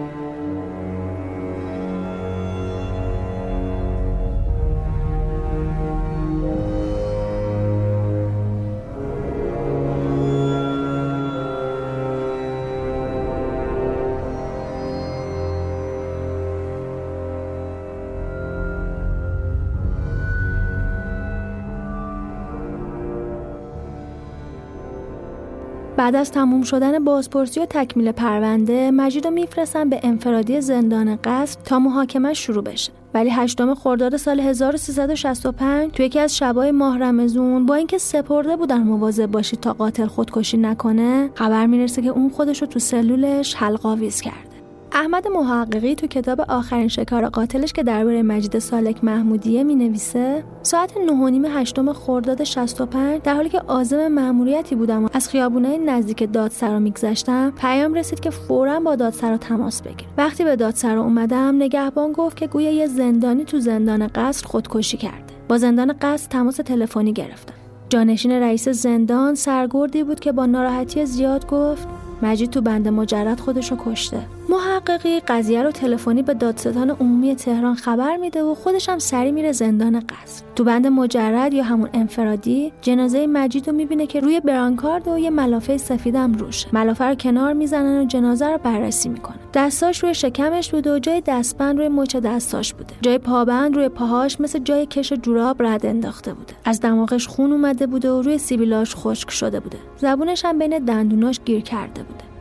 بعد 26.04 26.16
از 26.16 26.30
تموم 26.30 26.62
شدن 26.62 27.04
بازپرسی 27.04 27.60
و 27.60 27.66
تکمیل 27.66 28.12
پرونده 28.12 28.90
مجید 28.90 29.24
رو 29.24 29.30
میفرستن 29.30 29.88
به 29.88 30.00
انفرادی 30.02 30.60
زندان 30.60 31.18
قصد 31.24 31.62
تا 31.62 31.78
محاکمه 31.78 32.34
شروع 32.34 32.64
بشه. 32.64 32.92
ولی 33.14 33.30
هشتم 33.30 33.74
خرداد 33.74 34.16
سال 34.16 34.40
1365 34.40 35.90
تو 35.90 36.02
یکی 36.02 36.18
از 36.18 36.36
شبای 36.36 36.70
ماه 36.70 36.98
رمزون 36.98 37.66
با 37.66 37.74
اینکه 37.74 37.98
سپرده 37.98 38.56
بودن 38.56 38.82
مواظب 38.82 39.26
باشید 39.26 39.60
تا 39.60 39.72
قاتل 39.72 40.06
خودکشی 40.06 40.56
نکنه 40.56 41.30
خبر 41.34 41.66
می‌رسه 41.66 42.02
که 42.02 42.08
اون 42.08 42.28
خودش 42.30 42.62
رو 42.62 42.66
تو 42.66 42.78
سلولش 42.78 43.54
حلقاویز 43.54 44.20
کرده. 44.20 44.53
احمد 44.96 45.28
محققی 45.28 45.94
تو 45.94 46.06
کتاب 46.06 46.40
آخرین 46.48 46.88
شکار 46.88 47.28
قاتلش 47.28 47.72
که 47.72 47.82
درباره 47.82 48.22
مجید 48.22 48.58
سالک 48.58 49.04
محمودیه 49.04 49.64
می 49.64 49.74
نویسه 49.74 50.44
ساعت 50.62 50.96
9 50.96 51.30
نیم 51.30 51.44
هشتم 51.44 51.92
خرداد 51.92 52.44
65 52.44 53.22
در 53.22 53.34
حالی 53.34 53.48
که 53.48 53.58
عازم 53.58 54.08
مأموریتی 54.08 54.74
بودم 54.74 55.04
و 55.04 55.08
از 55.12 55.28
خیابونای 55.28 55.78
نزدیک 55.78 56.32
دادسرا 56.32 56.78
میگذشتم 56.78 57.50
پیام 57.50 57.94
رسید 57.94 58.20
که 58.20 58.30
فورا 58.30 58.80
با 58.80 58.96
دادسرا 58.96 59.36
تماس 59.36 59.82
بگیر 59.82 60.08
وقتی 60.18 60.44
به 60.44 60.56
دادسرا 60.56 61.02
اومدم 61.02 61.56
نگهبان 61.56 62.12
گفت 62.12 62.36
که 62.36 62.46
گویا 62.46 62.70
یه 62.70 62.86
زندانی 62.86 63.44
تو 63.44 63.60
زندان 63.60 64.06
قصر 64.06 64.46
خودکشی 64.46 64.96
کرده. 64.96 65.34
با 65.48 65.58
زندان 65.58 65.94
قصر 66.00 66.28
تماس 66.28 66.56
تلفنی 66.56 67.12
گرفتم. 67.12 67.54
جانشین 67.88 68.32
رئیس 68.32 68.68
زندان 68.68 69.34
سرگردی 69.34 70.04
بود 70.04 70.20
که 70.20 70.32
با 70.32 70.46
ناراحتی 70.46 71.06
زیاد 71.06 71.46
گفت 71.46 71.88
مجید 72.22 72.50
تو 72.50 72.60
بند 72.60 72.88
مجرد 72.88 73.40
خودش 73.40 73.70
رو 73.70 73.76
کشته. 73.86 74.18
محققی 74.54 75.20
قضیه 75.20 75.62
رو 75.62 75.70
تلفنی 75.70 76.22
به 76.22 76.34
دادستان 76.34 76.90
عمومی 76.90 77.34
تهران 77.34 77.74
خبر 77.74 78.16
میده 78.16 78.42
و 78.42 78.54
خودش 78.54 78.88
هم 78.88 78.98
سری 78.98 79.32
میره 79.32 79.52
زندان 79.52 80.00
قصر. 80.00 80.44
تو 80.56 80.64
بند 80.64 80.86
مجرد 80.86 81.54
یا 81.54 81.64
همون 81.64 81.88
انفرادی 81.92 82.72
جنازه 82.80 83.26
مجید 83.26 83.66
رو 83.66 83.76
می‌بینه 83.76 84.06
که 84.06 84.20
روی 84.20 84.40
برانکارد 84.40 85.08
و 85.08 85.18
یه 85.18 85.30
ملافه 85.30 85.76
سفیدم 85.76 86.32
روشه. 86.32 86.68
ملافه 86.72 87.04
رو 87.04 87.14
کنار 87.14 87.52
می‌زنن 87.52 88.00
و 88.00 88.04
جنازه 88.04 88.46
رو 88.46 88.58
بررسی 88.58 89.08
می‌کنن. 89.08 89.38
دستاش 89.54 90.02
روی 90.02 90.14
شکمش 90.14 90.70
بوده 90.70 90.94
و 90.94 90.98
جای 90.98 91.22
دستبند 91.26 91.78
روی 91.78 91.88
مچ 91.88 92.16
دستاش 92.16 92.74
بوده. 92.74 92.94
جای 93.02 93.18
پابند 93.18 93.76
روی 93.76 93.88
پاهاش 93.88 94.40
مثل 94.40 94.58
جای 94.58 94.86
کش 94.86 95.12
جوراب 95.12 95.62
رد 95.62 95.86
انداخته 95.86 96.34
بوده. 96.34 96.54
از 96.64 96.80
دماغش 96.80 97.28
خون 97.28 97.52
اومده 97.52 97.86
بوده 97.86 98.12
و 98.12 98.22
روی 98.22 98.38
سیبیلاش 98.38 98.96
خشک 98.96 99.30
شده 99.30 99.60
بوده. 99.60 99.78
زبونش 99.98 100.44
هم 100.44 100.58
بین 100.58 100.78
دندوناش 100.78 101.40
گیر 101.44 101.60
کرده 101.60 102.02
بوده. 102.02 102.33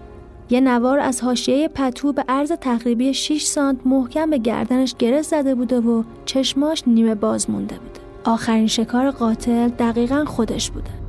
یه 0.50 0.62
نوار 0.62 1.00
از 1.00 1.22
حاشیه 1.22 1.68
پتو 1.68 2.14
به 2.14 2.26
عرض 2.28 2.52
تقریبی 2.52 3.14
6 3.14 3.44
سانت 3.44 3.80
محکم 3.86 4.30
به 4.30 4.38
گردنش 4.38 4.96
گره 5.00 5.22
زده 5.22 5.56
بوده 5.56 5.80
و 5.80 6.04
چشماش 6.26 6.84
نیمه 6.88 7.16
باز 7.16 7.50
مونده 7.50 7.76
بوده. 7.76 8.00
آخرین 8.24 8.68
شکار 8.68 9.12
قاتل 9.12 9.68
دقیقا 9.68 10.26
خودش 10.26 10.72
بوده. 10.72 11.03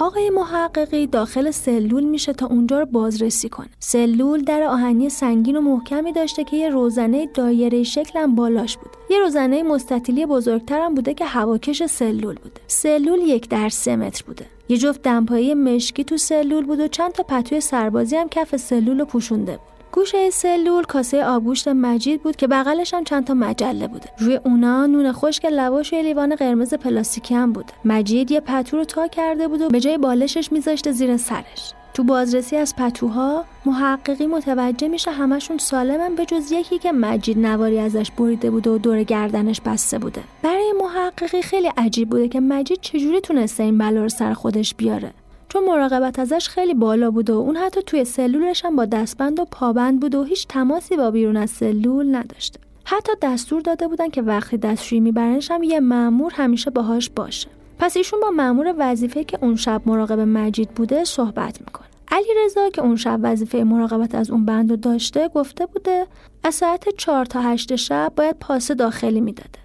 آقای 0.00 0.30
محققی 0.30 1.06
داخل 1.06 1.50
سلول 1.50 2.04
میشه 2.04 2.32
تا 2.32 2.46
اونجا 2.46 2.80
رو 2.80 2.86
بازرسی 2.86 3.48
کنه. 3.48 3.68
سلول 3.80 4.42
در 4.42 4.62
آهنی 4.62 5.08
سنگین 5.08 5.56
و 5.56 5.60
محکمی 5.60 6.12
داشته 6.12 6.44
که 6.44 6.56
یه 6.56 6.68
روزنه 6.68 7.26
دایره 7.34 7.82
شکل 7.82 8.18
هم 8.18 8.34
بالاش 8.34 8.76
بود. 8.76 8.90
یه 9.10 9.18
روزنه 9.18 9.62
مستطیلی 9.62 10.26
بزرگتر 10.26 10.80
هم 10.80 10.94
بوده 10.94 11.14
که 11.14 11.24
هواکش 11.24 11.82
سلول 11.82 12.34
بوده. 12.34 12.60
سلول 12.66 13.18
یک 13.18 13.48
در 13.48 13.68
سه 13.68 13.96
متر 13.96 14.24
بوده. 14.26 14.46
یه 14.68 14.76
جفت 14.76 15.02
دمپایی 15.02 15.54
مشکی 15.54 16.04
تو 16.04 16.16
سلول 16.16 16.66
بود 16.66 16.80
و 16.80 16.88
چند 16.88 17.12
تا 17.12 17.22
پتوی 17.22 17.60
سربازی 17.60 18.16
هم 18.16 18.28
کف 18.28 18.56
سلول 18.56 18.98
رو 18.98 19.04
پوشونده 19.04 19.52
بود. 19.52 19.73
گوشه 19.94 20.30
سلول 20.30 20.84
کاسه 20.84 21.24
آبگوشت 21.24 21.68
مجید 21.68 22.22
بود 22.22 22.36
که 22.36 22.46
بغلش 22.46 22.94
هم 22.94 23.04
چند 23.04 23.24
تا 23.24 23.34
مجله 23.34 23.88
بوده. 23.88 24.08
روی 24.18 24.40
اونا 24.44 24.86
نون 24.86 25.12
خشک 25.12 25.44
لواش 25.44 25.92
و 25.92 25.96
لیوان 25.96 26.34
قرمز 26.34 26.74
پلاستیکی 26.74 27.34
هم 27.34 27.52
بود 27.52 27.72
مجید 27.84 28.30
یه 28.30 28.40
پتو 28.40 28.76
رو 28.76 28.84
تا 28.84 29.08
کرده 29.08 29.48
بود 29.48 29.60
و 29.60 29.68
به 29.68 29.80
جای 29.80 29.98
بالشش 29.98 30.52
میذاشته 30.52 30.92
زیر 30.92 31.16
سرش. 31.16 31.72
تو 31.94 32.04
بازرسی 32.04 32.56
از 32.56 32.76
پتوها 32.76 33.44
محققی 33.66 34.26
متوجه 34.26 34.88
میشه 34.88 35.10
همشون 35.10 35.58
سالمن 35.58 36.14
به 36.14 36.24
جز 36.26 36.52
یکی 36.52 36.78
که 36.78 36.92
مجید 36.92 37.38
نواری 37.38 37.78
ازش 37.78 38.10
بریده 38.10 38.50
بوده 38.50 38.70
و 38.70 38.78
دور 38.78 39.02
گردنش 39.02 39.60
بسته 39.60 39.98
بوده. 39.98 40.22
برای 40.42 40.72
محققی 40.80 41.42
خیلی 41.42 41.70
عجیب 41.76 42.10
بوده 42.10 42.28
که 42.28 42.40
مجید 42.40 42.78
چجوری 42.80 43.20
تونسته 43.20 43.62
این 43.62 43.78
بلا 43.78 44.02
رو 44.02 44.08
سر 44.08 44.32
خودش 44.32 44.74
بیاره. 44.74 45.12
چون 45.54 45.64
مراقبت 45.64 46.18
ازش 46.18 46.48
خیلی 46.48 46.74
بالا 46.74 47.10
بوده 47.10 47.32
و 47.32 47.36
اون 47.36 47.56
حتی 47.56 47.82
توی 47.82 48.04
سلولش 48.04 48.64
هم 48.64 48.76
با 48.76 48.84
دستبند 48.84 49.40
و 49.40 49.44
پابند 49.44 50.00
بوده 50.00 50.18
و 50.18 50.22
هیچ 50.22 50.46
تماسی 50.48 50.96
با 50.96 51.10
بیرون 51.10 51.36
از 51.36 51.50
سلول 51.50 52.16
نداشته. 52.16 52.60
حتی 52.84 53.12
دستور 53.22 53.60
داده 53.60 53.88
بودن 53.88 54.08
که 54.08 54.22
وقتی 54.22 54.56
دستشویی 54.56 55.00
میبرنش 55.00 55.50
هم 55.50 55.62
یه 55.62 55.80
مأمور 55.80 56.32
همیشه 56.34 56.70
باهاش 56.70 57.10
باشه. 57.10 57.48
پس 57.78 57.96
ایشون 57.96 58.20
با 58.20 58.30
مأمور 58.30 58.74
وظیفه 58.78 59.24
که 59.24 59.38
اون 59.42 59.56
شب 59.56 59.82
مراقب 59.86 60.20
مجید 60.20 60.70
بوده 60.70 61.04
صحبت 61.04 61.60
می‌کنه. 61.60 61.86
علی 62.08 62.28
رضا 62.44 62.70
که 62.70 62.82
اون 62.82 62.96
شب 62.96 63.20
وظیفه 63.22 63.58
مراقبت 63.58 64.14
از 64.14 64.30
اون 64.30 64.44
بند 64.44 64.70
رو 64.70 64.76
داشته 64.76 65.28
گفته 65.28 65.66
بوده 65.66 66.06
از 66.44 66.54
ساعت 66.54 66.88
4 66.96 67.24
تا 67.24 67.40
8 67.40 67.76
شب 67.76 68.12
باید 68.16 68.36
پاسه 68.40 68.74
داخلی 68.74 69.20
می‌داده. 69.20 69.63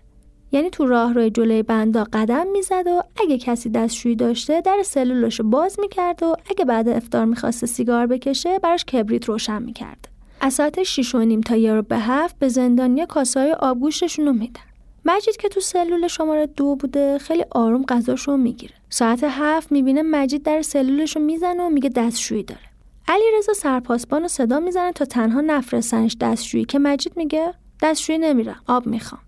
یعنی 0.52 0.70
تو 0.70 0.86
راه 0.86 1.14
روی 1.14 1.30
جلوی 1.30 1.64
بندا 1.64 2.04
قدم 2.14 2.48
می‌زد 2.48 2.88
و 2.88 3.02
اگه 3.22 3.38
کسی 3.38 3.70
دستشویی 3.70 4.16
داشته 4.16 4.62
در 4.62 4.78
سلولش 4.86 5.42
باز 5.42 5.80
می‌کرد 5.80 6.24
و 6.24 6.36
اگه 6.50 6.66
بعد 6.66 6.90
افتار 6.90 7.26
می‌خواسته 7.26 7.68
سیگار 7.68 8.08
بکشه 8.08 8.60
براش 8.60 8.86
کبریت 8.86 9.26
روشن 9.26 9.62
می‌کرد. 9.62 10.08
از 10.42 10.54
ساعت 10.54 10.84
6 10.84 11.16
و 11.16 11.20
نیم 11.20 11.42
تا 11.42 11.56
یه 11.56 11.82
به 11.82 11.98
هفت 11.98 12.40
به 12.40 12.48
زندانیا 12.48 13.06
کاسای 13.06 13.52
آبگوشتشون 13.52 14.26
رو 14.26 14.34
میدن. 14.34 14.62
مجید 15.06 15.38
که 15.38 15.50
تو 15.50 15.60
سلول 15.60 16.08
شماره 16.08 16.48
دو 16.48 16.76
بوده 16.76 17.18
خیلی 17.18 17.46
آروم 17.52 17.86
غذاش 17.86 18.22
رو 18.22 18.38
می‌گیره. 18.38 18.74
ساعت 18.90 19.24
هفت 19.24 19.72
می‌بینه 19.72 20.02
مجید 20.02 20.44
در 20.44 20.62
سلولش 20.62 21.16
رو 21.16 21.22
می‌زنه 21.22 21.64
و 21.64 21.70
میگه 21.70 21.90
دستشویی 21.90 22.44
داره. 22.44 22.62
علی 23.08 23.24
رضا 23.38 23.54
سرپاسبان 23.54 24.22
رو 24.22 24.28
صدا 24.28 24.60
می‌زنه 24.60 24.92
تا 24.92 25.06
تنها 25.06 25.42
نفرستنش 25.42 26.18
دستشویی. 26.22 26.66
که 26.66 26.80
مجید 26.80 27.14
میگه 27.16 27.54
دستشویی 27.82 28.18
نمیرم 28.18 28.62
آب 28.68 28.88
می‌خوام. 28.88 29.22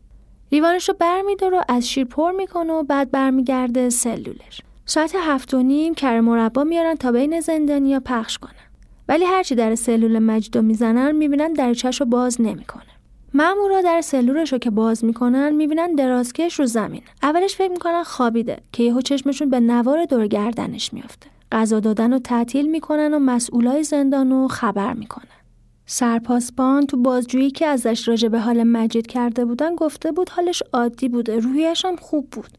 لیوانش 0.52 0.90
رو 0.90 0.96
برمیداره 1.00 1.58
و 1.58 1.62
از 1.68 1.90
شیر 1.90 2.06
پر 2.06 2.32
می‌کنه 2.32 2.74
و 2.74 2.84
بعد 2.84 3.12
برمیگرده 3.12 3.90
سلولش 3.90 4.62
ساعت 4.86 5.16
هفت 5.16 5.54
و 5.54 5.64
نیم 5.64 5.94
کر 5.94 6.20
مربا 6.20 6.64
میارن 6.64 6.96
تا 6.96 7.12
بین 7.12 7.40
زندانیا 7.40 8.00
پخش 8.00 8.38
کنن. 8.38 8.52
ولی 9.08 9.26
هرچی 9.26 9.56
در 9.56 9.76
سلول 9.76 10.20
مجید 10.20 10.56
رو 10.56 10.62
می‌زنن 10.62 11.12
می‌بینن 11.12 11.54
دریچهش 11.54 12.00
رو 12.00 12.06
باز 12.06 12.42
نمی‌کنه. 12.42 12.84
مامورا 13.34 13.82
در 13.82 14.02
سلولش 14.02 14.54
رو 14.54 14.60
که 14.60 14.70
باز 14.70 15.06
می‌کنن 15.06 15.50
می‌بینن 15.56 15.96
درازکش 15.96 16.60
رو 16.60 16.66
زمین. 16.66 17.02
اولش 17.24 17.56
فکر 17.56 17.72
می‌کنن 17.72 18.04
خوابیده 18.04 18.58
که 18.72 18.84
یهو 18.84 19.02
چشمشون 19.02 19.50
به 19.50 19.60
نوار 19.60 20.06
دور 20.06 20.28
گردنش 20.28 20.94
میافته. 20.94 21.28
غذا 21.52 21.80
دادن 21.80 22.14
رو 22.14 22.20
تعطیل 22.20 22.72
می‌کنن 22.72 23.14
و 23.14 23.20
مسئولای 23.20 23.84
زندان 23.84 24.30
رو 24.30 24.48
خبر 24.48 24.94
می‌کنن. 24.94 25.26
سرپاسبان 25.94 26.86
تو 26.86 26.98
بازجویی 26.98 27.52
که 27.52 27.68
ازش 27.68 28.08
راجع 28.08 28.28
به 28.28 28.40
حال 28.40 28.64
مجید 28.64 29.08
کرده 29.08 29.46
بودن 29.46 29.76
گفته 29.76 30.12
بود 30.12 30.30
حالش 30.30 30.64
عادی 30.74 31.10
بوده 31.10 31.40
روحیش 31.40 31.86
هم 31.86 31.96
خوب 31.96 32.30
بود. 32.30 32.50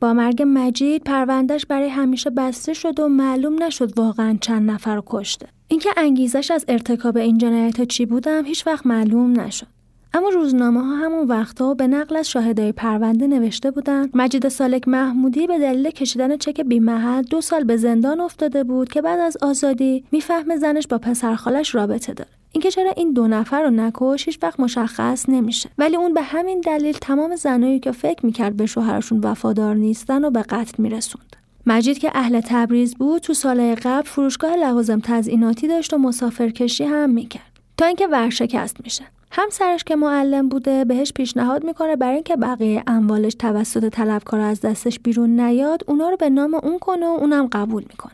با 0.00 0.12
مرگ 0.12 0.42
مجید 0.46 1.04
پروندهش 1.04 1.66
برای 1.66 1.88
همیشه 1.88 2.30
بسته 2.30 2.74
شد 2.74 3.00
و 3.00 3.08
معلوم 3.08 3.62
نشد 3.62 3.98
واقعا 3.98 4.38
چند 4.40 4.70
نفر 4.70 4.94
رو 4.94 5.02
کشته. 5.06 5.46
اینکه 5.68 5.90
انگیزش 5.96 6.50
از 6.50 6.64
ارتکاب 6.68 7.16
این 7.16 7.38
جنایت 7.38 7.82
چی 7.82 8.06
بودم 8.06 8.44
هیچ 8.44 8.66
وقت 8.66 8.86
معلوم 8.86 9.40
نشد. 9.40 9.66
اما 10.14 10.28
روزنامه 10.28 10.80
ها 10.80 10.96
همون 10.96 11.26
وقتا 11.26 11.74
به 11.74 11.86
نقل 11.86 12.16
از 12.16 12.30
شاهدای 12.30 12.72
پرونده 12.72 13.26
نوشته 13.26 13.70
بودند 13.70 14.10
مجید 14.14 14.48
سالک 14.48 14.88
محمودی 14.88 15.46
به 15.46 15.58
دلیل 15.58 15.90
کشیدن 15.90 16.36
چک 16.36 16.60
بیمحل 16.60 17.22
دو 17.22 17.40
سال 17.40 17.64
به 17.64 17.76
زندان 17.76 18.20
افتاده 18.20 18.64
بود 18.64 18.88
که 18.88 19.02
بعد 19.02 19.20
از 19.20 19.36
آزادی 19.42 20.04
می‌فهمه 20.12 20.56
زنش 20.56 20.86
با 20.86 20.98
پسرخالش 20.98 21.74
رابطه 21.74 22.14
داره. 22.14 22.39
اینکه 22.52 22.70
چرا 22.70 22.90
این 22.96 23.12
دو 23.12 23.28
نفر 23.28 23.62
رو 23.62 23.70
نکش 23.70 24.26
هیچ 24.26 24.38
وقت 24.42 24.60
مشخص 24.60 25.28
نمیشه. 25.28 25.70
ولی 25.78 25.96
اون 25.96 26.14
به 26.14 26.22
همین 26.22 26.60
دلیل 26.60 26.98
تمام 27.00 27.36
زنایی 27.36 27.80
که 27.80 27.92
فکر 27.92 28.26
می‌کرد 28.26 28.56
به 28.56 28.66
شوهرشون 28.66 29.20
وفادار 29.20 29.74
نیستن 29.74 30.24
و 30.24 30.30
به 30.30 30.42
قتل 30.42 30.82
میرسوند. 30.82 31.36
مجید 31.66 31.98
که 31.98 32.10
اهل 32.14 32.40
تبریز 32.40 32.94
بود 32.94 33.22
تو 33.22 33.34
سالهای 33.34 33.74
قبل 33.74 34.08
فروشگاه 34.08 34.56
لوازم 34.56 35.00
تزئیناتی 35.00 35.68
داشت 35.68 35.94
و 35.94 35.98
مسافرکشی 35.98 36.84
هم 36.84 37.10
می‌کرد. 37.10 37.60
تا 37.76 37.86
اینکه 37.86 38.06
ورشکست 38.06 38.76
میشه. 38.84 39.04
همسرش 39.32 39.84
که 39.84 39.96
معلم 39.96 40.48
بوده 40.48 40.84
بهش 40.84 41.12
پیشنهاد 41.12 41.64
می‌کنه 41.64 41.96
برای 41.96 42.14
اینکه 42.14 42.36
بقیه 42.36 42.82
اموالش 42.86 43.34
توسط 43.34 43.88
طلبکار 43.88 44.40
از 44.40 44.60
دستش 44.60 44.98
بیرون 44.98 45.40
نیاد 45.40 45.82
اونا 45.86 46.10
رو 46.10 46.16
به 46.16 46.30
نام 46.30 46.54
اون 46.54 46.78
کنه 46.78 47.06
و 47.06 47.10
اونم 47.20 47.48
قبول 47.52 47.82
می‌کنه. 47.82 48.12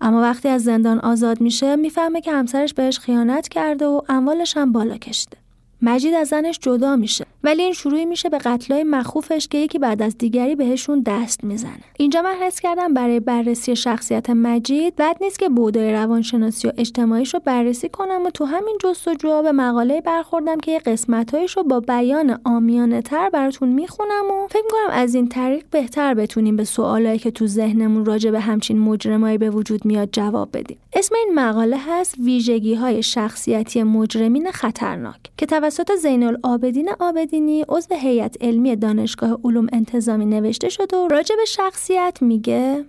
اما 0.00 0.20
وقتی 0.20 0.48
از 0.48 0.64
زندان 0.64 0.98
آزاد 0.98 1.40
میشه 1.40 1.76
می‌فهمه 1.76 2.20
که 2.20 2.32
همسرش 2.32 2.74
بهش 2.74 2.98
خیانت 2.98 3.48
کرده 3.48 3.86
و 3.86 4.00
اموالش 4.08 4.56
هم 4.56 4.72
بالا 4.72 4.96
کشیده. 4.96 5.36
مجید 5.82 6.14
از 6.14 6.28
زنش 6.28 6.58
جدا 6.58 6.96
میشه 6.96 7.26
ولی 7.44 7.62
این 7.62 7.72
شروعی 7.72 8.04
میشه 8.04 8.28
به 8.28 8.38
قتلای 8.38 8.84
مخوفش 8.84 9.48
که 9.48 9.58
یکی 9.58 9.78
بعد 9.78 10.02
از 10.02 10.18
دیگری 10.18 10.54
بهشون 10.56 11.02
دست 11.06 11.44
می‌زنه. 11.44 11.80
اینجا 11.98 12.22
من 12.22 12.34
حس 12.34 12.60
کردم 12.60 12.94
برای 12.94 13.20
بررسی 13.20 13.76
شخصیت 13.76 14.30
مجید 14.30 14.96
بد 14.96 15.16
نیست 15.20 15.38
که 15.38 15.48
بودای 15.48 15.92
روانشناسی 15.92 16.68
و 16.68 16.72
اجتماعیش 16.78 17.34
رو 17.34 17.40
بررسی 17.44 17.88
کنم 17.88 18.26
و 18.26 18.30
تو 18.30 18.44
همین 18.44 18.78
جستجو 18.82 19.42
به 19.42 19.52
مقاله 19.52 20.00
برخوردم 20.00 20.60
که 20.60 20.72
یه 20.72 20.78
قسمتهایش 20.78 21.56
رو 21.56 21.62
با 21.62 21.80
بیان 21.80 22.40
آمیانه 22.44 23.02
تر 23.02 23.30
براتون 23.30 23.68
می‌خونم 23.68 24.30
و 24.30 24.46
فکر 24.48 24.62
می‌کنم 24.64 24.90
از 24.92 25.14
این 25.14 25.28
طریق 25.28 25.64
بهتر 25.70 26.14
بتونیم 26.14 26.56
به 26.56 26.64
سوالایی 26.64 27.18
که 27.18 27.30
تو 27.30 27.46
ذهنمون 27.46 28.04
راجع 28.04 28.30
به 28.30 28.40
همچین 28.40 28.78
مجرمایی 28.78 29.38
به 29.38 29.50
وجود 29.50 29.84
میاد 29.84 30.08
جواب 30.12 30.48
بدیم. 30.52 30.78
اسم 30.92 31.14
این 31.14 31.34
مقاله 31.34 31.76
هست 31.88 32.14
ویژگی 32.18 32.74
های 32.74 33.02
شخصیتی 33.02 33.82
مجرمین 33.82 34.50
خطرناک 34.50 35.18
که 35.36 35.46
توسط 35.68 35.94
زین 35.94 36.22
العابدین 36.22 36.88
عابدینی 37.00 37.64
عضو 37.68 37.94
هیئت 37.94 38.36
علمی 38.40 38.76
دانشگاه 38.76 39.38
علوم 39.44 39.66
انتظامی 39.72 40.26
نوشته 40.26 40.68
شده 40.68 40.96
و 40.96 41.08
راجع 41.08 41.36
به 41.36 41.44
شخصیت 41.44 42.18
میگه. 42.20 42.84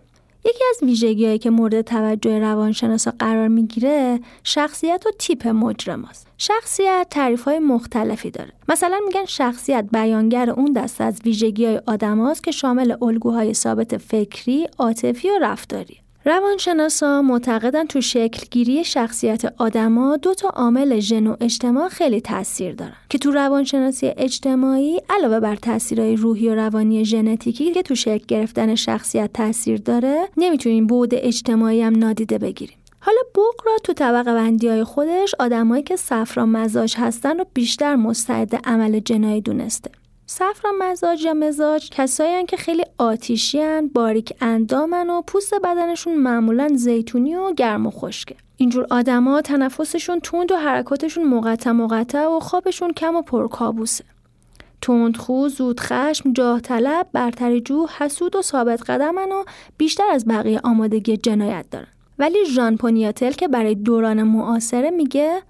یکی 0.46 0.64
از 0.70 0.84
ویژگیهایی 0.84 1.38
که 1.38 1.50
مورد 1.50 1.82
توجه 1.82 2.40
روانشناسا 2.40 3.14
قرار 3.20 3.48
می‌گیره 3.48 4.20
شخصیت 4.44 5.04
و 5.08 5.10
تیپ 5.20 5.48
مجرم 5.48 6.06
است. 6.06 6.28
شخصیت 6.38 7.08
تعریف 7.10 7.44
های 7.44 7.60
مختلفی 7.60 8.32
داره. 8.32 8.52
مثلا 8.70 9.00
میگن 9.06 9.26
شخصیت 9.26 9.86
بیانگر 9.92 10.50
اون 10.50 10.74
دست 10.74 11.02
از 11.02 11.22
ویژگی 11.26 11.66
های 11.66 11.82
آدم 11.88 12.34
که 12.34 12.52
شامل 12.52 12.96
الگوهای 13.02 13.54
ثابت 13.54 13.98
فکری، 13.98 14.68
عاطفی 14.78 15.30
و 15.30 15.40
رفتاری. 15.42 15.98
روانشناسا 16.26 17.22
معتقدن 17.22 17.86
تو 17.86 18.02
شکلگیری 18.02 18.84
شخصیت 18.84 19.54
آدما 19.58 20.18
دو 20.18 20.34
تا 20.34 20.50
عامل 20.50 21.00
ژن 21.00 21.28
و 21.28 21.36
اجتماع 21.42 21.90
خیلی 21.90 22.22
تاثیر 22.22 22.74
دارن 22.74 22.96
که 23.10 23.18
تو 23.18 23.32
روانشناسی 23.32 24.12
اجتماعی 24.18 25.02
علاوه 25.10 25.40
بر 25.40 25.56
تاثیرهای 25.56 26.16
روحی 26.16 26.50
و 26.50 26.56
روانی 26.56 27.06
ژنتیکی 27.06 27.72
که 27.72 27.82
تو 27.82 27.96
شکل 27.96 28.26
گرفتن 28.28 28.76
شخصیت 28.76 29.34
تاثیر 29.34 29.78
داره 29.78 30.28
نمی‌تونیم 30.38 30.88
بعد 30.88 31.10
اجتماعی 31.14 31.82
هم 31.82 31.96
نادیده 31.96 32.38
بگیریم. 32.38 32.78
حالا 33.00 33.20
بوق 33.34 33.56
را 33.66 33.78
تو 33.84 33.94
طبقه 33.94 34.34
بندی 34.34 34.68
های 34.68 34.84
خودش 34.84 35.36
آدمایی 35.40 35.84
که 35.84 35.96
صفرا 35.96 36.46
مزاج 36.46 36.96
هستن 36.98 37.38
رو 37.38 37.46
بیشتر 37.54 37.96
مستعد 37.96 38.56
عمل 38.56 39.00
جنایی 39.00 39.42
دونسته. 39.42 39.92
صفرا 40.32 40.72
مزاج 40.80 41.22
یا 41.22 41.34
مزاج 41.34 41.90
کسایی 41.90 42.46
که 42.46 42.58
خیلی 42.58 42.84
آتیشی 42.98 43.82
باریک 43.82 44.34
اندامن 44.42 45.10
و 45.10 45.22
پوست 45.22 45.54
بدنشون 45.64 46.16
معمولا 46.16 46.70
زیتونی 46.76 47.36
و 47.36 47.54
گرم 47.54 47.88
و 47.88 47.92
خشکه 47.92 48.36
اینجور 48.58 48.88
آدما 48.90 49.42
تنفسشون 49.42 50.20
تند 50.20 50.52
و 50.52 50.56
حرکاتشون 50.56 51.24
مقطع 51.24 51.72
مقطع 51.72 52.28
و 52.28 52.40
خوابشون 52.40 52.94
کم 52.94 53.16
و 53.16 53.22
پرکابوسه 53.22 54.04
تندخو، 54.82 55.48
زود 55.48 55.80
خشم، 55.80 56.34
جاه 56.34 56.60
طلب، 56.60 57.08
برتری 57.14 57.62
جو، 57.62 57.88
حسود 57.98 58.36
و 58.36 58.42
ثابت 58.42 58.90
قدمن 58.90 59.32
و 59.32 59.44
بیشتر 59.78 60.12
از 60.12 60.28
بقیه 60.28 60.60
آمادگی 60.64 61.18
جنایت 61.18 61.66
دارن. 61.72 61.88
ولی 62.20 62.46
ژان 62.46 62.78
پونیاتل 62.78 63.32
که 63.32 63.48
برای 63.48 63.76
دوران 63.76 64.24
معاصره 64.24 64.90
میگه 64.90 65.42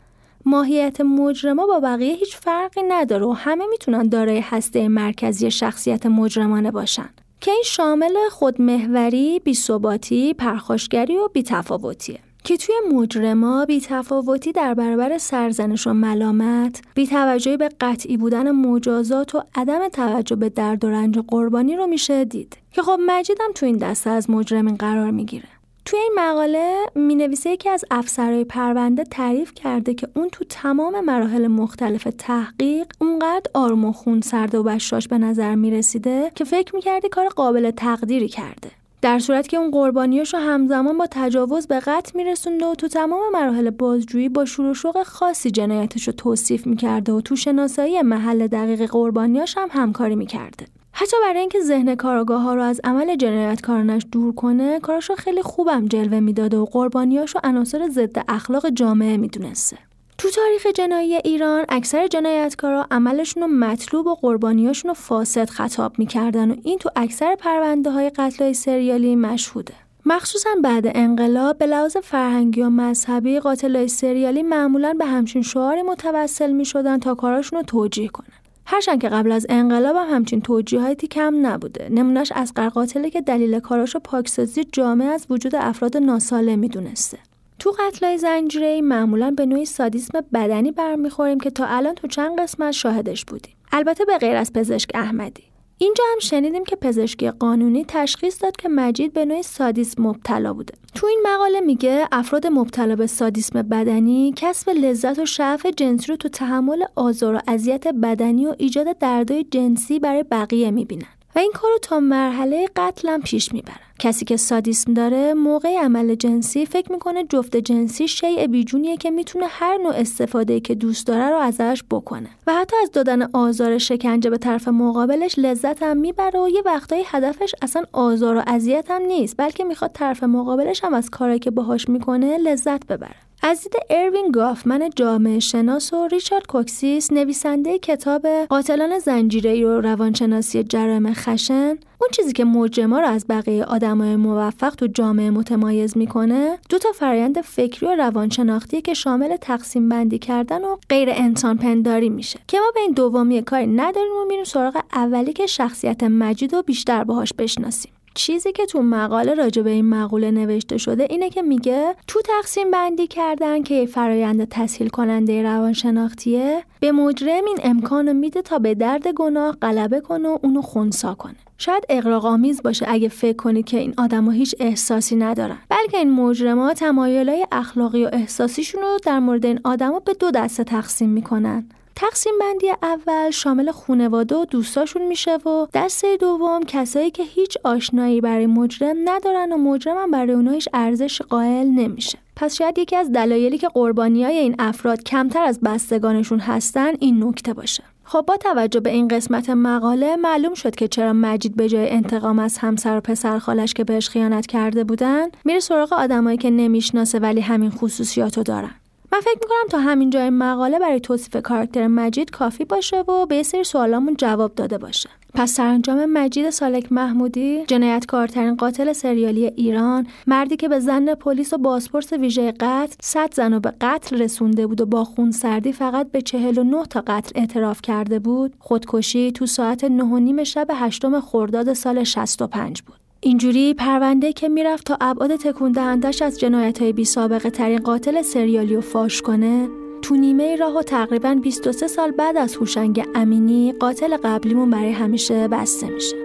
ماهیت 0.45 1.01
مجرما 1.01 1.67
با 1.67 1.79
بقیه 1.79 2.15
هیچ 2.15 2.37
فرقی 2.37 2.81
نداره 2.87 3.25
و 3.25 3.31
همه 3.31 3.65
می‌تونن 3.69 4.03
دارای 4.03 4.39
هسته 4.39 4.87
مرکزی 4.87 5.51
شخصیت 5.51 6.05
مجرمانه 6.05 6.71
باشن. 6.71 7.09
که 7.41 7.51
این 7.51 7.63
شامل 7.65 8.15
خودمهوری، 8.31 9.39
بیثباتی، 9.39 10.33
پرخاشگری 10.33 11.17
و 11.17 11.27
بیتفاوتیه. 11.33 12.19
که 12.43 12.57
توی 12.57 12.75
مجرما 12.93 13.65
بیتفاوتی 13.65 14.51
در 14.51 14.73
برابر 14.73 15.17
سرزنش 15.17 15.87
و 15.87 15.93
ملامت 15.93 16.81
بیتوجهی 16.95 17.57
به 17.57 17.69
قطعی 17.81 18.17
بودن 18.17 18.51
مجازات 18.51 19.35
و 19.35 19.43
عدم 19.55 19.87
توجه 19.87 20.35
به 20.35 20.49
درد 20.49 20.85
و 20.85 20.89
رنج 20.89 21.19
قربانی 21.27 21.75
رو 21.75 21.87
میشه 21.87 22.25
دید 22.25 22.57
که 22.71 22.81
خب 22.81 22.99
مجیدم 23.05 23.51
تو 23.55 23.65
این 23.65 23.77
دسته 23.77 24.09
از 24.09 24.29
مجرمین 24.29 24.75
قرار 24.75 25.11
می‌گیره 25.11 25.47
توی 25.89 25.99
این 25.99 26.11
مقاله 26.15 26.85
می 26.95 27.15
نویسه 27.15 27.49
یکی 27.49 27.69
از 27.69 27.85
افسرهای 27.91 28.43
پرونده 28.43 29.03
تعریف 29.03 29.53
کرده 29.53 29.93
که 29.93 30.07
اون 30.15 30.29
تو 30.29 30.45
تمام 30.49 31.05
مراحل 31.05 31.47
مختلف 31.47 32.07
تحقیق 32.17 32.87
اونقدر 33.01 33.51
آروم 33.53 33.85
و 33.85 33.91
خون 33.91 34.21
سرد 34.21 34.55
و 34.55 34.63
بشاش 34.63 35.07
به 35.07 35.17
نظر 35.17 35.55
می 35.55 35.71
رسیده 35.71 36.31
که 36.35 36.43
فکر 36.43 36.75
می 36.75 36.81
کرده 36.81 37.09
کار 37.09 37.29
قابل 37.29 37.71
تقدیری 37.71 38.27
کرده. 38.27 38.71
در 39.01 39.19
صورت 39.19 39.47
که 39.47 39.57
اون 39.57 39.71
قربانیاشو 39.71 40.37
همزمان 40.37 40.97
با 40.97 41.07
تجاوز 41.11 41.67
به 41.67 41.79
قتل 41.79 42.11
میرسونده 42.15 42.65
و 42.65 42.75
تو 42.75 42.87
تمام 42.87 43.21
مراحل 43.33 43.69
بازجویی 43.69 44.29
با 44.29 44.45
شور 44.45 44.65
و 44.65 44.73
شوق 44.73 45.03
خاصی 45.03 45.51
جنایتش 45.51 46.07
رو 46.07 46.13
توصیف 46.13 46.67
می‌کرده 46.67 47.11
و 47.11 47.21
تو 47.21 47.35
شناسایی 47.35 48.01
محل 48.01 48.47
دقیق 48.47 48.85
قربانیاش 48.85 49.57
هم 49.57 49.67
همکاری 49.71 50.15
می‌کرده 50.15 50.65
حتی 51.01 51.17
برای 51.21 51.39
اینکه 51.39 51.59
ذهن 51.61 51.95
کاراگاه 51.95 52.41
ها 52.41 52.53
رو 52.53 52.61
از 52.61 52.81
عمل 52.83 53.15
جنایتکارانش 53.15 54.05
دور 54.11 54.35
کنه 54.35 54.79
کارش 54.79 55.09
رو 55.09 55.15
خیلی 55.15 55.41
خوبم 55.41 55.85
جلوه 55.85 56.19
می‌داده 56.19 56.57
و 56.57 56.65
قربانیاش 56.65 57.35
رو 57.35 57.41
عناصر 57.43 57.89
ضد 57.89 58.23
اخلاق 58.27 58.69
جامعه 58.69 59.17
می‌دونسته. 59.17 59.77
تو 60.17 60.29
تاریخ 60.29 60.67
جنایی 60.75 61.15
ایران 61.15 61.65
اکثر 61.69 62.07
جنایتکارا 62.07 62.87
عملشون 62.91 63.43
رو 63.43 63.49
مطلوب 63.49 64.07
و 64.07 64.15
قربانیاشون 64.15 64.89
رو 64.89 64.93
فاسد 64.93 65.49
خطاب 65.49 65.99
می‌کردن 65.99 66.51
و 66.51 66.55
این 66.63 66.77
تو 66.77 66.89
اکثر 66.95 67.35
پرونده 67.35 67.91
های 67.91 68.09
قتل 68.09 68.53
سریالی 68.53 69.15
مشهوده. 69.15 69.73
مخصوصا 70.05 70.49
بعد 70.63 70.83
انقلاب 70.85 71.57
به 71.57 71.65
لحاظ 71.65 71.97
فرهنگی 71.97 72.61
و 72.61 72.69
مذهبی 72.69 73.39
قاتل 73.39 73.87
سریالی 73.87 74.43
معمولا 74.43 74.93
به 74.93 75.05
همچین 75.05 75.41
شعاری 75.41 75.81
متوسل 75.81 76.51
می 76.51 76.65
شدن 76.65 76.99
تا 76.99 77.15
کاراشون 77.15 77.59
رو 77.59 77.65
توجیه 77.65 78.07
کنن. 78.07 78.38
هرچند 78.71 79.01
که 79.01 79.09
قبل 79.09 79.31
از 79.31 79.45
انقلاب 79.49 79.95
هم 79.95 80.15
همچین 80.15 80.41
توجیهاتی 80.41 81.07
کم 81.07 81.47
نبوده. 81.47 81.89
نمونهش 81.91 82.31
از 82.35 82.53
قاتله 82.53 83.09
که 83.09 83.21
دلیل 83.21 83.59
کاراشو 83.59 83.99
پاکسازی 83.99 84.63
جامعه 84.63 85.07
از 85.07 85.25
وجود 85.29 85.55
افراد 85.55 85.97
ناسالم 85.97 86.59
می‌دونسته. 86.59 87.17
تو 87.59 87.71
قتلای 87.79 88.17
زنجیره 88.17 88.81
معمولا 88.81 89.31
به 89.31 89.45
نوعی 89.45 89.65
سادیسم 89.65 90.21
بدنی 90.33 90.71
برمیخوریم 90.71 91.39
که 91.39 91.49
تا 91.49 91.65
الان 91.65 91.95
تو 91.95 92.07
چند 92.07 92.39
قسمت 92.39 92.71
شاهدش 92.71 93.25
بودیم. 93.25 93.53
البته 93.71 94.05
به 94.05 94.17
غیر 94.17 94.35
از 94.35 94.53
پزشک 94.53 94.91
احمدی. 94.93 95.43
اینجا 95.81 96.03
هم 96.13 96.19
شنیدیم 96.19 96.63
که 96.63 96.75
پزشکی 96.75 97.31
قانونی 97.31 97.85
تشخیص 97.87 98.43
داد 98.43 98.57
که 98.57 98.69
مجید 98.69 99.13
به 99.13 99.25
نوعی 99.25 99.43
سادیسم 99.43 100.03
مبتلا 100.03 100.53
بوده. 100.53 100.73
تو 100.95 101.07
این 101.07 101.23
مقاله 101.33 101.59
میگه 101.59 102.07
افراد 102.11 102.47
مبتلا 102.47 102.95
به 102.95 103.07
سادیسم 103.07 103.61
بدنی 103.61 104.33
کسب 104.35 104.69
لذت 104.69 105.19
و 105.19 105.25
شعف 105.25 105.65
جنسی 105.65 106.07
رو 106.07 106.15
تو 106.15 106.29
تحمل 106.29 106.83
آزار 106.95 107.35
و 107.35 107.39
اذیت 107.47 107.87
بدنی 107.87 108.45
و 108.45 108.55
ایجاد 108.57 108.97
دردای 108.97 109.43
جنسی 109.43 109.99
برای 109.99 110.23
بقیه 110.23 110.71
می‌بینن. 110.71 111.18
و 111.35 111.39
این 111.39 111.51
کارو 111.53 111.77
تا 111.81 111.99
مرحله 111.99 112.67
قتلم 112.75 113.21
پیش 113.21 113.53
می‌برن. 113.53 113.75
کسی 113.99 114.25
که 114.25 114.37
سادیسم 114.37 114.93
داره 114.93 115.33
موقع 115.33 115.77
عمل 115.77 116.15
جنسی 116.15 116.65
فکر 116.65 116.91
می‌کنه 116.91 117.23
جفت 117.23 117.57
جنسی 117.57 118.07
شیء 118.07 118.47
بیجونیه 118.47 118.97
که 118.97 119.11
می‌تونه 119.11 119.45
هر 119.49 119.77
نوع 119.77 119.93
استفاده 119.95 120.59
که 120.59 120.75
دوست 120.75 121.07
داره 121.07 121.29
رو 121.29 121.37
ازش 121.37 121.83
بکنه. 121.91 122.29
و 122.47 122.53
حتی 122.53 122.75
از 122.83 122.91
دادن 122.91 123.29
آزار 123.33 123.77
شکنجه 123.77 124.29
به 124.29 124.37
طرف 124.37 124.67
مقابلش 124.67 125.39
لذت 125.39 125.83
هم 125.83 125.97
می‌بره 125.97 126.39
و 126.39 126.49
یه 126.49 126.61
وقتایی 126.65 127.03
هدفش 127.05 127.55
اصلا 127.61 127.83
آزار 127.91 128.37
و 128.37 128.43
اذیت 128.47 128.85
هم 128.91 129.01
نیست 129.01 129.35
بلکه 129.37 129.63
می‌خواد 129.63 129.91
طرف 129.91 130.23
مقابلش 130.23 130.83
هم 130.83 130.93
از 130.93 131.09
کاری 131.09 131.39
که 131.39 131.51
باهاش 131.51 131.89
می‌کنه 131.89 132.37
لذت 132.37 132.87
ببره. 132.87 133.15
از 133.41 133.61
دید 133.63 133.73
اروین 133.89 134.31
گافمن 134.31 134.89
جامعه 134.95 135.39
شناس 135.39 135.93
و 135.93 136.07
ریچارد 136.07 136.47
کوکسیس 136.47 137.11
نویسنده 137.11 137.79
کتاب 137.79 138.27
قاتلان 138.49 138.99
زنجیره 138.99 139.65
و 139.65 139.81
روانشناسی 139.81 140.63
جرایم 140.63 141.13
خشن 141.13 141.77
اون 142.01 142.09
چیزی 142.11 142.33
که 142.33 142.45
مجرما 142.45 142.99
رو 142.99 143.07
از 143.07 143.25
بقیه 143.29 143.63
آدمای 143.63 144.15
موفق 144.15 144.75
تو 144.75 144.87
جامعه 144.87 145.29
متمایز 145.29 145.97
می‌کنه 145.97 146.57
دو 146.69 146.77
تا 146.77 146.91
فرایند 146.91 147.41
فکری 147.41 147.85
و 147.85 147.95
روانشناختی 147.95 148.81
که 148.81 148.93
شامل 148.93 149.37
تقسیم 149.37 149.89
بندی 149.89 150.19
کردن 150.19 150.63
و 150.63 150.77
غیر 150.89 151.09
انسان 151.11 151.57
پنداری 151.57 152.09
میشه. 152.09 152.39
که 152.47 152.59
ما 152.59 152.71
به 152.75 152.81
این 152.81 152.91
دومی 152.91 153.41
کاری 153.41 153.67
نداریم 153.67 154.13
و 154.21 154.25
میریم 154.27 154.43
سراغ 154.43 154.83
اولی 154.93 155.33
که 155.33 155.45
شخصیت 155.45 156.03
مجید 156.03 156.55
رو 156.55 156.61
بیشتر 156.61 157.03
باهاش 157.03 157.33
بشناسیم. 157.37 157.91
چیزی 158.19 158.51
که 158.51 158.65
تو 158.65 158.81
مقاله 158.81 159.33
راجع 159.33 159.61
به 159.61 159.69
این 159.69 159.85
مقوله 159.85 160.31
نوشته 160.31 160.77
شده 160.77 161.07
اینه 161.09 161.29
که 161.29 161.41
میگه 161.41 161.95
تو 162.07 162.21
تقسیم 162.21 162.71
بندی 162.71 163.07
کردن 163.07 163.63
که 163.63 163.85
فرایند 163.85 164.47
تسهیل 164.49 164.89
کننده 164.89 165.43
روانشناختیه 165.43 166.63
به 166.79 166.91
مجرم 166.91 167.45
این 167.45 167.57
امکانو 167.63 168.13
میده 168.13 168.41
تا 168.41 168.59
به 168.59 168.75
درد 168.75 169.07
گناه 169.07 169.57
غلبه 169.61 170.01
کنه 170.01 170.29
و 170.29 170.37
اونو 170.43 170.61
خونسا 170.61 171.13
کنه. 171.13 171.35
شاید 171.57 171.83
اقراق 171.89 172.25
آمیز 172.25 172.63
باشه 172.63 172.85
اگه 172.89 173.07
فکر 173.09 173.37
کنی 173.37 173.63
که 173.63 173.77
این 173.79 173.93
آدما 173.97 174.31
هیچ 174.31 174.55
احساسی 174.59 175.15
ندارن. 175.15 175.57
بلکه 175.69 175.97
این 175.97 176.11
مجرما 176.11 176.73
تمایلای 176.73 177.47
اخلاقی 177.51 178.05
و 178.05 178.09
احساسیشون 178.13 178.81
رو 178.81 178.97
در 179.03 179.19
مورد 179.19 179.45
این 179.45 179.59
آدما 179.63 179.99
به 179.99 180.13
دو 180.13 180.31
دسته 180.31 180.63
تقسیم 180.63 181.09
می‌کنن. 181.09 181.69
تقسیم 182.01 182.33
بندی 182.39 182.71
اول 182.83 183.29
شامل 183.29 183.71
خونواده 183.71 184.35
و 184.35 184.45
دوستاشون 184.45 185.07
میشه 185.07 185.35
و 185.35 185.67
دسته 185.73 186.17
دوم 186.17 186.63
کسایی 186.63 187.11
که 187.11 187.23
هیچ 187.23 187.57
آشنایی 187.63 188.21
برای 188.21 188.45
مجرم 188.45 188.95
ندارن 189.05 189.51
و 189.51 189.57
مجرم 189.57 190.11
برای 190.11 190.31
اونها 190.31 190.53
هیچ 190.53 190.69
ارزش 190.73 191.21
قائل 191.21 191.67
نمیشه. 191.67 192.17
پس 192.35 192.55
شاید 192.55 192.79
یکی 192.79 192.95
از 192.95 193.11
دلایلی 193.11 193.57
که 193.57 193.67
قربانی 193.67 194.23
های 194.23 194.37
این 194.37 194.55
افراد 194.59 195.03
کمتر 195.03 195.43
از 195.43 195.59
بستگانشون 195.59 196.39
هستن 196.39 196.91
این 196.99 197.23
نکته 197.23 197.53
باشه. 197.53 197.83
خب 198.03 198.21
با 198.27 198.37
توجه 198.37 198.79
به 198.79 198.89
این 198.89 199.07
قسمت 199.07 199.49
مقاله 199.49 200.15
معلوم 200.15 200.53
شد 200.53 200.75
که 200.75 200.87
چرا 200.87 201.13
مجید 201.13 201.55
به 201.55 201.69
جای 201.69 201.89
انتقام 201.89 202.39
از 202.39 202.57
همسر 202.57 202.97
و 202.97 203.01
پسر 203.01 203.39
خالش 203.39 203.73
که 203.73 203.83
بهش 203.83 204.09
خیانت 204.09 204.47
کرده 204.47 204.83
بودن 204.83 205.27
میره 205.45 205.59
سراغ 205.59 205.93
آدمایی 205.93 206.37
که 206.37 206.49
نمی‌شناسه 206.49 207.19
ولی 207.19 207.41
همین 207.41 207.69
خصوصیاتو 207.69 208.43
دارن. 208.43 208.78
من 209.11 209.19
فکر 209.19 209.39
می‌کنم 209.41 209.69
تا 209.69 209.79
همین 209.79 210.09
جای 210.09 210.29
مقاله 210.29 210.79
برای 210.79 210.99
توصیف 210.99 211.35
کاراکتر 211.43 211.87
مجید 211.87 212.31
کافی 212.31 212.65
باشه 212.65 212.99
و 212.99 213.25
به 213.25 213.43
سری 213.43 213.63
سوالامون 213.63 214.15
جواب 214.17 214.55
داده 214.55 214.77
باشه. 214.77 215.09
پس 215.33 215.51
سرانجام 215.51 216.05
مجید 216.05 216.49
سالک 216.49 216.91
محمودی 216.91 217.65
جنایتکارترین 217.67 218.55
قاتل 218.55 218.93
سریالی 218.93 219.45
ایران 219.45 220.07
مردی 220.27 220.55
که 220.55 220.67
به 220.67 220.79
زن 220.79 221.15
پلیس 221.15 221.53
و 221.53 221.57
بازپرس 221.57 222.13
ویژه 222.13 222.51
قتل 222.51 222.95
صد 223.01 223.33
زن 223.33 223.53
و 223.53 223.59
به 223.59 223.73
قتل 223.81 224.21
رسونده 224.21 224.67
بود 224.67 224.81
و 224.81 224.85
با 224.85 225.03
خون 225.03 225.31
سردی 225.31 225.73
فقط 225.73 226.11
به 226.11 226.21
49 226.21 226.85
تا 226.85 227.03
قتل 227.07 227.39
اعتراف 227.39 227.81
کرده 227.81 228.19
بود 228.19 228.53
خودکشی 228.59 229.31
تو 229.31 229.45
ساعت 229.45 229.83
9 229.83 230.19
نیم 230.19 230.43
شب 230.43 230.67
هشتم 230.73 231.19
خرداد 231.19 231.73
سال 231.73 232.03
65 232.03 232.81
بود. 232.81 232.98
اینجوری 233.21 233.73
پرونده 233.73 234.33
که 234.33 234.49
می‌رفت 234.49 234.85
تا 234.85 234.97
ابعاد 235.01 235.35
تکون 235.35 235.71
دهندش 235.71 236.21
از 236.21 236.39
جنایت 236.39 236.81
های 236.81 236.93
بی 236.93 237.05
سابقه 237.05 237.49
ترین 237.49 237.79
قاتل 237.79 238.21
سریالی 238.21 238.75
و 238.75 238.81
فاش 238.81 239.21
کنه 239.21 239.69
تو 240.01 240.15
نیمه 240.15 240.55
راه 240.55 240.77
و 240.77 240.81
تقریبا 240.81 241.39
23 241.43 241.87
سال 241.87 242.11
بعد 242.11 242.37
از 242.37 242.55
هوشنگ 242.55 243.05
امینی 243.15 243.71
قاتل 243.71 244.17
قبلیمون 244.17 244.69
برای 244.69 244.91
همیشه 244.91 245.47
بسته 245.47 245.87
میشه. 245.87 246.15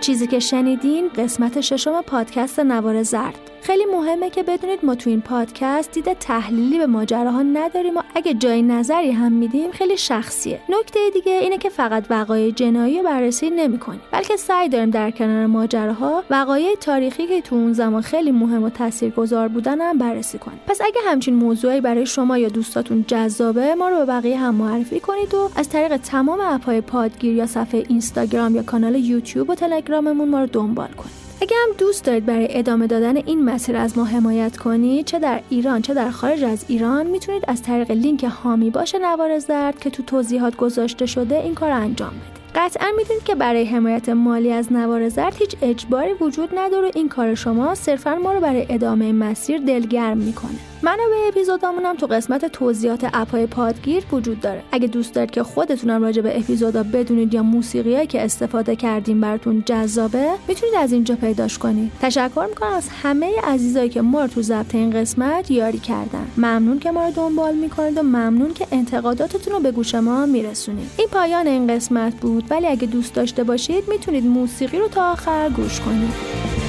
چیزی 0.00 0.26
که 0.26 0.38
شنیدین 0.38 1.08
قسمت 1.08 1.60
ششم 1.60 2.02
پادکست 2.02 2.60
نوار 2.60 3.02
زرد. 3.02 3.53
خیلی 3.64 3.84
مهمه 3.84 4.30
که 4.30 4.42
بدونید 4.42 4.84
ما 4.84 4.94
تو 4.94 5.10
این 5.10 5.20
پادکست 5.20 5.92
دید 5.92 6.12
تحلیلی 6.12 6.78
به 6.78 6.86
ماجراها 6.86 7.42
نداریم 7.42 7.96
و 7.96 8.02
اگه 8.14 8.34
جای 8.34 8.62
نظری 8.62 9.10
هم 9.10 9.32
میدیم 9.32 9.70
خیلی 9.70 9.96
شخصیه. 9.96 10.60
نکته 10.68 11.00
دیگه 11.12 11.32
اینه 11.32 11.58
که 11.58 11.68
فقط 11.68 12.04
وقایع 12.10 12.50
جنایی 12.50 12.98
رو 12.98 13.04
بررسی 13.04 13.50
نمی‌کنیم 13.50 14.00
بلکه 14.10 14.36
سعی 14.36 14.68
داریم 14.68 14.90
در 14.90 15.10
کنار 15.10 15.46
ماجراها 15.46 16.24
وقایع 16.30 16.74
تاریخی 16.74 17.26
که 17.26 17.40
تو 17.40 17.56
اون 17.56 17.72
زمان 17.72 18.02
خیلی 18.02 18.32
مهم 18.32 18.62
و 18.62 18.70
تاثیرگذار 18.70 19.48
بودن 19.48 19.80
هم 19.80 19.98
بررسی 19.98 20.38
کنیم. 20.38 20.60
پس 20.66 20.80
اگه 20.80 21.00
همچین 21.06 21.34
موضوعی 21.34 21.80
برای 21.80 22.06
شما 22.06 22.38
یا 22.38 22.48
دوستاتون 22.48 23.04
جذابه 23.08 23.74
ما 23.74 23.88
رو 23.88 23.96
به 23.96 24.04
بقیه 24.04 24.38
هم 24.38 24.54
معرفی 24.54 25.00
کنید 25.00 25.34
و 25.34 25.50
از 25.56 25.68
طریق 25.68 25.96
تمام 25.96 26.40
اپهای 26.40 26.80
پادگیر 26.80 27.34
یا 27.34 27.46
صفحه 27.46 27.84
اینستاگرام 27.88 28.54
یا 28.54 28.62
کانال 28.62 28.94
یوتیوب 28.94 29.50
و 29.50 29.54
تلگراممون 29.54 30.28
ما 30.28 30.40
رو 30.40 30.46
دنبال 30.46 30.88
کنید. 30.88 31.23
اگه 31.40 31.56
هم 31.66 31.74
دوست 31.78 32.04
دارید 32.04 32.26
برای 32.26 32.58
ادامه 32.58 32.86
دادن 32.86 33.16
این 33.16 33.44
مسیر 33.44 33.76
از 33.76 33.98
ما 33.98 34.04
حمایت 34.04 34.56
کنید 34.56 35.06
چه 35.06 35.18
در 35.18 35.40
ایران 35.50 35.82
چه 35.82 35.94
در 35.94 36.10
خارج 36.10 36.44
از 36.44 36.64
ایران 36.68 37.06
می‌تونید 37.06 37.44
از 37.48 37.62
طریق 37.62 37.90
لینک 37.90 38.24
هامی 38.24 38.70
باشه 38.70 38.98
نوار 38.98 39.38
زرد 39.38 39.78
که 39.78 39.90
تو 39.90 40.02
توضیحات 40.02 40.56
گذاشته 40.56 41.06
شده 41.06 41.40
این 41.40 41.54
کار 41.54 41.70
انجام 41.70 42.10
بدید. 42.10 42.43
قطعا 42.54 42.86
می‌دونید 42.96 43.24
که 43.24 43.34
برای 43.34 43.64
حمایت 43.64 44.08
مالی 44.08 44.52
از 44.52 44.72
نوار 44.72 45.08
زرد 45.08 45.36
هیچ 45.38 45.56
اجباری 45.62 46.12
وجود 46.20 46.48
نداره. 46.54 46.90
این 46.94 47.08
کار 47.08 47.34
شما 47.34 47.74
صرفا 47.74 48.14
ما 48.14 48.32
رو 48.32 48.40
برای 48.40 48.66
ادامه 48.68 49.12
مسیر 49.12 49.58
دلگرم 49.58 50.18
می‌کنه. 50.18 50.58
منابع 50.82 51.28
اپیزودامون 51.28 51.84
هم 51.84 51.96
تو 51.96 52.06
قسمت 52.06 52.44
توضیحات 52.44 53.10
اپهای 53.12 53.46
پادگیر 53.46 54.04
وجود 54.12 54.40
داره. 54.40 54.62
اگه 54.72 54.86
دوست 54.86 55.14
دارید 55.14 55.30
که 55.30 55.42
خودتونم 55.42 56.02
راجع 56.02 56.22
به 56.22 56.38
اپیزودا 56.38 56.82
بدونید 56.82 57.34
یا 57.34 57.42
موسیقیایی 57.42 58.06
که 58.06 58.24
استفاده 58.24 58.76
کردیم 58.76 59.20
براتون 59.20 59.62
جذابه 59.66 60.28
می‌تونید 60.48 60.74
از 60.74 60.92
اینجا 60.92 61.14
پیداش 61.14 61.58
کنید. 61.58 61.92
تشکر 62.00 62.46
می‌کنم 62.48 62.72
از 62.72 62.88
همه 63.02 63.32
عزیزایی 63.44 63.88
که 63.88 64.02
ما 64.02 64.20
رو 64.22 64.26
تو 64.26 64.42
ضبط 64.42 64.74
این 64.74 64.90
قسمت 64.90 65.50
یاری 65.50 65.78
کردن. 65.78 66.26
ممنون 66.36 66.78
که 66.78 66.90
ما 66.90 67.04
رو 67.06 67.12
دنبال 67.12 67.54
می‌کنید 67.54 67.98
و 67.98 68.02
ممنون 68.02 68.54
که 68.54 68.66
انتقاداتتون 68.72 69.52
رو 69.52 69.60
به 69.60 69.70
گوش 69.70 69.94
ما 69.94 70.26
میرسونید. 70.26 70.90
این 70.98 71.08
پایان 71.08 71.46
این 71.46 71.66
قسمت 71.66 72.20
بود. 72.44 72.52
ولی 72.52 72.66
اگه 72.66 72.86
دوست 72.86 73.14
داشته 73.14 73.44
باشید 73.44 73.88
می‌تونید 73.88 74.24
موسیقی 74.26 74.78
رو 74.78 74.88
تا 74.88 75.12
آخر 75.12 75.48
گوش 75.48 75.80
کنید. 75.80 76.63